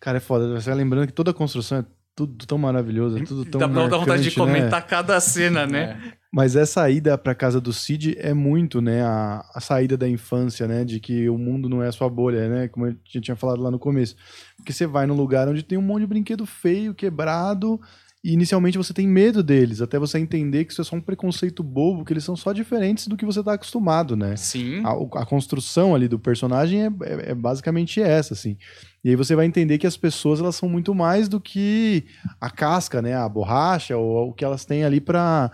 [0.00, 0.60] Cara, é foda.
[0.60, 1.84] Você vai lembrando que toda a construção é
[2.14, 3.60] tudo tão maravilhoso, é tudo tão.
[3.60, 4.44] Dá, dá vontade de marcante, né?
[4.58, 6.12] comentar cada cena, né?
[6.36, 9.00] Mas essa ida pra casa do Cid é muito, né?
[9.02, 10.84] A, a saída da infância, né?
[10.84, 12.68] De que o mundo não é a sua bolha, né?
[12.68, 14.14] Como eu já tinha falado lá no começo.
[14.54, 17.80] Porque você vai num lugar onde tem um monte de brinquedo feio, quebrado.
[18.22, 21.62] E inicialmente você tem medo deles, até você entender que isso é só um preconceito
[21.62, 24.36] bobo, que eles são só diferentes do que você tá acostumado, né?
[24.36, 24.82] Sim.
[24.84, 28.58] A, a construção ali do personagem é, é- é basicamente essa, assim.
[29.02, 32.04] E aí você vai entender que as pessoas elas são muito mais do que
[32.38, 33.14] a casca, né?
[33.14, 35.50] A borracha ou o que elas têm ali para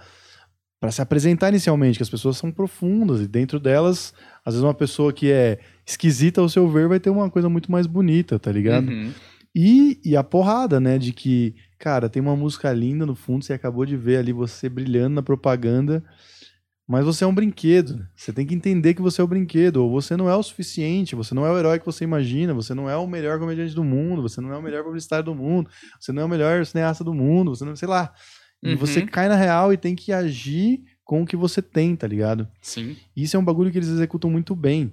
[0.83, 4.13] para se apresentar inicialmente, que as pessoas são profundas e dentro delas,
[4.45, 7.71] às vezes uma pessoa que é esquisita ao seu ver vai ter uma coisa muito
[7.71, 8.89] mais bonita, tá ligado?
[8.89, 9.13] Uhum.
[9.55, 10.99] E, e a porrada, né?
[10.99, 14.69] De que, cara, tem uma música linda no fundo, você acabou de ver ali você
[14.69, 16.03] brilhando na propaganda,
[16.85, 18.05] mas você é um brinquedo.
[18.17, 21.15] Você tem que entender que você é o brinquedo, ou você não é o suficiente,
[21.15, 23.85] você não é o herói que você imagina, você não é o melhor comediante do
[23.85, 25.71] mundo, você não é o melhor publicitário do mundo,
[26.01, 28.13] você não é o melhor cineasta do mundo, você não, sei lá.
[28.63, 28.77] E Uhum.
[28.77, 32.47] você cai na real e tem que agir com o que você tem, tá ligado?
[32.61, 32.97] Sim.
[33.17, 34.93] Isso é um bagulho que eles executam muito bem.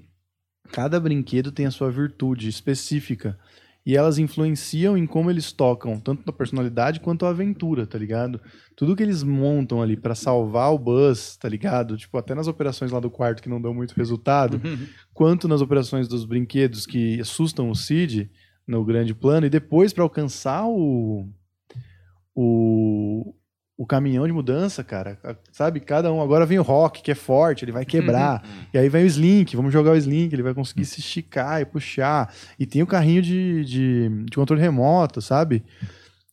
[0.72, 3.38] Cada brinquedo tem a sua virtude específica.
[3.86, 8.40] E elas influenciam em como eles tocam, tanto na personalidade quanto a aventura, tá ligado?
[8.76, 11.96] Tudo que eles montam ali pra salvar o Buzz, tá ligado?
[11.98, 14.86] Tipo, até nas operações lá do quarto que não dão muito resultado, Uhum.
[15.14, 18.30] quanto nas operações dos brinquedos que assustam o Cid
[18.68, 21.28] no grande plano, e depois pra alcançar o,
[22.36, 23.34] o,
[23.82, 25.18] o caminhão de mudança, cara.
[25.54, 25.80] Sabe?
[25.80, 26.22] Cada um.
[26.22, 28.44] Agora vem o Rock, que é forte, ele vai quebrar.
[28.74, 31.66] E aí vem o Slink, vamos jogar o Slink, ele vai conseguir se esticar e
[31.66, 32.34] puxar.
[32.60, 35.64] E tem o carrinho de, de, de controle remoto, sabe?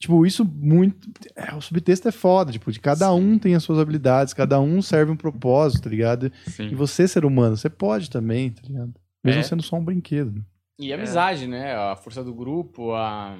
[0.00, 1.08] Tipo, isso muito.
[1.36, 4.82] é, o subtexto é foda, tipo, de cada um tem as suas habilidades, cada um
[4.82, 6.32] serve um propósito, tá ligado?
[6.48, 6.74] E Sim.
[6.74, 8.92] você, ser humano, você pode também, tá ligado?
[9.24, 9.44] Mesmo É.
[9.44, 10.44] sendo só um brinquedo.
[10.80, 11.76] E a amizade, né?
[11.76, 13.38] A força do grupo, a...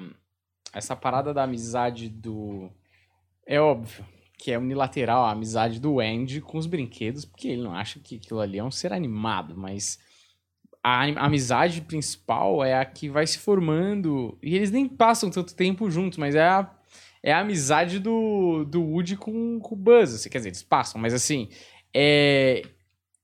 [0.73, 2.69] essa parada da amizade do.
[3.47, 4.05] É óbvio
[4.37, 8.17] que é unilateral a amizade do Andy com os brinquedos, porque ele não acha que
[8.17, 9.97] aquilo ali é um ser animado, mas
[10.83, 14.37] a amizade principal é a que vai se formando.
[14.43, 16.69] E eles nem passam tanto tempo juntos, mas é a,
[17.23, 20.13] é a amizade do, do Woody com, com o Buzz.
[20.13, 21.49] assim, quer dizer, eles passam, mas assim.
[21.93, 22.61] É,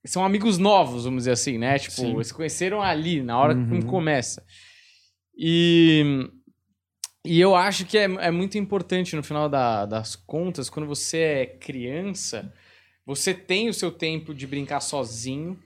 [0.06, 1.78] são amigos novos, vamos dizer assim, né?
[1.78, 2.14] Tipo, Sim.
[2.16, 3.82] eles se conheceram ali, na hora que Uhum.
[3.84, 4.44] começa.
[5.38, 6.28] E,
[7.26, 11.18] e eu acho que é, é muito importante no final da- das contas, quando você
[11.20, 12.54] é criança,
[13.06, 15.60] você tem o seu tempo de brincar sozinho,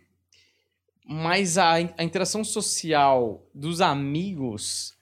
[1.06, 4.96] mas a, a interação social dos amigos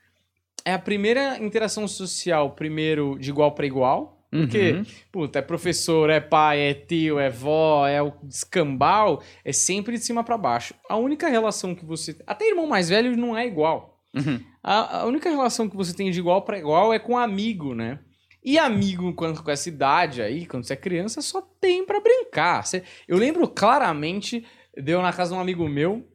[0.63, 4.13] é a primeira interação social, primeiro, de igual para igual.
[4.31, 4.85] Porque, Uhum.
[5.11, 10.03] puta, é professor, é pai, é tio, é vó, é o escambau, é sempre de
[10.03, 10.73] cima para baixo.
[10.89, 12.17] A única relação que você.
[12.27, 13.94] Até irmão mais velho não é igual.
[14.15, 14.39] Uhum.
[14.63, 17.99] A, a única relação que você tem de igual para igual é com amigo, né?
[18.43, 22.63] E amigo, quando, com essa idade aí, quando você é criança, só tem pra brincar.
[23.07, 24.45] Eu lembro claramente,
[24.77, 26.07] deu na casa de um amigo meu,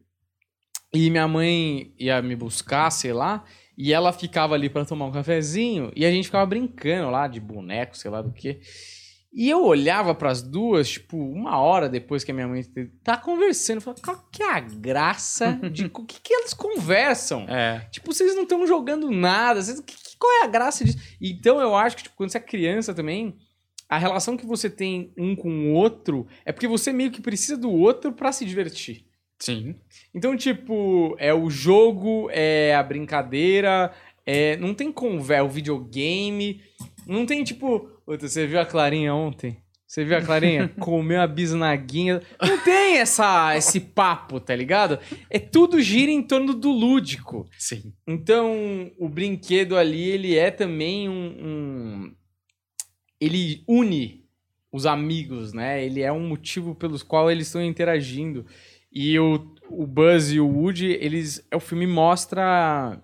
[0.94, 3.44] e minha mãe ia me buscar, sei lá,
[3.76, 7.40] e ela ficava ali pra tomar um cafezinho, e a gente ficava brincando lá de
[7.40, 8.61] boneco, sei lá do que.
[9.33, 12.62] E eu olhava pras duas, tipo, uma hora depois que a minha mãe
[13.05, 15.85] tá conversando, eu falava, qual que é a graça de.
[15.95, 17.47] O que, que elas conversam?
[17.49, 17.87] É.
[17.93, 19.62] Tipo, vocês não estão jogando nada.
[19.62, 20.99] Vocês, que- que- qual é a graça disso?
[21.20, 23.37] Então eu acho que, tipo, quando você é criança também,
[23.89, 27.57] a relação que você tem um com o outro é porque você meio que precisa
[27.57, 29.05] do outro pra se divertir.
[29.39, 29.74] Sim.
[30.14, 33.93] Então, tipo, é o jogo, é a brincadeira,
[34.26, 36.61] é, não tem conversa, é o videogame,
[37.07, 39.58] não tem, tipo, outra, você viu a Clarinha ontem?
[39.86, 40.68] Você viu a Clarinha?
[40.78, 42.22] Comeu a bisnaguinha.
[42.40, 44.98] Não tem essa, esse papo, tá ligado?
[45.28, 47.48] É tudo gira em torno do lúdico.
[47.58, 47.92] Sim.
[48.06, 52.14] Então, o brinquedo ali, ele é também um, um-
[53.20, 54.24] Ele une
[54.72, 55.84] os amigos, né?
[55.84, 58.46] Ele é um motivo pelos qual eles estão interagindo.
[58.92, 61.44] E o, o Buzz e o Woody, eles...
[61.52, 63.00] O filme mostra...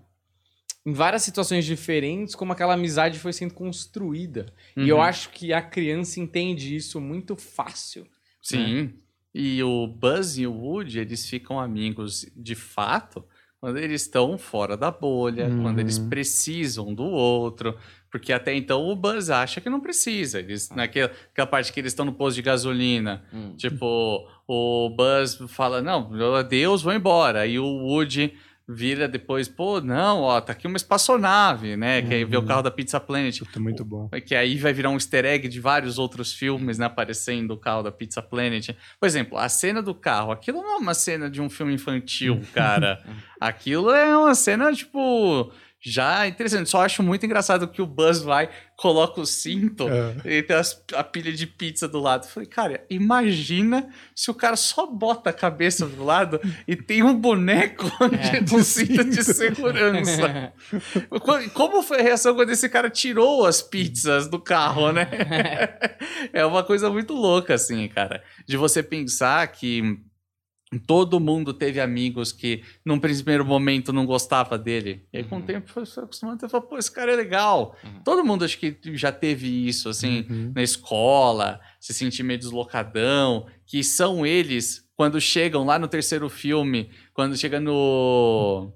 [0.86, 4.46] Em várias situações diferentes, como aquela amizade foi sendo construída.
[4.76, 5.02] E eu Uhum.
[5.02, 8.06] acho que a criança entende isso muito fácil.
[8.40, 8.94] Sim.
[9.34, 13.24] E o Buzz e o Woody, eles ficam amigos de fato
[13.60, 16.08] quando eles estão fora da bolha, quando eles Uhum.
[16.08, 17.76] precisam do outro.
[18.10, 20.38] Porque até então o Buzz acha que não precisa.
[20.38, 23.54] Eles, naquela aquela parte que eles estão no posto de gasolina, Hum.
[23.56, 27.40] tipo, o Buzz fala: Não, adeus, vou embora.
[27.40, 28.32] Aí o Woody
[28.68, 32.02] vira depois: Pô, não, ó, tá aqui uma espaçonave, né?
[32.02, 32.46] Que aí vê o Uhum.
[32.46, 33.38] carro da Pizza Planet.
[33.40, 34.08] Puta, muito bom.
[34.26, 36.86] Que aí vai virar um easter egg de vários outros filmes, né?
[36.86, 38.70] Aparecendo o carro da Pizza Planet.
[39.00, 40.32] Por exemplo, a cena do carro.
[40.32, 43.02] Aquilo não é uma cena de um filme infantil, cara.
[43.40, 45.52] Aquilo é uma cena, tipo.
[45.88, 46.68] Já interessante.
[46.68, 50.38] Só acho muito engraçado que o Buzz vai, coloca o cinto É.
[50.38, 52.26] e tem as- a pilha de pizza do lado.
[52.26, 57.14] Falei, cara, imagina se o cara só bota a cabeça do lado e tem um
[57.14, 57.84] boneco
[58.34, 58.40] É.
[58.40, 60.52] de cinto de segurança.
[61.54, 65.08] Como foi a reação quando esse cara tirou as pizzas do carro, né?
[66.32, 68.22] é uma coisa muito louca, assim, cara.
[68.46, 69.98] De você pensar que
[70.78, 75.04] todo mundo teve amigos que, num primeiro momento, não gostava dele.
[75.12, 75.44] E aí, com o Uhum.
[75.44, 77.76] tempo, foi se acostumando e falou, pô, esse cara é legal.
[77.84, 78.02] Uhum.
[78.04, 80.52] Todo mundo, acho que já teve isso, assim, Uhum.
[80.54, 86.90] na escola, se sentir meio deslocadão, que são eles, quando chegam lá no terceiro filme,
[87.14, 88.72] quando chega no...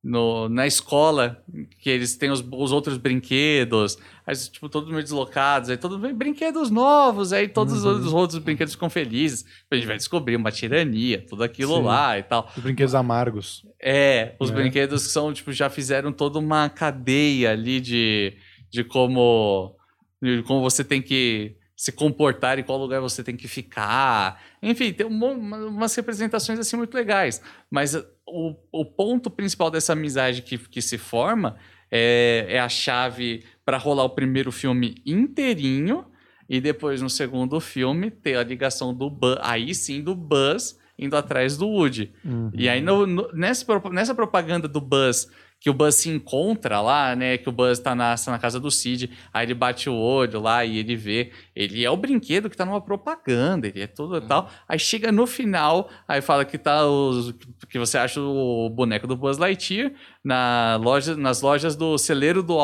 [0.00, 1.42] No, na escola,
[1.80, 3.98] que eles têm os, os outros brinquedos,
[4.28, 7.98] aí, tipo, todos meio deslocados, aí todos brinquedos novos, aí todos Uhum.
[8.00, 9.44] os outros brinquedos ficam felizes.
[9.70, 11.82] A gente vai descobrir uma tirania, tudo aquilo Sim.
[11.82, 12.50] lá e tal.
[12.56, 13.64] Os brinquedos amargos.
[13.82, 14.56] É, os Né?
[14.56, 18.36] brinquedos que são, tipo, já fizeram toda uma cadeia ali de,
[18.70, 19.74] de como,
[20.22, 24.42] de como você tem que se comportar e qual lugar você tem que ficar.
[24.60, 25.24] Enfim, tem um
[25.68, 27.40] umas representações assim muito legais.
[27.70, 27.94] Mas
[28.26, 31.56] o, o ponto principal dessa amizade que, que se forma
[31.90, 36.04] é, é a chave para rolar o primeiro filme inteirinho
[36.48, 41.16] e depois no segundo filme ter a ligação do Buzz, aí sim do Buzz indo
[41.16, 42.12] atrás do Woody.
[42.24, 42.50] Uhum.
[42.54, 45.30] E aí, no- no- nessa, nessa propaganda do Buzz,
[45.60, 47.36] que o Buzz se encontra lá, né?
[47.36, 50.40] Que o Buzz tá na, tá na casa do Cid, aí ele bate o olho
[50.40, 51.32] lá e ele vê.
[51.54, 54.48] Ele é o brinquedo que tá numa propaganda, ele é tudo e tal.
[54.68, 57.34] Aí chega no final, aí fala que tá os.
[57.68, 59.92] que você acha o boneco do Buzz Lightyear
[60.24, 62.56] na loja, nas lojas do celeiro do.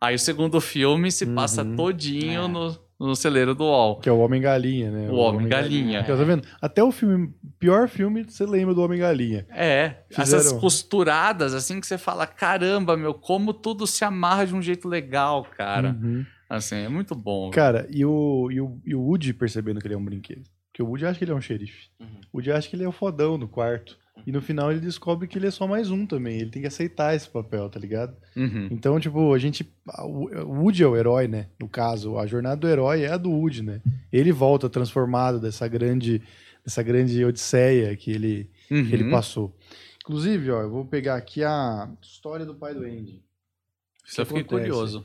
[0.00, 1.74] Aí o segundo filme se passa Uhum.
[1.76, 2.48] todinho É.
[2.48, 3.96] no, no celeiro do UOL.
[3.98, 5.10] Que é o Homem-Galinha, né?
[5.10, 6.04] O Homem-Galinha.
[6.04, 6.46] Tá vendo?
[6.60, 9.46] Até o filme, pior filme, você lembra do Homem-Galinha.
[9.50, 14.54] É, Fizeram- essas costuradas assim que você fala, caramba, meu, como tudo se amarra de
[14.54, 15.96] um jeito legal, cara.
[16.00, 16.24] Uhum.
[16.48, 17.50] Assim, é muito bom.
[17.50, 20.42] Cara, e o, e, o, e o Woody percebendo que ele é um brinquedo.
[20.70, 21.88] Porque o Woody acha que ele é um xerife.
[21.98, 22.06] Uhum.
[22.32, 23.96] O Woody acha que ele é o fodão no quarto.
[24.26, 26.40] E no final ele descobre que ele é só mais um também.
[26.40, 28.16] Ele tem que aceitar esse papel, tá ligado?
[28.36, 28.68] Uhum.
[28.70, 29.68] Então, tipo, a gente.
[30.04, 31.46] O Woody é o herói, né?
[31.58, 33.80] No caso, a jornada do herói é a do Woody, né?
[34.12, 36.22] Ele volta transformado dessa grande,
[36.64, 38.86] dessa grande odisseia que ele, Uhum.
[38.86, 39.56] que ele passou.
[40.02, 43.22] Inclusive, ó, eu vou pegar aqui a história do pai do Andy.
[44.06, 44.68] Isso eu fiquei acontece?
[44.68, 45.04] curioso.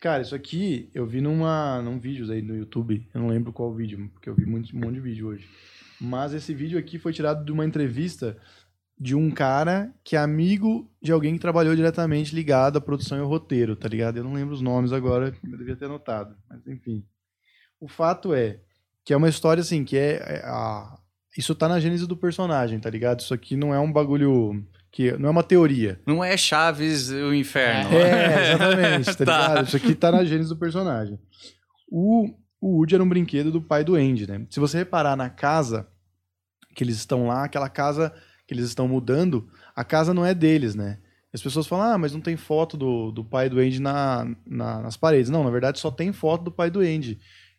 [0.00, 3.06] Cara, isso aqui eu vi numa, num vídeo aí no YouTube.
[3.12, 5.48] Eu não lembro qual vídeo, porque eu vi muito, um monte de vídeo hoje.
[6.00, 8.36] Mas esse vídeo aqui foi tirado de uma entrevista
[8.98, 13.20] de um cara que é amigo de alguém que trabalhou diretamente ligado à produção e
[13.20, 14.16] ao roteiro, tá ligado?
[14.16, 16.34] Eu não lembro os nomes agora, eu devia ter anotado.
[16.48, 17.04] Mas enfim.
[17.78, 18.58] O fato é
[19.04, 20.98] que é uma história assim, que é, é a...
[21.36, 23.20] Isso tá na gênese do personagem, tá ligado?
[23.20, 26.00] Isso aqui não é um bagulho que não é uma teoria.
[26.06, 27.94] Não é Chaves o inferno.
[27.94, 29.48] É, exatamente, tá, Tá.
[29.48, 29.66] ligado?
[29.66, 31.18] Isso aqui tá na gênese do personagem.
[31.90, 34.46] O, o Woody era um brinquedo do pai do Andy, né?
[34.50, 35.86] Se você reparar na casa
[36.74, 38.12] que eles estão lá, aquela casa
[38.46, 40.98] que eles estão mudando, a casa não é deles, né?
[41.32, 44.80] As pessoas falam, ah, mas não tem foto do, do pai do Andy na, na-
[44.80, 45.28] nas paredes.
[45.30, 47.18] Não, na verdade só tem foto do pai do Andy.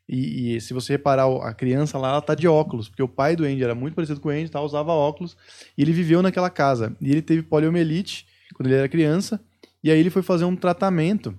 [0.09, 3.35] E, e se você reparar, a criança lá, ela tá de óculos, porque o pai
[3.35, 4.61] do Andy era muito parecido com o Andy, tá?
[4.61, 5.35] usava óculos,
[5.77, 6.95] e ele viveu naquela casa.
[7.01, 8.25] E ele teve poliomielite
[8.55, 9.39] quando ele era criança,
[9.83, 11.37] e aí ele foi fazer um tratamento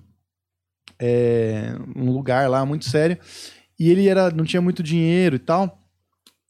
[0.97, 3.17] é, num lugar lá muito sério.
[3.79, 5.77] E ele era, não tinha muito dinheiro e tal.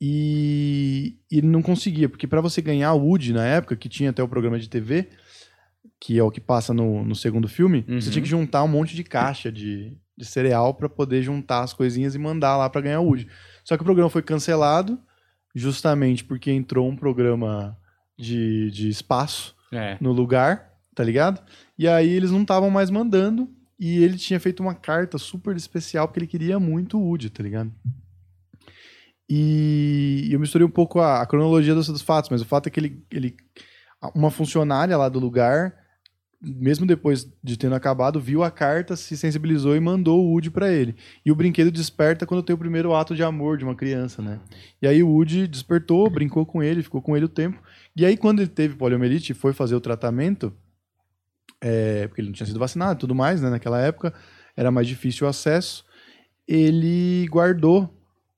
[0.02, 4.10] E, e ele não conseguia, porque para você ganhar o Woody na época, que tinha
[4.12, 5.10] até o programa de TV,
[6.00, 8.00] que é o que passa no, no segundo filme, Uhum.
[8.00, 11.74] você tinha que juntar um monte de caixa de, de cereal para poder juntar as
[11.74, 13.28] coisinhas e mandar lá para ganhar o Woody.
[13.66, 14.98] Só que o programa foi cancelado,
[15.54, 17.78] justamente porque entrou um programa
[18.18, 19.98] de, de espaço É.
[20.00, 21.42] no lugar, tá ligado?
[21.78, 23.50] E aí eles não estavam mais mandando
[23.80, 27.42] e ele tinha feito uma carta super especial porque ele queria muito o Woody, tá
[27.42, 27.72] ligado?
[29.30, 32.70] E eu misturei um pouco a, a cronologia dos, dos fatos, mas o fato é
[32.70, 33.38] que ele, ele
[34.16, 35.76] uma funcionária lá do lugar
[36.42, 40.72] mesmo depois de tendo acabado, viu a carta, se sensibilizou e mandou o Woody pra
[40.72, 40.96] ele.
[41.26, 44.40] E o brinquedo desperta quando tem o primeiro ato de amor de uma criança, né?
[44.82, 47.62] E aí o Woody despertou, brincou com ele, ficou com ele o tempo.
[47.96, 50.54] E aí quando ele teve poliomielite e foi fazer o tratamento,
[51.62, 53.50] é, porque ele não tinha sido vacinado e tudo mais, né?
[53.50, 54.14] Naquela época
[54.56, 55.86] era mais difícil o acesso.
[56.48, 57.94] Ele guardou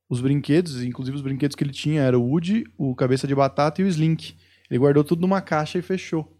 [0.09, 3.81] os brinquedos, inclusive os brinquedos que ele tinha era o Woody, o Cabeça de Batata
[3.81, 4.35] e o Slink.
[4.69, 6.37] Ele guardou tudo numa caixa e fechou.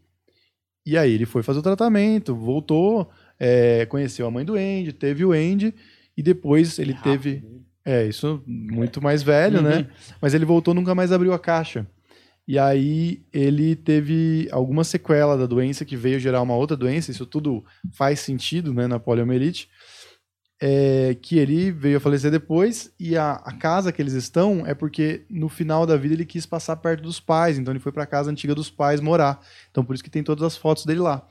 [0.85, 3.09] E aí ele foi fazer o tratamento, voltou,
[3.39, 5.73] é, conheceu a mãe do Andy, teve o Andy,
[6.17, 7.43] e depois ele teve.
[7.83, 9.87] É, isso muito mais velho, né?
[10.21, 11.87] Mas ele voltou nunca mais abriu a caixa.
[12.47, 17.25] E aí ele teve alguma sequela da doença que veio gerar uma outra doença, isso
[17.25, 17.63] tudo
[17.93, 19.69] faz sentido, né, na poliomielite.
[20.63, 24.75] É, que ele veio a falecer depois e a, a casa que eles estão é
[24.75, 28.03] porque no final da vida ele quis passar perto dos pais, então ele foi para
[28.03, 29.41] a casa antiga dos pais morar.
[29.71, 31.27] Então por isso que tem todas as fotos dele lá.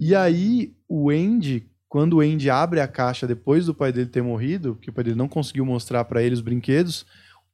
[0.00, 4.22] E aí o Andy, quando o Andy abre a caixa depois do pai dele ter
[4.22, 7.04] morrido, que o pai dele não conseguiu mostrar para ele os brinquedos,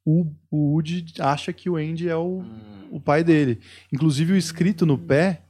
[0.05, 2.43] o, o Woody acha que o Andy é o,
[2.91, 3.59] o pai dele.
[3.91, 5.41] Inclusive o escrito no pé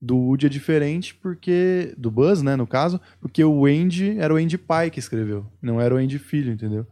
[0.00, 4.36] do Woody é diferente porque do Buzz, né, no caso, porque o Andy era o
[4.36, 6.86] Andy pai que escreveu, não era o Andy filho, entendeu?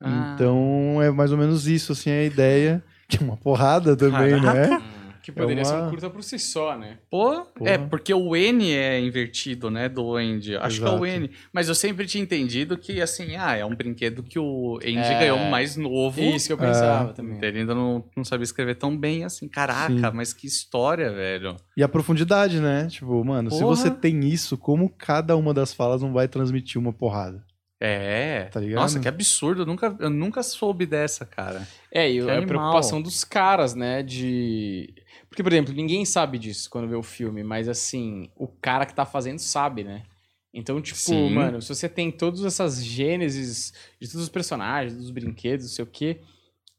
[0.00, 0.32] Ah.
[0.34, 4.70] Então é mais ou menos isso assim a ideia, que é uma porrada também, Caraca.
[4.70, 4.82] né?
[5.22, 6.98] Que poderia ser uma- um curta por si só, né?
[7.10, 7.70] Pô, Porra.
[7.70, 10.56] é, porque o N é invertido, né, do Andy.
[10.56, 11.06] Acho que é o Exato.
[11.06, 11.30] N.
[11.52, 15.18] Mas eu sempre tinha entendido que, assim, ah, é um brinquedo que o Andy É.
[15.20, 16.20] ganhou mais novo.
[16.20, 17.38] Isso que eu pensava também.
[17.42, 19.48] Ele ainda não, não sabia escrever tão bem assim.
[19.48, 20.00] Caraca, Sim.
[20.14, 21.56] mas que história, velho.
[21.76, 22.86] E a profundidade, né?
[22.88, 23.76] Tipo, mano, se Porra.
[23.76, 27.44] você tem isso, como cada uma das falas não vai transmitir uma porrada?
[27.82, 28.44] É.
[28.52, 28.80] Tá ligado?
[28.82, 29.62] Nossa, que absurdo.
[29.62, 31.66] Eu nunca, eu nunca soube dessa, cara.
[31.90, 32.46] É, e Que a animal.
[32.46, 34.02] preocupação dos caras, né?
[34.02, 34.92] De.
[35.30, 38.94] Porque, por exemplo, ninguém sabe disso quando vê o filme, mas assim, o cara que
[38.94, 40.02] tá fazendo sabe, né?
[40.52, 41.30] Então, tipo, Sim.
[41.32, 45.84] mano, se você tem todas essas gênesis de todos os personagens, dos brinquedos, não sei
[45.84, 46.20] o quê.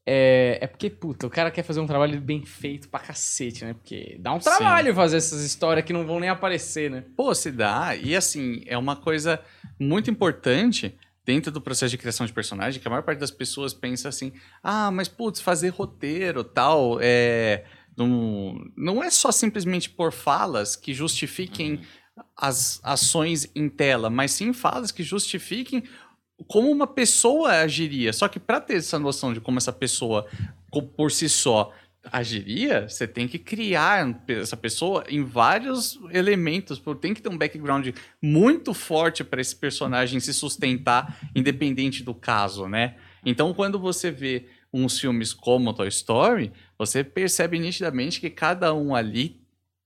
[0.04, 3.72] É, é porque, puta, o cara quer fazer um trabalho bem feito pra cacete, né?
[3.72, 4.50] Porque dá um Sim.
[4.50, 7.04] trabalho fazer essas histórias que não vão nem aparecer, né?
[7.16, 7.96] Pô, se dá.
[7.96, 9.40] E assim, é uma coisa
[9.78, 10.94] muito importante
[11.24, 14.32] dentro do processo de criação de personagem, que a maior parte das pessoas pensa assim,
[14.62, 17.64] ah, mas putz, fazer roteiro tal, é.
[17.96, 21.80] Não, não é só simplesmente por falas que justifiquem
[22.36, 25.82] as ações em tela, mas sim falas que justifiquem
[26.46, 28.12] como uma pessoa agiria.
[28.12, 30.26] Só que para ter essa noção de como essa pessoa
[30.96, 31.72] por si só
[32.10, 37.90] agiria, você tem que criar essa pessoa em vários elementos, tem que ter um background
[38.20, 42.96] muito forte para esse personagem se sustentar, independente do caso, né?
[43.24, 46.50] Então, quando você vê uns filmes como Toy Story,
[46.86, 49.40] você percebe nitidamente que cada um ali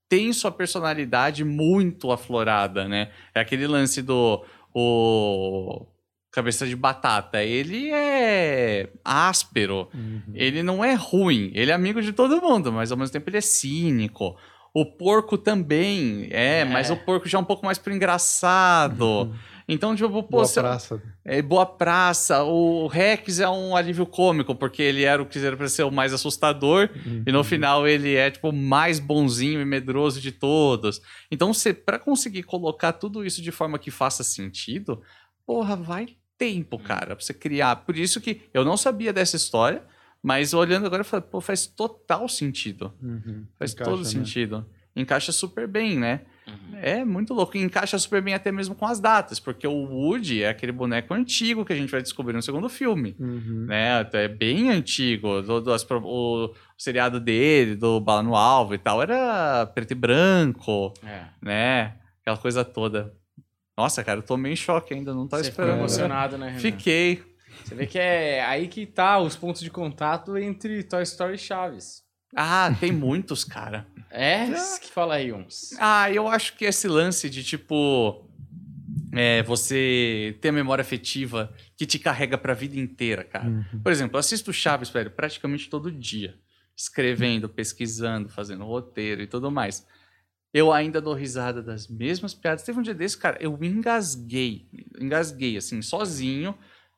[0.09, 3.11] tem sua personalidade muito aflorada, né?
[3.35, 4.43] É aquele lance do
[4.73, 5.85] o
[6.31, 7.43] cabeça de batata.
[7.43, 9.89] Ele é áspero,
[10.33, 13.37] ele não é ruim, ele é amigo de todo mundo, mas ao mesmo tempo ele
[13.37, 14.35] é cínico.
[14.73, 16.65] O porco também é, É.
[16.65, 19.33] mas o porco já é um pouco mais pro engraçado.
[19.67, 21.01] Então, tipo, pô, Boa se- praça.
[21.25, 22.41] é boa praça.
[22.43, 25.91] O Rex é um alívio cômico, porque ele era o que era pra ser o
[25.91, 26.89] mais assustador,
[27.25, 31.01] e no final ele é, tipo, o mais bonzinho e medroso de todos.
[31.29, 35.01] Então, você, pra conseguir colocar tudo isso de forma que faça sentido,
[35.45, 37.75] porra, vai tempo, cara, pra você criar.
[37.77, 39.83] Por isso que eu não sabia dessa história,
[40.23, 42.93] mas olhando agora, eu falei, pô, faz total sentido.
[43.59, 44.05] Faz Encaixa, todo né?
[44.09, 44.65] sentido.
[44.95, 46.21] Encaixa super bem, né?
[46.47, 46.77] Uhum.
[46.81, 47.57] É muito louco.
[47.57, 51.13] E encaixa super bem até mesmo com as datas, porque o Woody é aquele boneco
[51.13, 53.15] antigo que a gente vai descobrir no segundo filme.
[53.19, 53.65] Uhum.
[53.67, 54.07] Né?
[54.13, 55.41] É bem antigo.
[55.41, 59.91] Do, do- as pro- o, seriado dele, do Bala no Alvo e tal, era preto
[59.91, 61.25] e branco, É.
[61.41, 61.95] né?
[62.21, 63.13] Aquela coisa toda.
[63.77, 65.81] Nossa, cara, eu tô meio em choque ainda, não tava Você ficou esperando.
[65.81, 66.59] emocionado, né, Renan?
[66.59, 67.23] Fiquei.
[67.63, 71.37] Você vê que é aí que tá os pontos de contato entre Toy Story e
[71.37, 72.03] Chaves.
[72.35, 73.87] Ah, tem muitos, cara.
[74.09, 74.47] É?
[74.81, 75.73] Que fala aí uns.
[75.79, 78.23] Ah, eu acho que esse lance de tipo.
[79.13, 83.47] É, você ter a memória afetiva que te carrega pra vida inteira, cara.
[83.47, 83.79] Uhum.
[83.81, 86.35] Por exemplo, eu assisto Chaves, velho, praticamente todo dia.
[86.75, 89.85] Escrevendo, pesquisando, fazendo roteiro e tudo mais.
[90.53, 92.63] Eu ainda dou risada das mesmas piadas.
[92.63, 94.67] Teve um dia desse, cara, eu engasguei.
[94.99, 96.55] Engasguei, assim, sozinho.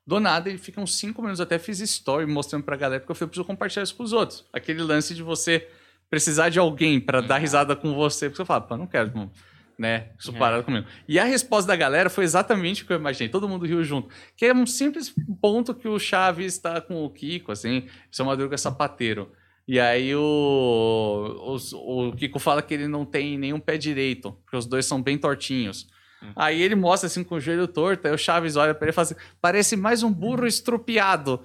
[0.09, 1.39] Do nada, ele fica uns cinco minutos.
[1.39, 4.45] Até fiz story mostrando pra galera, porque eu falei, eu preciso compartilhar isso pros outros.
[4.51, 5.67] Aquele lance de você
[6.09, 8.27] precisar de alguém pra dar risada com você.
[8.27, 9.29] Porque você fala, pô, não quero, irmão,
[9.77, 10.07] né?
[10.17, 10.39] Isso É.
[10.39, 10.87] parado comigo.
[11.07, 13.29] E a resposta da galera foi exatamente o que eu imaginei.
[13.29, 14.09] Todo mundo riu junto.
[14.35, 17.87] Que é um simples ponto que o Chaves está com o Kiko, assim.
[18.11, 19.31] Seu Madruga é sapateiro.
[19.67, 24.57] E aí o, os- o, Kiko fala que ele não tem nenhum pé direito, porque
[24.57, 25.87] os dois são bem tortinhos.
[26.35, 28.93] Aí ele mostra assim com o joelho torto, aí o Chaves olha pra ele e
[28.93, 31.41] fala assim: parece mais um burro estrupiado.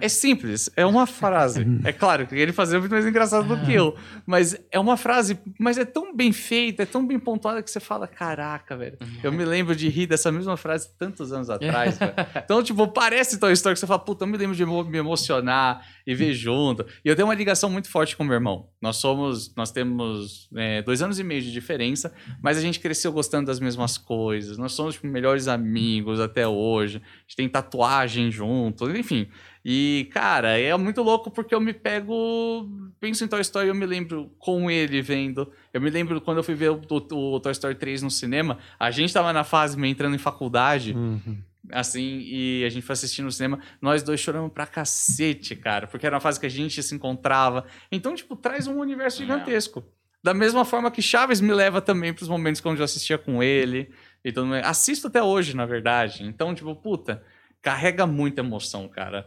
[0.00, 1.66] É simples, é uma frase.
[1.84, 3.96] É claro que ele fazia muito mais engraçado do que eu.
[4.26, 7.80] Mas é uma frase, mas é tão bem feita, é tão bem pontuada que você
[7.80, 8.98] fala: caraca, velho.
[9.22, 12.12] Eu me lembro de rir dessa mesma frase tantos anos atrás, velho.
[12.44, 15.84] Então, tipo, parece Toy Story que você fala, puta, eu me lembro de me emocionar
[16.06, 16.84] e ver junto.
[17.04, 18.68] E eu tenho uma ligação muito forte com meu irmão.
[18.80, 23.12] Nós somos, nós temos é, dois anos e meio de diferença, mas a gente cresceu
[23.12, 24.58] gostando das mesmas coisas.
[24.58, 26.98] Nós somos tipo, melhores amigos até hoje.
[26.98, 29.28] A gente tem tatuagem junto, enfim.
[29.64, 32.68] E, cara, é muito louco porque eu me pego.
[33.00, 35.50] Penso em Toy Story, eu me lembro com ele vendo.
[35.72, 38.58] Eu me lembro quando eu fui ver o, o- o Toy Story 3 no cinema.
[38.78, 41.38] A gente tava na fase meio entrando em faculdade Uhum.
[41.72, 46.04] assim, e a gente foi assistir no cinema, nós dois choramos pra cacete, cara, porque
[46.06, 47.64] era uma fase que a gente se encontrava.
[47.90, 49.82] Então, tipo, traz um universo gigantesco.
[50.22, 53.90] Da mesma forma que Chaves me leva também pros momentos quando eu assistia com ele
[54.22, 54.66] e tudo mais.
[54.66, 56.22] Assisto até hoje, na verdade.
[56.24, 57.22] Então, tipo, puta,
[57.62, 59.26] carrega muita emoção, cara.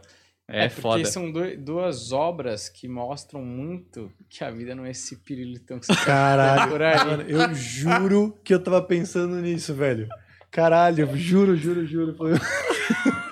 [0.50, 1.04] É, É, porque foda.
[1.04, 5.94] são duas obras que mostram muito que a vida não é esse pirilitão que você
[5.94, 6.96] tá Caralho, por aí.
[7.06, 10.08] mano, eu juro que eu tava pensando nisso, velho.
[10.50, 12.16] Caralho, eu juro, juro, juro.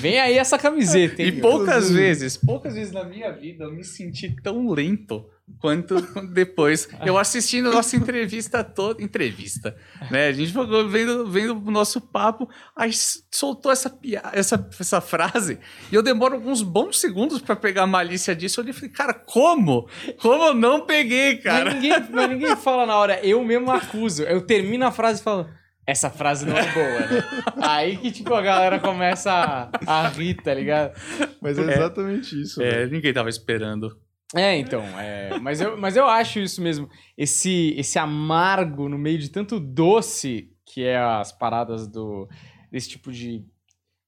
[0.00, 1.28] Vem aí essa camiseta, hein?
[1.28, 5.24] E poucas vezes, poucas vezes na minha vida eu me senti tão lento
[5.60, 5.96] quanto
[6.32, 6.88] depois.
[7.04, 9.02] Eu assistindo a nossa entrevista toda.
[9.02, 9.76] Entrevista,
[10.10, 10.28] né?
[10.28, 12.90] A gente ficou vendo, vendo o nosso papo, aí
[13.30, 13.96] soltou essa,
[14.32, 15.58] essa, essa frase,
[15.90, 18.60] e eu demoro alguns bons segundos pra pegar a malícia disso.
[18.60, 19.88] Eu falei, cara, como?
[20.20, 21.66] Como eu não peguei, cara?
[21.66, 24.22] Mas ninguém, mas ninguém fala na hora, eu mesmo acuso.
[24.24, 25.48] Eu termino a frase e falo,
[25.86, 27.24] essa frase não é boa, né?
[27.62, 30.92] Aí que, tipo, a galera começa a, a rir, tá ligado?
[31.40, 32.90] Mas é exatamente isso, É, velho.
[32.90, 33.96] ninguém tava esperando.
[34.34, 36.88] É, então, é, mas, eu, mas eu acho isso mesmo.
[37.16, 42.28] Esse, esse amargo no meio de tanto doce que é as paradas do,
[42.70, 43.44] desse tipo de,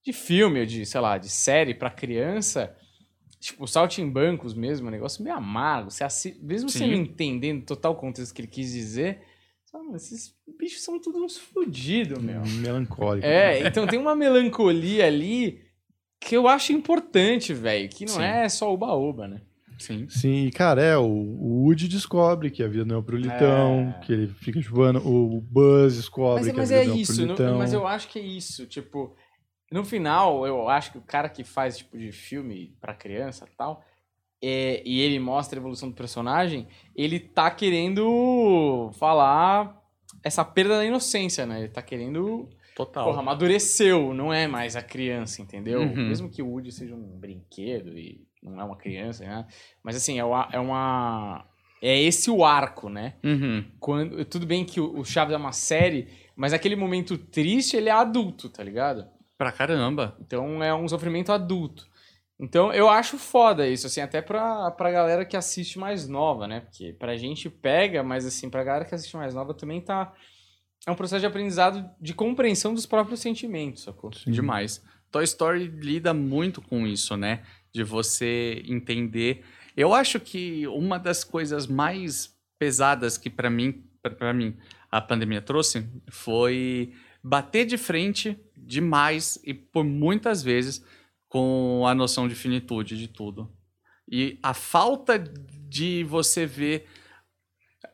[0.04, 2.76] de filme, de, sei lá, de série pra criança.
[3.38, 5.90] Tipo, saltimbancos mesmo, um negócio meio amargo.
[5.90, 6.36] Você assi...
[6.42, 6.88] Mesmo você Sim.
[6.88, 9.22] não entendendo total o contexto que ele quis dizer,
[9.64, 12.42] você fala, "Mano, esses bichos são todos uns fodidos, meu.
[12.44, 13.24] Melancólico.
[13.24, 15.62] É, então tem uma melancolia ali
[16.20, 17.88] que eu acho importante, velho.
[17.88, 18.24] Que não Sim.
[18.24, 19.42] é só oba-oba, né?
[19.78, 20.08] Sim.
[20.08, 23.94] Sim, e, cara, é, o, o Woody descobre que a vida não é pro litão,
[23.96, 24.00] É.
[24.04, 26.98] que ele fica chupando, o Buzz descobre Mas, que mas a vida é não é
[26.98, 27.58] isso, litão.
[27.58, 28.66] mas eu acho que é isso.
[28.66, 29.14] Tipo,
[29.70, 33.56] no final, eu acho que o cara que faz tipo de filme pra criança e
[33.56, 33.84] tal,
[34.42, 39.76] é, e ele mostra a evolução do personagem, ele tá querendo falar
[40.22, 41.60] essa perda da inocência, né?
[41.60, 42.48] Ele tá querendo.
[42.76, 43.06] Total.
[43.06, 45.80] Porra, amadureceu, não é mais a criança, entendeu?
[45.80, 46.08] Uhum.
[46.08, 49.46] Mesmo que o Woody seja um brinquedo e não é uma criança, né?
[49.82, 50.48] Mas assim, é uma.
[50.52, 51.44] É, uma,
[51.82, 53.14] é esse o arco, né?
[53.24, 53.64] Uhum.
[53.78, 57.88] quando tudo bem que o o Chaves é uma série, mas aquele momento triste ele
[57.88, 59.06] é adulto, tá ligado?
[59.36, 60.16] Pra caramba.
[60.20, 61.88] Então é um sofrimento adulto.
[62.40, 66.60] Então eu acho foda isso, assim, até pra, pra galera que assiste mais nova, né?
[66.60, 70.12] Porque pra gente pega, mas assim, pra galera que assiste mais nova também tá.
[70.86, 74.12] É um processo de aprendizado de compreensão dos próprios sentimentos, sacou?
[74.12, 74.30] Sim.
[74.30, 74.82] Demais.
[75.10, 77.42] Toy Story lida muito com isso, né?
[77.78, 79.44] De você entender.
[79.76, 84.56] Eu acho que uma das coisas mais pesadas que pra mim, para mim,
[84.90, 90.84] a pandemia trouxe foi bater de frente demais e por muitas vezes
[91.28, 93.48] com a noção de finitude de tudo.
[94.10, 96.88] E a falta de você ver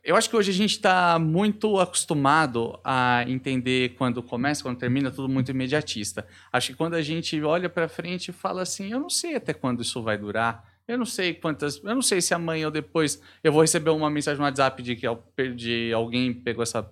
[0.04, 5.10] eu acho que hoje a gente está muito acostumado a entender quando começa, quando termina,
[5.10, 6.26] tudo muito imediatista.
[6.52, 9.54] Acho que quando a gente olha para frente e fala assim, eu não sei até
[9.54, 13.18] quando isso vai durar, eu não sei quantas, eu não sei se amanhã ou depois
[13.42, 15.06] eu vou receber uma mensagem no WhatsApp de que
[15.54, 16.86] de alguém pegou essa,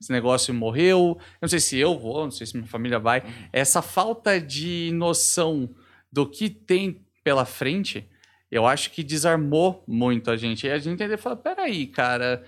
[0.00, 1.16] esse negócio e morreu.
[1.20, 3.22] Eu não sei se eu vou, não sei se minha família vai.
[3.52, 5.70] Essa falta de noção
[6.10, 8.08] do que tem pela frente
[8.50, 10.66] eu acho que desarmou muito a gente.
[10.66, 12.44] E a gente entendeu e falou: peraí, cara,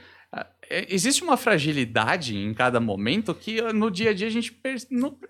[0.70, 4.56] é- existe uma fragilidade em cada momento que ah, no dia a dia a gente,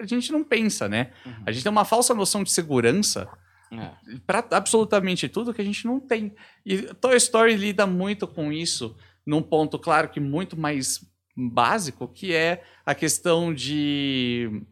[0.00, 1.12] a gente não pensa, né?
[1.24, 1.32] Uhum.
[1.46, 3.28] A gente tem uma falsa noção de segurança
[3.70, 3.90] É.
[4.26, 6.34] para absolutamente tudo que a gente não tem.
[6.66, 8.96] E Toy Story lida muito com isso
[9.26, 11.00] num ponto, claro que muito mais
[11.36, 14.62] básico, que é a questão de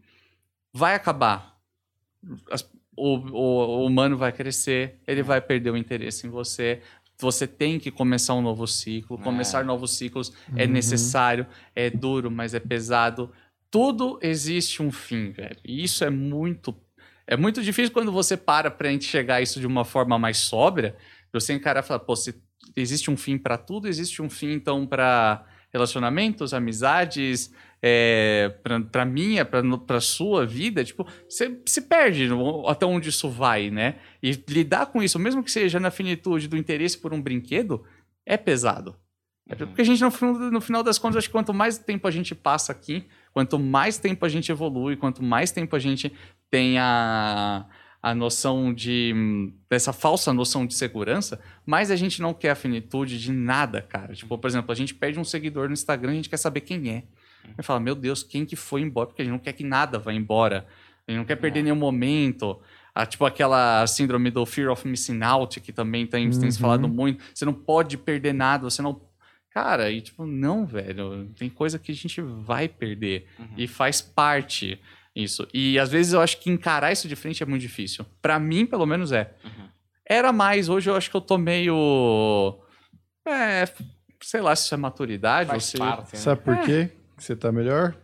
[0.73, 1.55] vai acabar.
[2.51, 6.81] As- o, o- o humano vai crescer, ele vai perder o interesse em você.
[7.19, 9.19] Você tem que começar um novo ciclo.
[9.21, 9.23] É.
[9.23, 10.73] Começar novos ciclos é Uhum.
[10.73, 13.33] necessário, é duro, mas é pesado.
[13.71, 15.57] Tudo existe um fim, velho.
[15.65, 16.75] E isso é muito
[17.29, 20.95] é muito difícil quando você para para enxergar isso de uma forma mais sóbria.
[21.33, 22.35] Você encarar e falar, pô, se
[22.77, 27.53] existe um fim pra tudo, existe um fim, então, pra relacionamentos, amizades,
[27.83, 33.29] é, pra, pra minha, pra sua vida, tipo, você se perde no- até onde isso
[33.29, 33.97] vai, né?
[34.23, 37.85] E lidar com isso, mesmo que seja na finitude do interesse por um brinquedo,
[38.25, 38.97] é pesado.
[39.49, 42.11] É porque a gente, no, no final das contas, acho que quanto mais tempo a
[42.11, 46.13] gente passa aqui, quanto mais tempo a gente evolui, quanto mais tempo a gente
[46.51, 47.65] tem a,
[48.03, 49.15] a noção de.
[49.71, 54.15] dessa falsa noção de segurança, mais a gente não quer a finitude de nada, cara.
[54.15, 56.91] Tipo, por exemplo, a gente perde um seguidor no Instagram a gente quer saber quem
[56.91, 57.05] é.
[57.57, 59.07] Aí fala, meu Deus, quem que foi embora?
[59.07, 60.67] Porque a gente não quer que nada vá embora.
[61.07, 62.61] A gente não quer perder nenhum momento.
[62.95, 66.63] Ah, tipo aquela síndrome do fear of missing out, que também tem, tem se Uhum.
[66.63, 67.23] falado muito.
[67.35, 69.01] Você não pode perder nada, você não.
[69.51, 71.31] Cara, e tipo, não, velho.
[71.39, 73.27] Tem coisa que a gente vai perder.
[73.57, 74.79] E faz parte
[75.15, 75.47] isso.
[75.53, 78.05] E às vezes eu acho que encarar isso de frente é muito difícil.
[78.21, 79.33] Pra mim, pelo menos, é.
[79.45, 79.69] Uhum.
[80.09, 82.59] Era mais, hoje eu acho que eu tô meio.
[83.27, 83.65] É.
[84.23, 85.79] Sei lá se isso é maturidade ou Faz se.
[85.79, 86.19] parte, né?
[86.19, 87.97] Sabe por quê que você tá melhor?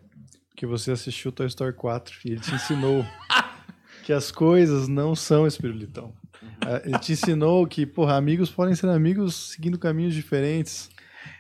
[0.51, 3.05] Porque você assistiu Toy Story 4 e ele te ensinou
[4.05, 6.13] que as coisas não são espirulitão.
[6.61, 10.91] Ah, Ele te ensinou que, porra, amigos podem ser amigos seguindo caminhos diferentes.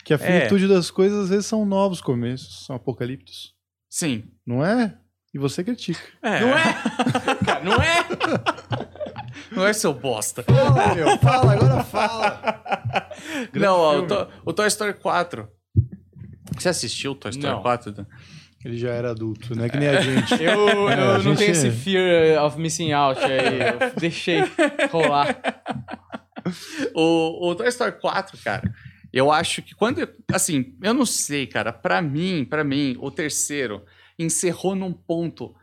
[0.04, 3.54] Que a finitude das coisas às vezes são novos começos, são apocaliptos.
[3.90, 4.24] Sim.
[4.46, 4.96] Não é?
[5.34, 6.00] E você critica.
[6.22, 6.40] É.
[6.40, 6.74] Não é?
[7.44, 8.04] Cara, não é?
[9.50, 10.42] Não é seu bosta.
[10.42, 12.40] Fala, meu, fala, agora fala.
[13.54, 14.06] não, ó, o.
[14.06, 15.48] To- o Toy Story 4.
[16.56, 17.62] Você assistiu o Toy Story Não.
[17.62, 17.92] 4?
[17.92, 18.06] Dan?
[18.64, 20.34] Ele já era adulto, não é que nem a gente.
[20.42, 23.58] Eu, É, eu a não gente- tenho esse fear of missing out aí.
[23.60, 24.40] Eu deixei
[24.90, 25.36] rolar.
[26.94, 28.72] O, o Toy Story 4, cara,
[29.12, 30.08] eu acho que quando.
[30.32, 31.72] Assim, eu não sei, cara.
[31.72, 33.84] Pra mim, para mim, o terceiro
[34.18, 35.54] encerrou num ponto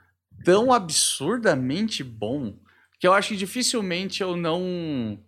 [0.44, 2.58] tão absurdamente bom
[3.00, 5.20] que eu acho que dificilmente eu não.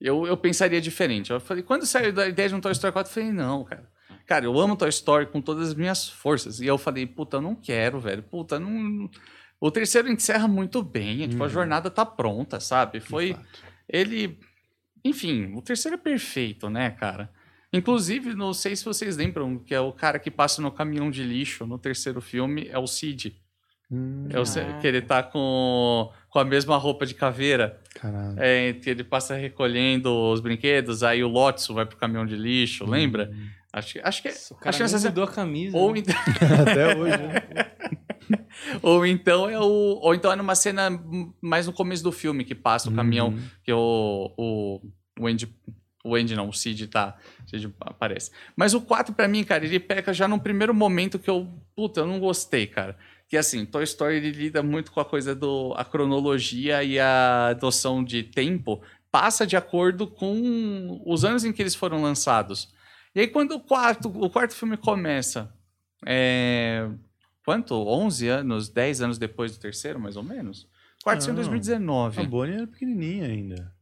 [0.00, 1.30] Eu, eu pensaria diferente.
[1.30, 3.88] Eu falei, quando saiu da ideia de um Toy Story 4, eu falei, não, cara.
[4.26, 6.60] Cara, eu amo Toy Story com todas as minhas forças.
[6.60, 8.22] E eu falei, puta, eu não quero, velho.
[8.22, 9.08] Puta, não.
[9.60, 11.28] O terceiro encerra muito bem.
[11.28, 11.52] Tipo, a Uhum.
[11.52, 13.00] jornada tá pronta, sabe?
[13.00, 13.36] Foi.
[13.88, 14.38] Ele.
[15.04, 17.30] Enfim, o terceiro é perfeito, né, cara?
[17.72, 21.22] Inclusive, não sei se vocês lembram que é o cara que passa no caminhão de
[21.22, 23.36] lixo no terceiro filme, é o Cid.
[23.90, 24.78] Hum, É o Cid, Ah.
[24.78, 27.80] que ele tá com, com a mesma roupa de caveira.
[27.94, 28.36] caralho.
[28.38, 32.84] É, que ele passa recolhendo os brinquedos, aí o Lotso vai pro caminhão de lixo,
[32.84, 33.30] lembra?
[33.72, 34.28] Acho, que- acho que.
[34.28, 35.76] O cara acho que essa- mudou a camisa.
[35.76, 36.00] ou, né?
[36.00, 36.14] então,
[36.62, 37.34] Até hoje, né?
[38.82, 39.62] ou então é o.
[40.02, 40.90] Ou então é numa cena
[41.40, 43.42] mais no começo do filme que passa o caminhão Uhum.
[43.62, 44.80] que o, o,
[45.20, 45.48] o Andy.
[46.02, 47.16] O Andy não, o Cid tá.
[47.46, 48.30] O Cid aparece.
[48.56, 51.46] Mas o 4, pra mim, cara, ele peca já num primeiro momento que eu.
[51.76, 52.96] Puta, eu não gostei, cara.
[53.28, 55.74] Que assim, Toy Story ele lida muito com a coisa do.
[55.76, 58.80] a cronologia e a noção de tempo
[59.12, 62.72] passa de acordo com os anos em que eles foram lançados.
[63.14, 65.52] E aí, quando o quarto, o quarto filme começa.
[66.06, 66.88] É,
[67.44, 67.74] quanto?
[67.74, 70.62] 11 anos, 10 anos depois do terceiro, mais ou menos?
[71.00, 71.42] O quarto saiu em Não.
[71.42, 72.20] 2019.
[72.20, 73.72] A Bonnie era pequenininha ainda.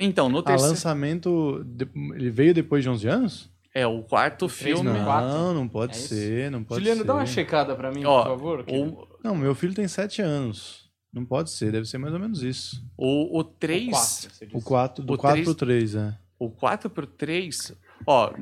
[0.00, 0.70] Então, no O terceiro.
[0.72, 3.50] lançamento, de- ele veio depois de 11 anos?
[3.72, 4.90] É, o quarto Três filme.
[4.98, 5.04] não.
[5.04, 5.28] quatro?
[5.30, 7.06] Não, não pode É ser, não pode Juliano, ser.
[7.06, 8.64] dá uma checada pra mim, Ó, por favor.
[8.68, 10.84] O, Não, meu filho tem 7 anos.
[11.12, 12.84] Não pode ser, deve ser mais ou menos isso.
[12.96, 13.90] o, o O 3.
[13.90, 14.64] quatro, você O disse.
[14.64, 16.18] 4, do O 4 três- pro 3, é.
[16.38, 17.72] O 4 pro 3.
[18.06, 18.32] Ó,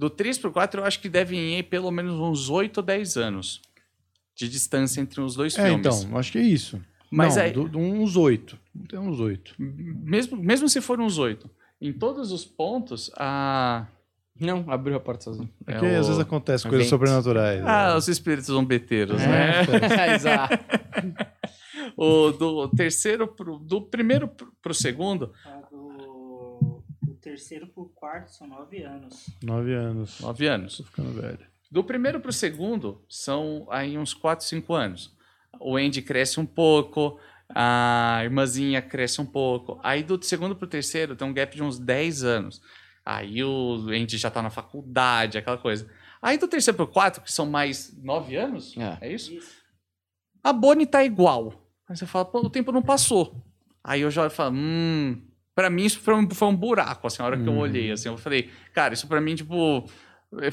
[0.00, 2.82] do, do 3 pro 4 eu acho que devem ir pelo menos uns 8 ou
[2.82, 3.60] 10 anos
[4.34, 6.02] de distância entre os dois É, filmes.
[6.02, 6.80] então, acho que é isso.
[7.10, 8.58] Mas não, aí- do- do- uns 8.
[8.88, 9.54] Tem uns 8.
[9.58, 11.50] Mesmo, mesmo se forem uns 8.
[11.80, 13.86] Em todos os pontos, a.
[14.40, 15.50] Não, abriu a porta sozinho.
[15.66, 17.60] É É que o- às vezes acontece coisas sobrenaturais.
[17.66, 17.94] Ah, né?
[17.96, 19.26] os espíritos zombeteiros, É.
[19.26, 19.50] né?
[20.14, 20.58] Exato.
[21.96, 25.32] O do terceiro pro, do primeiro pro, pro segundo,
[27.20, 29.26] terceiro pro quarto são nove anos.
[29.42, 30.20] 9 anos.
[30.20, 30.76] 9 anos.
[30.78, 31.38] Tô ficando velho.
[31.70, 35.14] Do primeiro pro segundo, são aí uns 4, 5 anos.
[35.60, 37.18] O Andy cresce um pouco,
[37.48, 39.78] a irmãzinha cresce um pouco.
[39.82, 42.60] Aí do segundo pro terceiro tem um gap de uns 10 anos.
[43.04, 45.88] Aí o Andy já tá na faculdade, aquela coisa.
[46.20, 48.98] Aí do terceiro pro quatro, que são mais 9 anos, É.
[49.08, 49.32] é isso?
[49.32, 49.60] Isso.
[50.42, 51.66] A Bonnie tá igual.
[51.88, 53.44] Aí você fala, pô, o tempo não passou.
[53.82, 55.22] Aí eu já falo, hum.
[55.60, 57.58] Pra mim, isso foi um, foi um buraco, assim, a hora que eu Uhum.
[57.58, 59.84] olhei, assim, eu falei, cara, isso pra mim, tipo,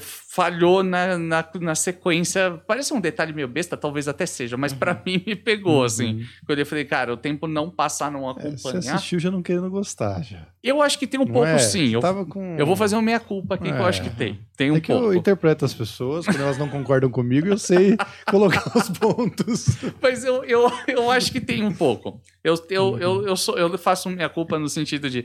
[0.00, 2.60] falhou na, na, na sequência.
[2.66, 6.14] Parece um detalhe meio besta, talvez até seja, mas pra mim me pegou, assim.
[6.14, 6.24] Uhum.
[6.46, 8.94] Quando eu falei, cara, o tempo não passar, não É, você acompanhar.
[8.96, 10.46] assistiu já não querendo gostar, já.
[10.62, 11.58] eu acho que tem um Não pouco, é?
[11.58, 11.90] sim.
[11.90, 12.56] Eu, com...
[12.58, 13.88] eu vou fazer uma meia-culpa aqui, que eu É.
[13.88, 14.40] acho que tem.
[14.56, 15.06] Tem um é que pouco.
[15.06, 17.96] eu interpreto as pessoas, quando elas não concordam comigo, eu sei
[18.28, 19.76] colocar os pontos.
[20.02, 22.20] Mas eu, eu, eu acho que tem um pouco.
[22.42, 22.98] Eu, eu, Uhum.
[22.98, 25.24] eu, eu, sou, eu faço minha culpa no sentido de.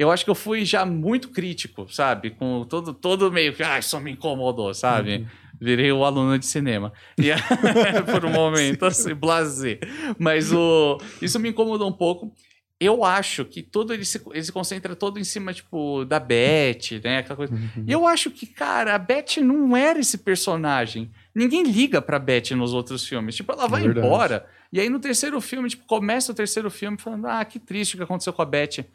[0.00, 2.30] Eu acho que eu fui já muito crítico, sabe?
[2.30, 5.16] Com todo, todo meio que, ah, isso me incomodou, sabe?
[5.16, 5.26] Uhum.
[5.60, 6.90] Virei o aluno de cinema.
[7.18, 7.28] E,
[8.10, 9.78] por um momento, assim, blasé.
[10.18, 12.34] Mas o, isso me incomodou um pouco.
[12.80, 16.98] Eu acho que todo ele se, ele se concentra todo em cima, tipo, da Beth,
[17.04, 17.18] né?
[17.18, 17.52] Aquela coisa.
[17.52, 17.84] Uhum.
[17.86, 21.10] E eu acho que, cara, a Beth não era esse personagem.
[21.34, 23.36] Ninguém liga pra Beth nos outros filmes.
[23.36, 24.06] Tipo, ela vai Verdade.
[24.06, 24.46] embora.
[24.72, 27.98] E aí no terceiro filme, tipo, começa o terceiro filme falando: ah, que triste o
[27.98, 28.86] que aconteceu com a Beth.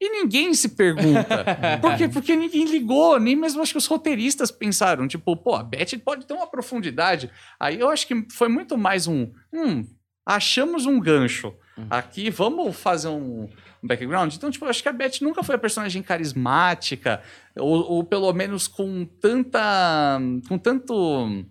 [0.00, 1.44] E ninguém se pergunta.
[1.82, 2.08] Por quê?
[2.08, 6.24] Porque ninguém ligou, nem mesmo acho que os roteiristas pensaram, tipo, pô, a Beth pode
[6.26, 7.30] ter uma profundidade.
[7.58, 9.84] Aí eu acho que foi muito mais um, hum,
[10.24, 11.52] achamos um gancho
[11.90, 13.48] aqui, vamos fazer um,
[13.82, 14.34] background.
[14.34, 17.20] Então, tipo, eu acho que a Beth nunca foi a personagem carismática,
[17.56, 21.44] ou, ou pelo menos com tanta, com tanto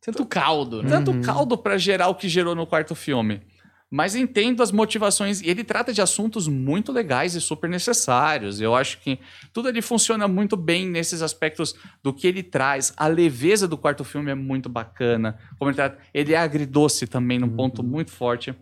[0.00, 0.88] Tanto caldo, né?
[0.88, 1.20] tanto Uhum.
[1.22, 3.40] caldo pra gerar o que gerou no quarto filme.
[3.96, 5.40] Mas entendo as motivações.
[5.40, 8.60] E ele trata de assuntos muito legais e super necessários.
[8.60, 9.20] Eu acho que
[9.52, 12.92] tudo ali funciona muito bem nesses aspectos do que ele traz.
[12.96, 15.38] A leveza do quarto filme é muito bacana.
[15.56, 18.52] Como ele, trata- ele é agridoce também, num ponto muito forte.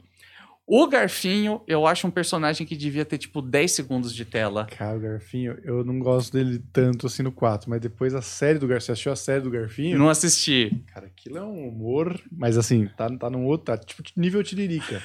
[0.67, 4.67] O Garfinho, eu acho um personagem que devia ter, tipo, 10 segundos de tela.
[4.67, 8.59] Cara, o Garfinho, eu não gosto dele tanto assim no 4, mas depois a série
[8.59, 9.99] do Garfinho, você assistiu a série do Garfinho?
[9.99, 10.83] Não assisti.
[10.93, 15.03] Cara, aquilo é um humor, mas assim, tá, tá num outro, tá tipo nível tiririca.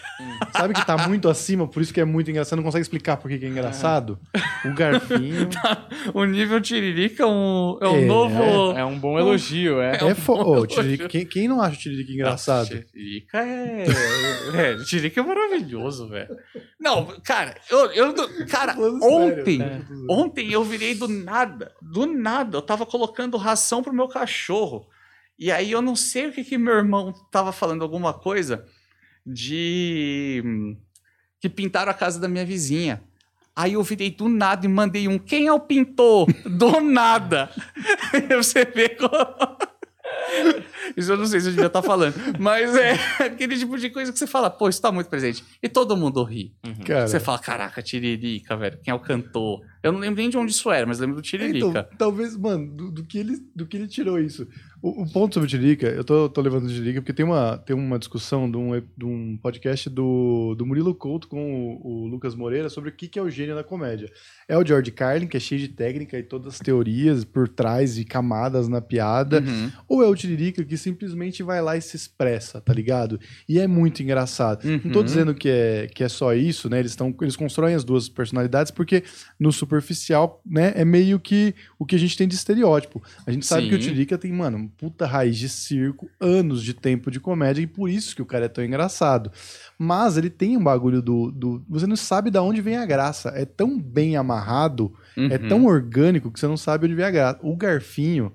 [0.51, 3.17] Sabe que tá muito acima, por isso que é muito engraçado, você não consegue explicar
[3.17, 4.19] por que que é engraçado?
[4.63, 5.49] O Garfinho
[6.13, 8.71] O nível Tiririca é um, é um É, novo.
[8.77, 9.95] É um bom elogio, é.
[9.95, 10.35] é fo...
[10.43, 12.67] bom Ô, Tiririca, quem, quem não acha o Tiririca engraçado?
[12.67, 13.85] Tiririca é.
[14.53, 15.46] é Tiririca é maravilhoso,
[16.07, 16.37] velho.
[16.79, 17.91] Não, cara, eu.
[17.91, 18.13] eu
[18.47, 19.57] cara, Falando sério, ontem.
[19.57, 19.85] né?
[20.09, 21.73] Ontem eu virei do nada.
[21.81, 22.57] Do nada.
[22.57, 24.87] Eu tava colocando ração pro meu cachorro.
[25.37, 28.65] E aí eu não sei o que, que meu irmão tava falando, alguma coisa
[29.25, 30.75] de.
[31.39, 33.03] que pintaram a casa da minha vizinha.
[33.55, 35.17] Aí eu virei do nada e mandei um.
[35.17, 36.27] Quem é o pintor?
[36.45, 37.49] Do nada.
[38.37, 39.09] Você vê como.
[40.95, 42.15] Isso eu não sei se eu devia estar falando.
[42.39, 42.93] Mas é
[43.25, 45.43] aquele tipo de coisa que você fala, pô, isso tá muito presente.
[45.61, 46.53] E todo mundo ri.
[46.85, 48.79] Cara, Você fala, caraca, Tiririca, velho.
[48.83, 49.61] Quem é o cantor?
[49.83, 51.67] Eu não lembro nem de onde isso era, mas lembro do Tiririca.
[51.67, 54.47] Então, talvez, mano, do, do que ele, do que ele tirou isso.
[54.87, 57.57] O, o ponto sobre o Tiririca, eu tô, tô levando o Tiririca porque tem uma,
[57.57, 62.07] tem uma discussão de um, de um podcast do, do Murilo Couto com o, o
[62.07, 64.11] Lucas Moreira sobre o que, que é o gênio da comédia.
[64.47, 67.97] É o George Carlin, que é cheio de técnica e todas as teorias por trás
[67.97, 69.71] e camadas na piada, Uhum.
[69.87, 73.19] ou é o Tiririca que simplesmente vai lá e se expressa, tá ligado?
[73.47, 74.63] E é muito engraçado.
[74.63, 75.05] Não tô Uhum.
[75.05, 76.79] dizendo que é, que é só isso, né?
[76.79, 79.03] Eles, tão, eles constroem as duas personalidades porque
[79.39, 83.01] no superficial, né, é meio que o que a gente tem de estereótipo.
[83.25, 83.69] A gente sabe Sim.
[83.69, 87.67] que o Tiririca tem, mano, puta raiz de circo, anos de tempo de comédia e
[87.67, 89.31] por isso que o cara é tão engraçado.
[89.77, 93.29] Mas ele tem um bagulho do, do você não sabe de onde vem a graça.
[93.35, 95.47] É tão bem amarrado, é Uhum.
[95.47, 97.39] tão orgânico que você não sabe onde vem a graça.
[97.41, 98.31] O Garfinho,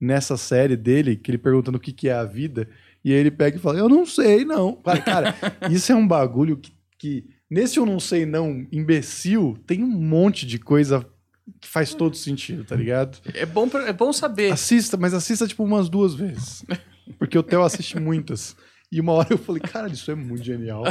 [0.00, 2.68] nessa série dele, que ele pergunta no que, que é a vida,
[3.04, 4.76] e aí ele pega e fala, eu não sei, não.
[4.76, 5.34] Cara, cara,
[5.70, 10.46] isso é um bagulho que, que, nesse eu não sei, não, imbecil, tem um monte
[10.46, 11.06] de coisa
[11.60, 13.18] que faz todo sentido, tá ligado?
[13.34, 14.52] É bom, pra- é bom saber.
[14.52, 16.64] Assista, mas assista tipo umas duas vezes.
[17.18, 18.56] Porque o Theo assiste muitas.
[18.90, 20.84] E uma hora eu falei, cara, isso é muito genial.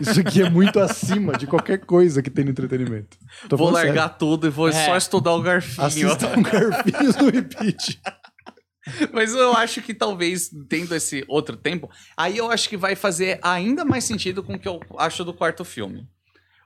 [0.00, 3.18] Isso aqui é muito acima de qualquer coisa que tem no entretenimento.
[3.48, 4.72] Tô vou largar tudo e vou É.
[4.72, 5.44] só estudar o sério.
[5.60, 5.86] garfinho.
[6.12, 8.00] Assista um Garfinhos no repeat.
[9.12, 13.38] Mas eu acho que talvez, tendo esse outro tempo, aí eu acho que vai fazer
[13.42, 16.06] ainda mais sentido com o que eu acho do quarto filme.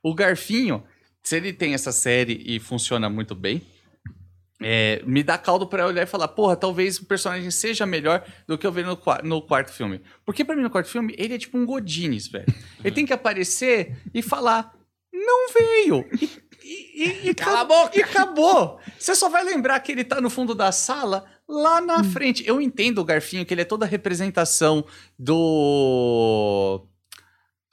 [0.02, 0.84] O Garfinho,
[1.26, 3.60] se ele tem essa série e funciona muito bem,
[4.62, 8.56] é, me dá caldo pra olhar e falar, porra, talvez o personagem seja melhor do
[8.56, 10.00] que eu vi no, no quarto filme.
[10.24, 12.46] Porque pra mim, no quarto filme, ele é tipo um Godines, velho.
[12.84, 14.72] Ele tem que aparecer e falar,
[15.12, 16.06] não veio.
[16.20, 16.24] E,
[16.64, 17.78] e- e- e Cala a acabou.
[17.84, 17.98] boca.
[17.98, 18.80] E acabou.
[18.98, 22.42] Você só vai lembrar que ele tá no fundo da sala, lá na frente.
[22.46, 24.84] Eu entendo o Garfinho, que ele é toda a representação
[25.18, 26.86] do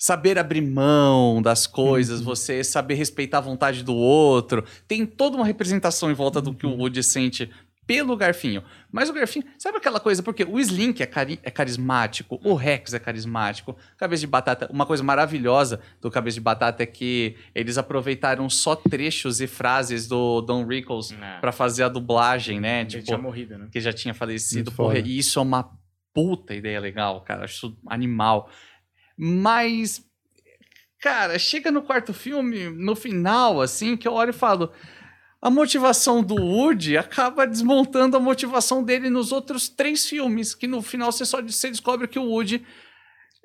[0.05, 4.65] saber abrir mão das coisas, você saber respeitar a vontade do outro.
[4.85, 7.49] Tem toda uma representação em volta do que o Woody sente
[7.87, 8.63] pelo Garfinho.
[8.91, 10.21] Mas o Garfinho, sabe aquela coisa?
[10.21, 14.69] Porque o Slink é, cari- é carismático, o Rex é carismático, Cabeça de Batata.
[14.71, 20.05] Uma coisa maravilhosa do Cabeça de Batata é que eles aproveitaram só trechos e frases
[20.05, 21.39] do Don Rickles É.
[21.39, 22.81] pra fazer a dublagem, né?
[22.81, 23.67] Ele Tipo, tinha morrido, né?
[23.71, 24.69] que já tinha falecido.
[24.73, 25.69] Porra, e isso é uma
[26.13, 27.45] puta ideia legal, cara.
[27.45, 28.49] Acho isso animal.
[29.17, 30.03] Mas,
[30.99, 34.71] cara, chega no quarto filme, no final, assim, que eu olho e falo.
[35.41, 40.81] A motivação do Woody acaba desmontando a motivação dele nos outros três filmes, que no
[40.81, 42.65] final você só você descobre que o Woody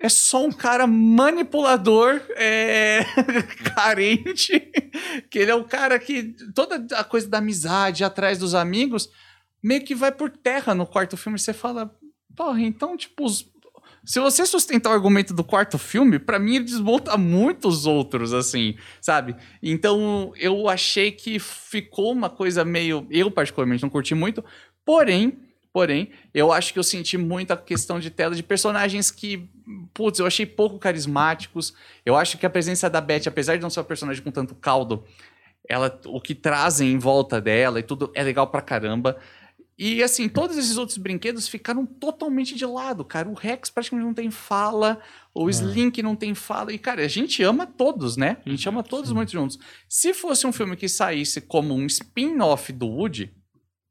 [0.01, 3.01] é só um cara manipulador, é,
[3.75, 4.71] carente,
[5.29, 9.09] que ele é o cara que toda a coisa da amizade atrás dos amigos
[9.61, 11.37] meio que vai por terra no quarto filme.
[11.37, 11.93] Você fala,
[12.37, 13.45] porra, então, tipo, os-
[14.09, 18.75] se você sustentar o argumento do quarto filme, pra mim ele desmonta muitos outros, assim,
[19.03, 19.37] sabe?
[19.63, 23.07] Então eu achei que ficou uma coisa meio.
[23.11, 24.43] Eu, particularmente, não curti muito,
[24.83, 25.39] porém.
[25.71, 29.47] Porém, eu acho que eu senti muito a questão de tela de personagens que,
[29.93, 31.75] putz, eu achei pouco carismáticos.
[32.05, 34.55] Eu acho que a presença da Beth, apesar de não ser uma personagem com tanto
[34.55, 35.05] caldo,
[35.69, 39.19] ela, o que trazem em volta dela e tudo é legal pra caramba.
[39.79, 43.29] E assim, todos esses outros brinquedos ficaram totalmente de lado, cara.
[43.29, 45.01] O Rex praticamente não tem fala,
[45.33, 46.73] o Slink não tem fala.
[46.73, 48.39] E, cara, a gente ama todos, né?
[48.45, 49.57] A gente ama todos muito juntos.
[49.89, 53.33] Se fosse um filme que saísse como um spin-off do Woody,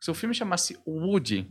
[0.01, 1.47] se o filme chamasse Woody,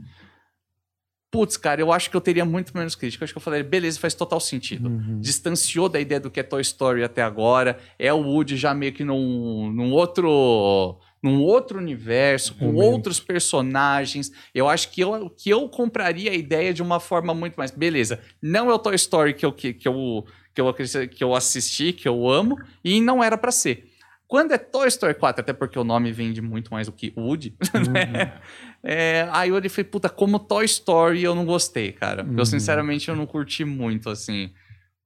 [1.31, 3.23] putz, cara, eu acho que eu teria muito menos crítica.
[3.23, 5.19] Eu acho que eu falaria, beleza, faz total sentido Uhum.
[5.21, 7.79] distanciou da ideia do que é Toy Story até agora.
[7.99, 12.83] É o Woody já meio que num, num outro num outro universo, com Momento.
[12.85, 14.31] outros personagens.
[14.55, 17.71] Eu acho que eu, que eu compraria a ideia de uma forma muito mais.
[17.71, 20.25] Beleza, não é o Toy Story que eu, que, que eu,
[20.55, 20.75] que eu,
[21.11, 23.91] que eu assisti, que eu amo, e não era pra ser.
[24.29, 27.55] Quando é Toy Story 4, até porque o nome vende muito mais do que Woody,
[27.93, 28.41] né?
[28.83, 32.23] É, aí eu falei, puta, como Toy Story eu não gostei, cara.
[32.23, 32.45] Eu, Uhum.
[32.45, 34.51] sinceramente, eu não curti muito, assim.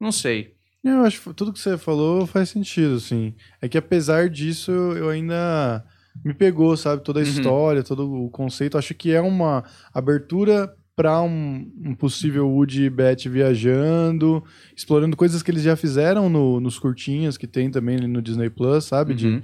[0.00, 0.54] Não sei.
[0.82, 3.34] Eu acho que tudo que você falou faz sentido, sim.
[3.60, 5.84] É que apesar disso, eu ainda
[6.24, 7.02] me pegou, sabe?
[7.02, 7.28] Toda a Uhum.
[7.28, 8.76] história, todo o conceito.
[8.78, 9.64] Acho que é uma
[9.94, 14.42] abertura para um, um possível Woody e Beth viajando,
[14.76, 18.50] explorando coisas que eles já fizeram no- nos curtinhos que tem também ali no Disney
[18.50, 19.14] Plus, sabe?
[19.14, 19.42] De- Uhum.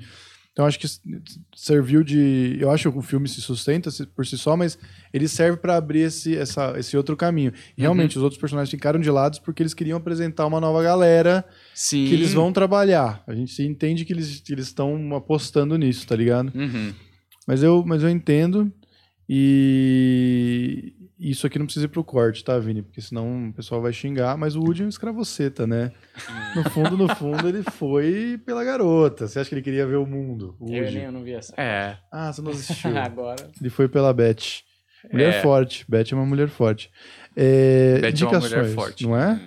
[0.56, 0.88] Então acho que
[1.54, 2.56] serviu de.
[2.58, 4.78] Eu acho que o filme se sustenta por si só, mas
[5.12, 7.52] ele serve para abrir esse, essa, esse outro caminho.
[7.76, 11.44] E realmente, os outros personagens ficaram de lado porque eles queriam apresentar uma nova galera
[11.74, 12.06] Sim.
[12.06, 13.22] que eles vão trabalhar.
[13.26, 16.50] A gente entende que eles que eles estão apostando nisso, tá ligado?
[16.54, 16.94] Uhum.
[17.46, 18.72] Mas eu, mas eu entendo.
[19.28, 22.82] E isso aqui não precisa ir pro corte, tá, Vini?
[22.82, 24.36] Porque senão o pessoal vai xingar.
[24.36, 25.92] Mas o Woody é um escravoceta, né?
[26.54, 29.26] No fundo, no fundo, ele foi pela garota.
[29.26, 30.54] Você acha que ele queria ver o mundo?
[30.60, 31.54] O Eu, nem, eu não vi essa.
[31.56, 31.96] É.
[32.12, 32.96] Ah, você não assistiu.
[32.98, 33.48] Agora.
[33.60, 34.62] ele foi pela Beth.
[35.12, 35.40] Mulher É.
[35.42, 35.84] forte.
[35.88, 36.90] Beth é uma mulher forte.
[37.34, 39.04] É, Beth é uma mulher forte.
[39.06, 39.40] Não é?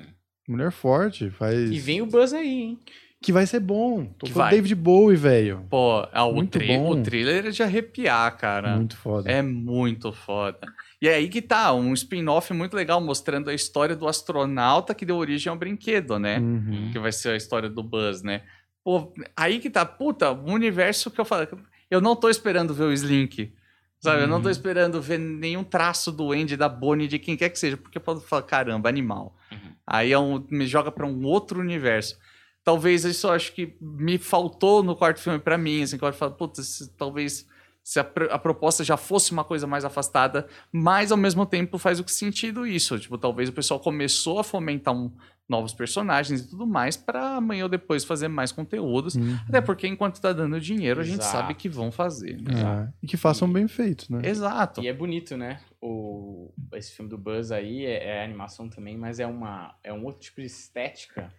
[0.47, 1.29] Mulher forte.
[1.29, 1.69] Faz...
[1.71, 2.79] E vem o Buzz aí, hein?
[3.21, 4.05] Que vai ser bom.
[4.17, 4.55] Tô Que falando vai.
[4.55, 5.65] David Bowie, velho.
[5.69, 6.91] Pô, ah, o, Muito tri- bom.
[6.91, 8.77] o thriller é de arrepiar, cara.
[8.77, 9.29] Muito foda.
[9.29, 10.57] É muito foda.
[11.01, 15.05] E é aí que tá, um spin-off muito legal, mostrando a história do astronauta que
[15.05, 16.39] deu origem ao brinquedo, né?
[16.39, 16.89] Uhum.
[16.91, 18.43] Que vai ser a história do Buzz, né?
[18.83, 21.47] Pô, aí que tá, puta, um universo que eu falo.
[21.89, 23.53] Eu não tô esperando ver o Slink.
[24.01, 24.23] Sabe?
[24.23, 24.51] Eu não tô Uhum.
[24.51, 28.01] esperando ver nenhum traço do Andy, da Bonnie, de quem quer que seja, porque eu
[28.01, 29.35] posso falar, caramba, animal.
[29.51, 29.57] Uhum.
[29.85, 32.17] Aí é um- me joga pra um outro universo.
[32.63, 36.13] Talvez isso eu acho que me faltou no quarto filme pra mim, assim, que eu
[36.13, 37.45] falo, putz, talvez
[37.89, 41.99] se a, a proposta já fosse uma coisa mais afastada, mas ao mesmo tempo faz
[41.99, 42.99] o que sentido isso.
[42.99, 45.11] Tipo, talvez o pessoal começou a fomentar um-
[45.49, 49.15] novos personagens e tudo mais pra amanhã ou depois fazer mais conteúdos.
[49.15, 49.35] Uhum.
[49.47, 51.31] Até porque enquanto tá dando dinheiro, a gente Exato.
[51.37, 52.39] sabe que vão fazer.
[52.39, 52.51] né?
[52.61, 52.93] É.
[53.01, 54.21] E que façam bem feito, né?
[54.29, 54.79] Exato.
[54.83, 55.59] E é bonito, né?
[55.81, 60.05] O, esse filme do Buzz aí é, é animação também, mas é, uma, é um
[60.05, 61.33] outro tipo de estética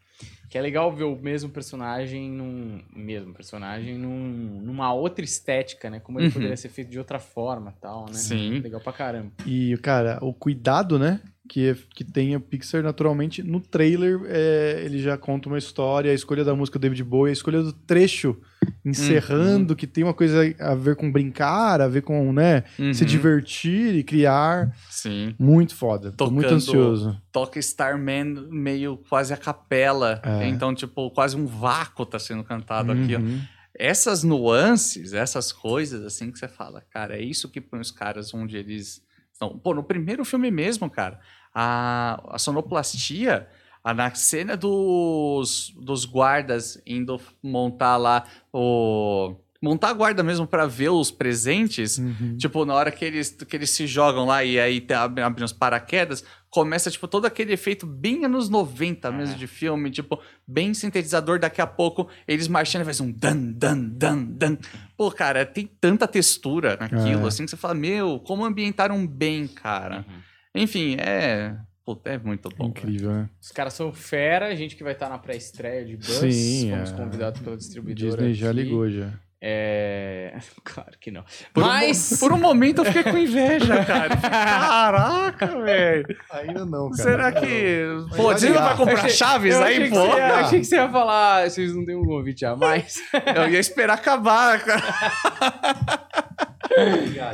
[0.49, 2.83] que é legal ver o mesmo personagem num.
[2.95, 6.01] Mesmo personagem num, numa outra estética, né?
[6.01, 6.33] Como ele Uhum.
[6.33, 8.15] poderia ser feito de outra forma tal, né?
[8.15, 8.59] Sim.
[8.61, 9.31] Legal pra caramba.
[9.47, 11.21] E, cara, o cuidado, né?
[11.49, 13.43] Que, que tem a Pixar naturalmente.
[13.43, 17.31] No trailer, é, ele já conta uma história, a escolha da música do David Bowie,
[17.31, 18.37] a escolha do trecho
[18.85, 22.65] encerrando, que tem uma coisa a ver com brincar, a ver com, né?
[22.77, 22.93] Se Uhum.
[23.09, 24.75] divertir e criar.
[24.89, 25.35] Sim.
[25.39, 26.13] Muito foda.
[26.13, 27.23] Tô muito Tocando- ansioso.
[27.33, 30.21] Toca Starman meio quase a capela.
[30.25, 30.47] É.
[30.49, 33.15] Então, tipo, quase um vácuo tá sendo cantado aqui.
[33.17, 33.19] ó.
[33.19, 33.41] Uhum.
[33.79, 38.35] Essas nuances, essas coisas, assim, que você fala, cara, é isso que põe os caras
[38.35, 39.01] onde eles
[39.33, 39.59] estão.
[39.59, 41.19] Pô, no primeiro filme mesmo, cara,
[41.55, 43.47] a, a sonoplastia,
[43.85, 49.35] na cena dos, dos guardas indo montar lá o.
[49.63, 51.99] Montar a guarda mesmo pra ver os presentes.
[51.99, 52.35] Uhum.
[52.39, 55.53] Tipo, na hora que eles, que eles se jogam lá e aí te- abrem, os
[55.53, 59.39] paraquedas, começa, tipo, todo aquele efeito bem anos 90 mesmo É.
[59.39, 61.39] de filme, tipo, bem sintetizador.
[61.39, 64.57] Daqui a pouco, eles marchando e faz um dan, dan, dan, dan.
[64.97, 67.29] Pô, cara, tem tanta textura naquilo, É.
[67.29, 70.07] assim, que você fala, meu, como ambientaram bem, cara.
[70.09, 70.63] Uhum.
[70.63, 71.55] Enfim, é...
[71.95, 72.67] Puta, é muito bom.
[72.69, 73.29] Incrível, né?
[73.41, 76.35] Os caras são fera, a gente que vai estar na pré-estreia de Buzz.
[76.35, 76.95] Sim, Fomos é.
[76.95, 78.11] convidados pela distribuidora.
[78.17, 78.63] Disney já aqui.
[78.63, 79.11] ligou já.
[79.43, 80.39] É...
[80.63, 81.25] Claro que não.
[81.53, 82.13] Por, Mas...
[82.13, 84.15] um, por um momento eu fiquei com inveja, cara.
[84.15, 86.17] Eu Caraca, velho.
[86.31, 87.03] Ainda não, cara.
[87.03, 87.83] Será que.
[88.11, 88.63] Mas Pô, não ligar.
[88.69, 90.17] vai comprar Achei- chaves eu aí, pô?
[90.17, 93.01] Ia- achei que você ia falar, vocês não têm um convite a mais.
[93.35, 94.83] Eu ia esperar acabar, cara.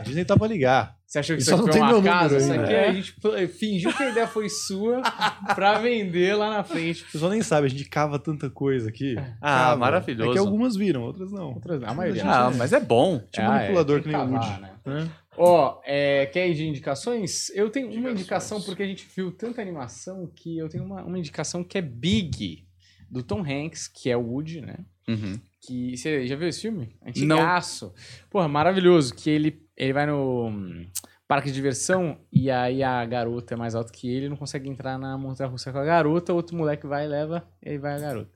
[0.02, 0.95] Disney tá pra ligar.
[1.06, 2.36] Você achou que isso só aqui não foi tem uma meu número casa?
[2.38, 5.00] Isso aqui a gente pl- fingiu que a ideia foi sua
[5.54, 7.04] pra vender lá na frente.
[7.04, 9.14] O pessoal nem sabe, a gente cava tanta coisa aqui.
[9.40, 9.76] Ah, Cava.
[9.76, 10.30] maravilhoso.
[10.30, 11.54] É que algumas viram, outras não.
[11.54, 12.22] Outras- A maioria.
[12.26, 13.20] Ah, mas é bom.
[13.30, 14.60] Tipo Ah, manipulador é, que nem o cavar, Woody.
[14.60, 14.70] né?
[14.84, 15.10] né?
[15.38, 17.50] Ó, é, quer ir de indicações?
[17.50, 21.18] Eu tenho uma indicação porque a gente viu tanta animação que eu tenho uma, uma
[21.18, 22.64] indicação que é Big,
[23.08, 24.76] do Tom Hanks, que é o Woody, né?
[25.06, 25.38] Uhum.
[25.60, 26.96] Que você já viu esse filme?
[27.06, 27.92] Antigaço.
[28.30, 29.14] Porra, maravilhoso.
[29.14, 30.86] Que ele, ele vai no hum,
[31.28, 34.98] parque de diversão e aí a garota é mais alta que ele, não consegue entrar
[34.98, 37.98] na montanha russa com a garota, outro moleque vai e leva, e aí vai a
[37.98, 38.30] garota.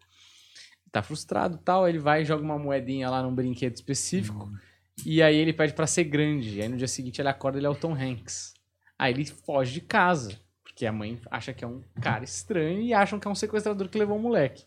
[0.93, 4.51] Tá frustrado e tal, ele vai e joga uma moedinha lá num brinquedo específico
[5.05, 6.59] e aí ele pede pra ser grande.
[6.59, 8.55] E aí no dia seguinte ele acorda ele é o Tom Hanks.
[8.99, 12.93] Aí ele foge de casa, porque a mãe acha que é um cara estranho e
[12.93, 14.65] acham que é um sequestrador que levou o moleque.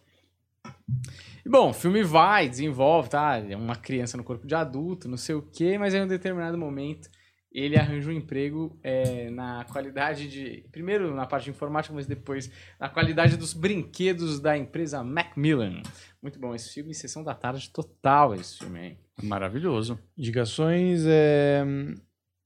[1.45, 3.37] E, bom, o filme vai, desenvolve, tá?
[3.37, 6.07] É uma criança no corpo de adulto, não sei o quê, mas aí em um
[6.07, 7.09] determinado momento
[7.53, 10.65] ele arranja um emprego é, na qualidade de.
[10.71, 15.83] Primeiro na parte de informática, mas depois na qualidade dos brinquedos da empresa Macmillan.
[16.21, 18.99] Muito bom esse filme, sessão da tarde total esse filme, hein?
[19.21, 19.99] Maravilhoso.
[20.17, 21.63] Indicações é.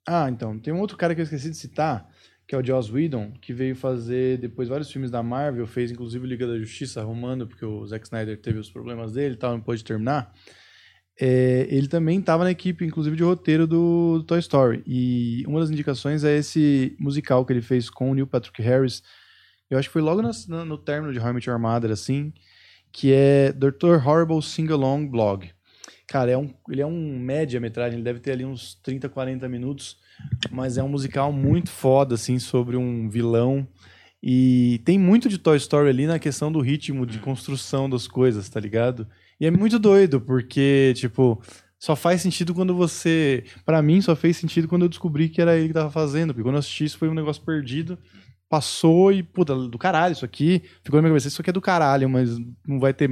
[0.05, 2.09] Ah, então, tem um outro cara que eu esqueci de citar,
[2.47, 6.25] que é o Joss Whedon, que veio fazer depois vários filmes da Marvel, fez inclusive
[6.25, 9.61] Liga da Justiça arrumando, porque o Zack Snyder teve os problemas dele e tal, não
[9.61, 10.33] pôde terminar.
[11.19, 14.83] É, ele também estava na equipe, inclusive, de roteiro do, do Toy Story.
[14.85, 19.03] E uma das indicações é esse musical que ele fez com o Neil Patrick Harris.
[19.69, 22.31] Eu acho que foi logo no, no término de How I Met Your Mother, assim,
[22.93, 24.07] que é Dr.
[24.07, 25.49] Horrible Sing-Along Blog.
[26.07, 29.97] Cara, é um, ele é um média-metragem, ele deve ter ali uns 30, 40 minutos,
[30.51, 33.67] mas é um musical muito foda, assim, sobre um vilão.
[34.21, 38.49] E tem muito de Toy Story ali na questão do ritmo de construção das coisas,
[38.49, 39.07] tá ligado?
[39.39, 41.41] E é muito doido, porque, tipo,
[41.79, 43.43] só faz sentido quando você.
[43.63, 46.43] Pra mim, só fez sentido quando eu descobri que era ele que tava fazendo, porque
[46.43, 47.97] quando eu assisti isso foi um negócio perdido.
[48.49, 51.27] Passou e, puta, do caralho, isso aqui ficou na minha cabeça.
[51.27, 53.09] Isso aqui é do caralho, mas não vai ter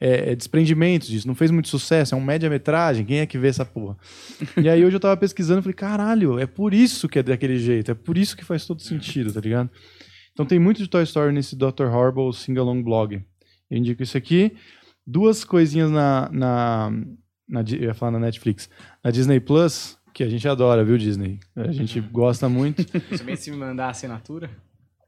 [0.00, 1.26] é, é, desprendimentos disso.
[1.26, 3.04] Não fez muito sucesso, é um média-metragem.
[3.04, 3.96] Quem é que vê essa porra?
[4.56, 7.58] e aí hoje eu tava pesquisando e falei, caralho, é por isso que é daquele
[7.58, 9.70] jeito, é por isso que faz todo sentido, tá ligado?
[10.32, 11.86] Então tem muito de Toy Story nesse Dr.
[11.92, 13.24] Horrible Sing-Along Blog.
[13.70, 14.56] Eu indico isso aqui.
[15.06, 16.92] Duas coisinhas na, na,
[17.48, 17.60] na.
[17.62, 18.68] Eu ia falar na Netflix.
[19.02, 21.40] Na Disney Plus, que a gente adora, viu, Disney?
[21.56, 22.84] A gente gosta muito.
[23.16, 24.50] Somente se me mandar a assinatura.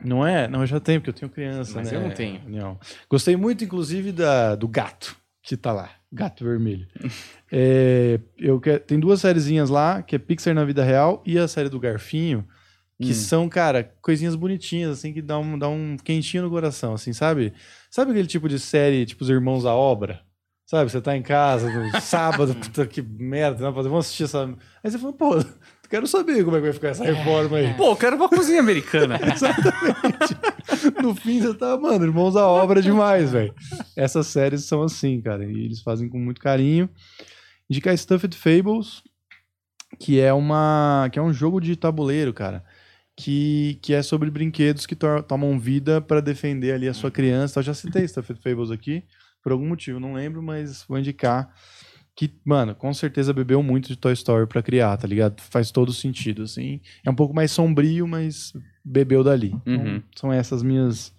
[0.04, 0.48] Não é?
[0.48, 1.96] Não, eu já tenho, porque eu tenho criança, Mas né?
[1.98, 2.40] eu não tenho.
[2.48, 2.78] Não.
[3.08, 5.90] Gostei muito, inclusive, da, do gato que tá lá.
[6.12, 6.86] Gato vermelho.
[7.52, 11.48] É, eu que- tem duas sériezinhas lá, que é Pixar na vida real e a
[11.48, 12.46] série do Garfinho,
[13.02, 13.14] que Hum.
[13.14, 17.52] são, cara, coisinhas bonitinhas, assim, que dá um, dá um quentinho no coração, assim, sabe?
[17.90, 20.20] Sabe aquele tipo de série, tipo Os Irmãos à Obra?
[20.64, 24.44] Sabe, você tá em casa, no sábado, puta que merda, não, vamos assistir essa...
[24.84, 25.30] Aí você fala, pô,
[25.90, 27.74] quero saber como é que vai ficar essa reforma aí.
[27.74, 29.18] Pô, eu quero uma cozinha americana.
[31.02, 33.54] no fim você tá, mano, irmãos à obra demais, velho.
[33.96, 36.88] Essas séries são assim, cara, e eles fazem com muito carinho.
[37.68, 39.02] Indicar Stuffed Fables,
[39.98, 42.64] que é uma que é um jogo de tabuleiro, cara,
[43.16, 47.60] que, que é sobre brinquedos que to- tomam vida pra defender ali a sua criança.
[47.60, 49.04] Eu já citei Stuffed Fables aqui,
[49.42, 51.52] por algum motivo, não lembro, mas vou indicar
[52.28, 55.40] que, mano, com certeza bebeu muito de Toy Story pra criar, tá ligado?
[55.40, 56.78] Faz todo sentido, assim.
[57.02, 58.52] É um pouco mais sombrio, mas
[58.84, 59.54] bebeu dali.
[59.66, 60.02] Então, Uhum.
[60.14, 61.14] são essas minhas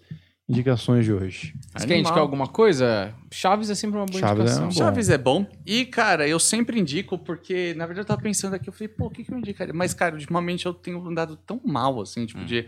[0.47, 1.55] indicações de hoje.
[1.75, 3.15] Você quer indicar alguma coisa?
[3.31, 4.63] Chaves é sempre uma boa Chaves é indicação.
[4.65, 5.43] uma Chaves é bom.
[5.65, 9.07] E, cara, eu sempre indico, porque, na verdade, eu tava pensando aqui, eu falei, pô,
[9.07, 9.73] o que, que eu indicaria?
[9.73, 12.67] Mas, cara, ultimamente eu tenho andado tão mal, assim, tipo, de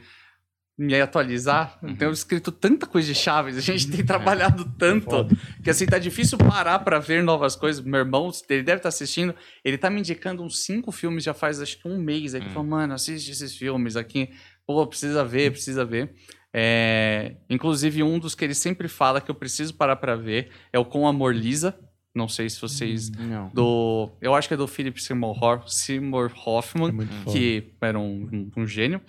[0.77, 1.77] me atualizar.
[1.83, 5.35] Eu tenho escrito tanta coisa de Chaves, a gente tem trabalhado tanto, Foda.
[5.63, 7.83] que, assim, tá difícil parar pra ver novas coisas.
[7.83, 11.61] Meu irmão, ele deve estar assistindo, ele tá me indicando uns cinco filmes já faz,
[11.61, 12.33] acho que um mês.
[12.33, 14.29] Aí ele falou, mano, assiste esses filmes aqui.
[14.65, 16.13] Pô, precisa ver, precisa ver.
[16.55, 20.79] É, inclusive, um dos que ele sempre fala que eu preciso parar pra ver é
[20.79, 21.75] o Com Amor Lisa.
[22.15, 23.09] Não sei se vocês.
[23.09, 23.49] Não.
[23.51, 26.91] Do, eu acho que é do Philip Seymour, Ho- Seymour Hoffman,
[27.27, 29.01] É que era um, um- um gênio.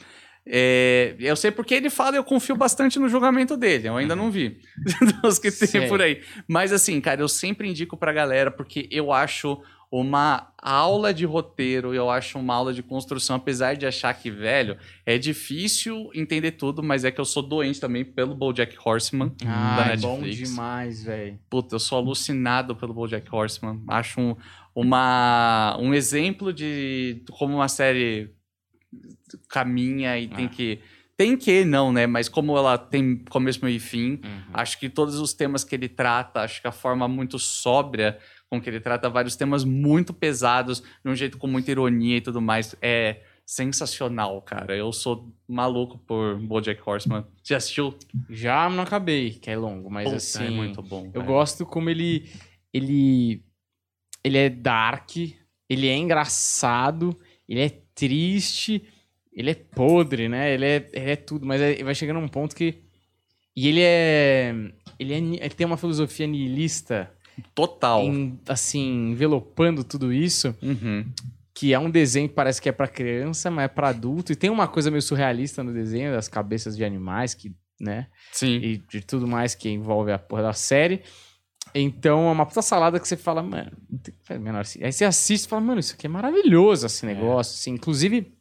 [0.46, 3.88] É, eu sei porque ele fala e eu confio bastante no julgamento dele.
[3.88, 4.60] Eu ainda não vi
[5.22, 6.20] dos que tem por aí.
[6.46, 9.60] Mas assim, cara, eu sempre indico pra galera porque eu acho
[9.90, 14.76] uma aula de roteiro, eu acho uma aula de construção, apesar de achar que, velho,
[15.06, 19.76] é difícil entender tudo, mas é que eu sou doente também pelo BoJack Horseman Ah,
[19.86, 20.48] da é bom Netflix.
[20.50, 21.38] demais, velho.
[21.48, 23.82] Puta, eu sou alucinado pelo BoJack Horseman.
[23.86, 24.36] Acho um,
[24.74, 28.30] uma, um exemplo de como uma série
[29.48, 30.48] caminha e tem Ah.
[30.48, 30.80] que...
[31.16, 32.08] Tem que, não, né?
[32.08, 34.42] Mas como ela tem começo, meio e fim, Uhum.
[34.52, 38.18] acho que todos os temas que ele trata, acho que a forma muito sóbria
[38.50, 42.20] com que ele trata vários temas muito pesados, de um jeito com muita ironia e
[42.20, 44.76] tudo mais, é sensacional, cara.
[44.76, 47.24] Eu sou maluco por BoJack Horseman.
[47.44, 47.94] Já assistiu?
[48.28, 50.46] Já não acabei, que é longo, mas Puta, assim.
[50.46, 51.06] é muito bom.
[51.14, 51.26] Eu velho.
[51.26, 52.28] gosto como ele.
[52.72, 53.40] Ele.
[54.24, 55.10] Ele é dark,
[55.68, 57.16] ele é engraçado,
[57.48, 58.82] ele é triste,
[59.32, 60.52] ele é podre, né?
[60.54, 62.82] Ele é, ele é tudo, mas é- vai chegando um ponto que.
[63.56, 64.54] E ele é.
[64.98, 67.10] Ele, é, ele tem uma filosofia nihilista,
[67.54, 68.02] Total.
[68.02, 71.04] em- assim, envelopando tudo isso, Uhum.
[71.52, 74.32] que é um desenho que parece que é pra criança, mas é pra adulto.
[74.32, 78.06] E tem uma coisa meio surrealista no desenho, das cabeças de animais, que, né?
[78.32, 78.56] Sim.
[78.56, 81.02] e de tudo mais que envolve a porra da série.
[81.74, 84.64] Então é uma puta salada que você fala, mano, não tem menor.
[84.80, 87.54] Aí você assiste e fala, mano, isso aqui é maravilhoso, esse negócio.
[87.54, 87.72] Assim.
[87.72, 88.32] Inclusive,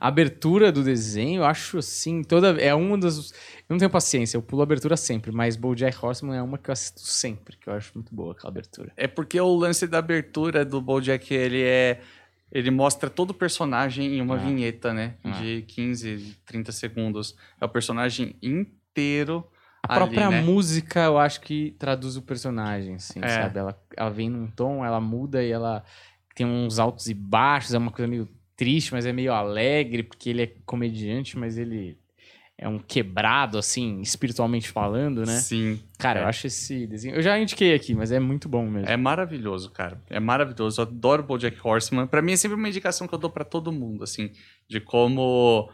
[0.00, 2.60] a abertura do desenho, eu acho assim, toda.
[2.60, 3.30] É uma das.
[3.30, 3.36] Eu
[3.70, 6.72] não tenho paciência, eu pulo a abertura sempre, mas Bojack Horseman é uma que eu
[6.72, 8.92] assisto sempre, que eu acho muito boa aquela abertura.
[8.96, 12.00] É porque o lance da abertura do BoJack, ele é...
[12.52, 14.38] Ele mostra todo o personagem em uma Ah.
[14.38, 15.14] vinheta, né?
[15.24, 15.30] Ah.
[15.32, 17.34] De 15, 30 segundos.
[17.60, 19.44] É o personagem inteiro
[19.86, 20.40] A ali, própria né?
[20.42, 23.28] música, eu acho que traduz o personagem, assim, É.
[23.28, 23.58] sabe?
[23.58, 25.84] Ela, ela vem num tom, ela muda e ela
[26.34, 30.30] tem uns altos e baixos, é uma coisa meio triste, mas é meio alegre, porque
[30.30, 31.98] ele é comediante, mas ele
[32.56, 35.38] é um quebrado, assim, espiritualmente falando, né?
[35.38, 35.80] Sim.
[35.98, 36.28] Cara, eu É.
[36.28, 37.16] acho esse desenho...
[37.16, 38.88] Eu já indiquei aqui, mas é muito bom mesmo.
[38.88, 40.00] É maravilhoso, cara.
[40.08, 40.80] É maravilhoso.
[40.80, 42.06] Eu adoro BoJack Horseman.
[42.06, 44.30] Pra mim é sempre uma indicação que eu dou pra todo mundo, assim,
[44.68, 45.68] de como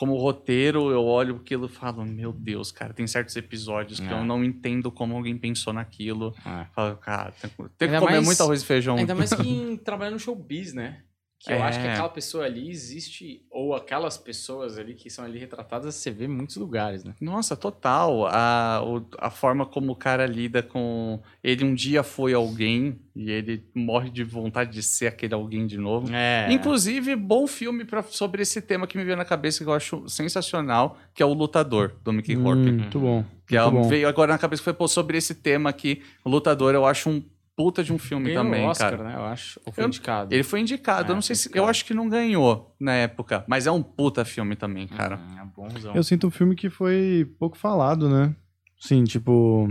[0.00, 4.12] como roteiro eu olho aquilo e falo, meu Deus, cara, tem certos episódios que É.
[4.14, 6.34] eu não entendo como alguém pensou naquilo.
[6.46, 6.64] É.
[6.74, 8.96] Falo, cara, tem, tem que comer mais- muito arroz e feijão.
[8.96, 11.02] Ainda mais que trabalhando no showbiz, né?
[11.42, 11.62] Que eu É.
[11.62, 16.10] acho que aquela pessoa ali existe, ou aquelas pessoas ali que são ali retratadas, você
[16.10, 17.14] vê em muitos lugares, né?
[17.18, 18.26] Nossa, total.
[18.26, 21.18] A, o- a forma como o cara lida com.
[21.42, 25.78] Ele um dia foi alguém e ele morre de vontade de ser aquele alguém de
[25.78, 26.12] novo.
[26.14, 26.46] É.
[26.52, 30.06] Inclusive, bom filme pra, sobre esse tema que me veio na cabeça que eu acho
[30.10, 32.70] sensacional, que é o Lutador, do Mickey Hum, Rourke.
[32.70, 33.24] muito bom.
[33.46, 33.88] Que é, muito bom.
[33.88, 36.02] veio agora na cabeça que foi pô, sobre esse tema aqui.
[36.22, 37.22] O Lutador, eu acho um
[37.62, 39.04] puta de um filme Ganhou também, Oscar, cara.
[39.04, 39.14] né?
[39.16, 39.60] Eu acho.
[39.66, 40.34] Ou foi Eu- indicado.
[40.34, 41.48] Ele foi indicado, É, eu não sei se.
[41.48, 41.64] indicado.
[41.64, 45.16] Eu acho que não ganhou na época, mas é um puta filme também, cara.
[45.18, 45.94] Hum, é bonzão.
[45.94, 48.34] Eu sinto um filme que foi pouco falado, né?
[48.78, 49.68] Sim, tipo.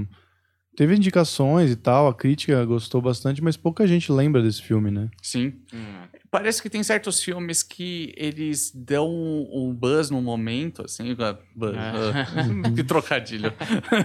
[0.77, 5.09] Teve indicações e tal, a crítica gostou bastante, mas pouca gente lembra desse filme, né?
[5.21, 5.53] Sim.
[5.73, 6.03] Hum.
[6.31, 11.15] Parece que tem certos filmes que eles dão um, buzz no momento, assim.
[11.55, 12.69] Buzz, É.
[12.69, 13.51] uh, que trocadilho.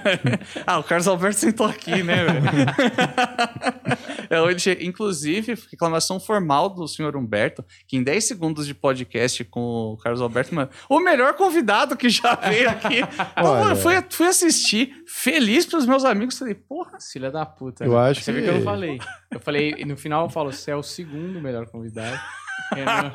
[0.67, 2.45] ah, o Carlos Alberto sentou aqui, né, velho?
[4.35, 9.45] É, ele che- Inclusive, reclamação formal do senhor Humberto, que em 10 segundos de podcast
[9.45, 9.61] com
[9.93, 13.01] o Carlos Alberto, mano, o melhor convidado que já veio aqui.
[13.37, 16.39] Então, mano, fui, fui assistir, feliz pelos meus amigos.
[16.39, 17.85] Falei, porra, Filha da puta.
[17.85, 18.11] Eu né?
[18.11, 18.99] acho Você viu que- que eu não falei.
[19.31, 22.19] Eu falei, e no final eu falo, você é o segundo melhor convidado.
[22.73, 23.11] Renan.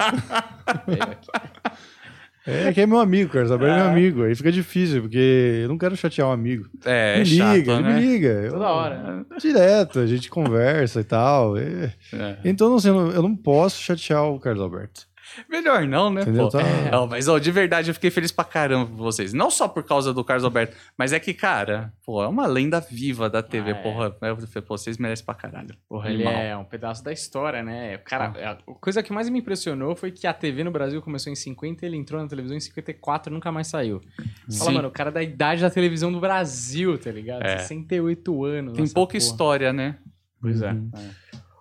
[2.50, 2.68] Aqui.
[2.68, 3.92] É que é meu amigo, Carlos Alberto é meu Ah.
[3.92, 4.24] amigo.
[4.24, 6.66] Aí fica difícil, porque eu não quero chatear um amigo.
[6.86, 7.94] é, me chato, liga, ele né?
[7.94, 8.28] me liga.
[8.28, 9.26] Eu- Toda hora.
[9.40, 11.58] Direto, a gente conversa e tal.
[11.58, 11.94] é.
[12.14, 12.38] É.
[12.46, 15.02] Então, assim, eu não, eu não posso chatear o Carlos Alberto.
[15.50, 16.22] Melhor não, né?
[16.22, 16.50] Entendeu?
[16.50, 16.58] pô?
[16.58, 19.34] Tá- Não, mas ó, de verdade eu fiquei feliz pra caramba por vocês.
[19.34, 22.80] Não só por causa do Carlos Alberto, mas é que, cara, pô, é uma lenda
[22.80, 23.82] viva da TV, Ah, é.
[23.82, 24.06] porra.
[24.22, 25.76] Eu falei, pô, vocês merecem pra caralho.
[25.88, 26.42] Porra, Ele animal.
[26.44, 27.98] é um pedaço da história, né?
[28.00, 28.34] Cara,
[28.68, 31.86] a coisa que mais me impressionou foi que a TV no Brasil começou em 50,
[31.86, 34.00] ele entrou na televisão em 54 e nunca mais saiu.
[34.00, 34.74] Fala, Sim.
[34.76, 37.44] mano, o cara é da idade da televisão do Brasil, tá ligado?
[37.44, 37.60] É.
[37.60, 38.74] 68 anos.
[38.74, 39.18] Tem pouca porra.
[39.18, 39.98] história, né?
[40.42, 40.72] Pois é.
[40.72, 40.92] Uhum.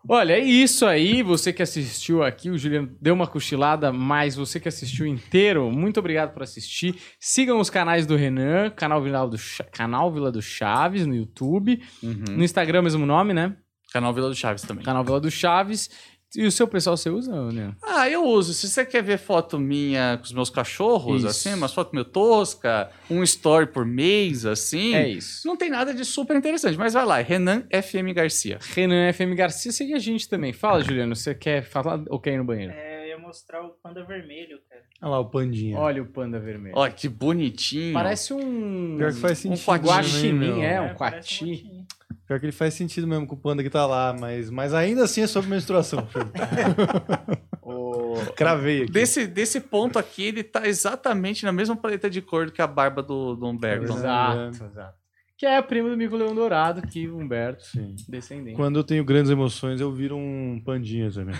[0.08, 1.22] Olha, é isso aí.
[1.22, 6.00] Você que assistiu aqui, o Juliano deu uma cochilada, mas você que assistiu inteiro, muito
[6.00, 6.96] obrigado por assistir.
[7.20, 11.82] Sigam os canais do Renan, canal Vila do, Cha- canal Vila do Chaves no YouTube.
[12.02, 12.24] Uhum.
[12.30, 13.54] No Instagram, mesmo nome, né?
[13.92, 14.84] Canal Vila do Chaves também.
[14.84, 15.90] Canal Vila do Chaves.
[16.36, 17.74] E o seu pessoal você usa, né?
[17.82, 18.52] Ah, eu uso.
[18.52, 21.26] Se você quer ver foto minha com os meus cachorros, Isso.
[21.26, 24.94] assim, umas fotos meio tosca, um story por mês, assim.
[24.94, 25.46] É isso.
[25.48, 28.58] Não tem nada de super interessante, mas vai lá, Renan FM Garcia.
[28.74, 30.52] Renan FM Garcia, segue a gente também.
[30.52, 32.72] Fala, Juliano, você quer falar ou quer ir no banheiro?
[32.74, 34.82] É, eu ia mostrar o panda vermelho, cara.
[35.00, 35.78] Olha lá o Pandinha.
[35.78, 36.74] Olha o panda vermelho.
[36.76, 37.94] Olha que bonitinho.
[37.94, 38.96] Parece um.
[38.98, 39.86] Pior que faz um sentido.
[39.86, 40.62] guaxinim, também, meu.
[40.62, 41.46] é, um parece coati.
[41.46, 41.86] motinho.
[42.26, 45.04] Pior que ele faz sentido mesmo com o panda que tá lá, mas, mas ainda
[45.04, 46.06] assim é sobre menstruação.
[47.70, 48.14] O...
[48.34, 48.92] Cravei aqui.
[48.92, 53.02] Desse, desse ponto aqui, ele tá exatamente na mesma paleta de cor que a barba
[53.02, 53.92] do, do Humberto.
[53.92, 54.98] É Exato, exato.
[55.36, 57.94] Que é a prima do Mico Leão Dourado, que o Humberto, Sim.
[58.08, 58.56] descendente.
[58.56, 61.36] Quando eu tenho grandes emoções, eu viro um pandinha também.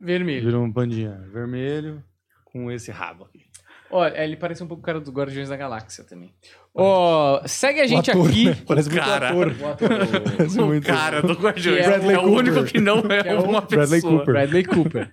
[0.00, 0.44] Vermelho.
[0.46, 2.02] Viro um pandinha vermelho
[2.46, 3.44] com esse rabo aqui.
[3.94, 6.32] Olha, ele parece um pouco o cara do Guardiões da Galáxia também.
[6.74, 8.44] Ó, segue a gente O ator, aqui.
[8.46, 8.56] né?
[8.66, 9.28] Parece muito Cara.
[9.28, 9.54] ator.
[9.60, 9.90] O ator
[10.62, 13.42] O muito cara do Guardiões é é, o único que não é, Que é o
[13.44, 14.18] uma Bradley pessoa.
[14.18, 14.34] Cooper.
[14.34, 15.12] Bradley Cooper.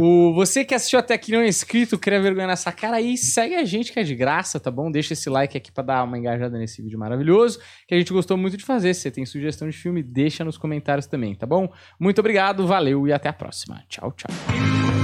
[0.00, 3.18] o, você que assistiu até aqui e não é inscrito, cria vergonha nessa cara aí,
[3.18, 4.90] segue a gente que é de graça, tá bom?
[4.90, 8.38] Deixa esse like aqui pra dar uma engajada nesse vídeo maravilhoso, que a gente gostou
[8.38, 8.94] muito de fazer.
[8.94, 11.70] Se você tem sugestão de filme, deixa nos comentários também, tá bom?
[12.00, 13.82] Muito obrigado, valeu e até a próxima.
[13.90, 15.01] Tchau, tchau.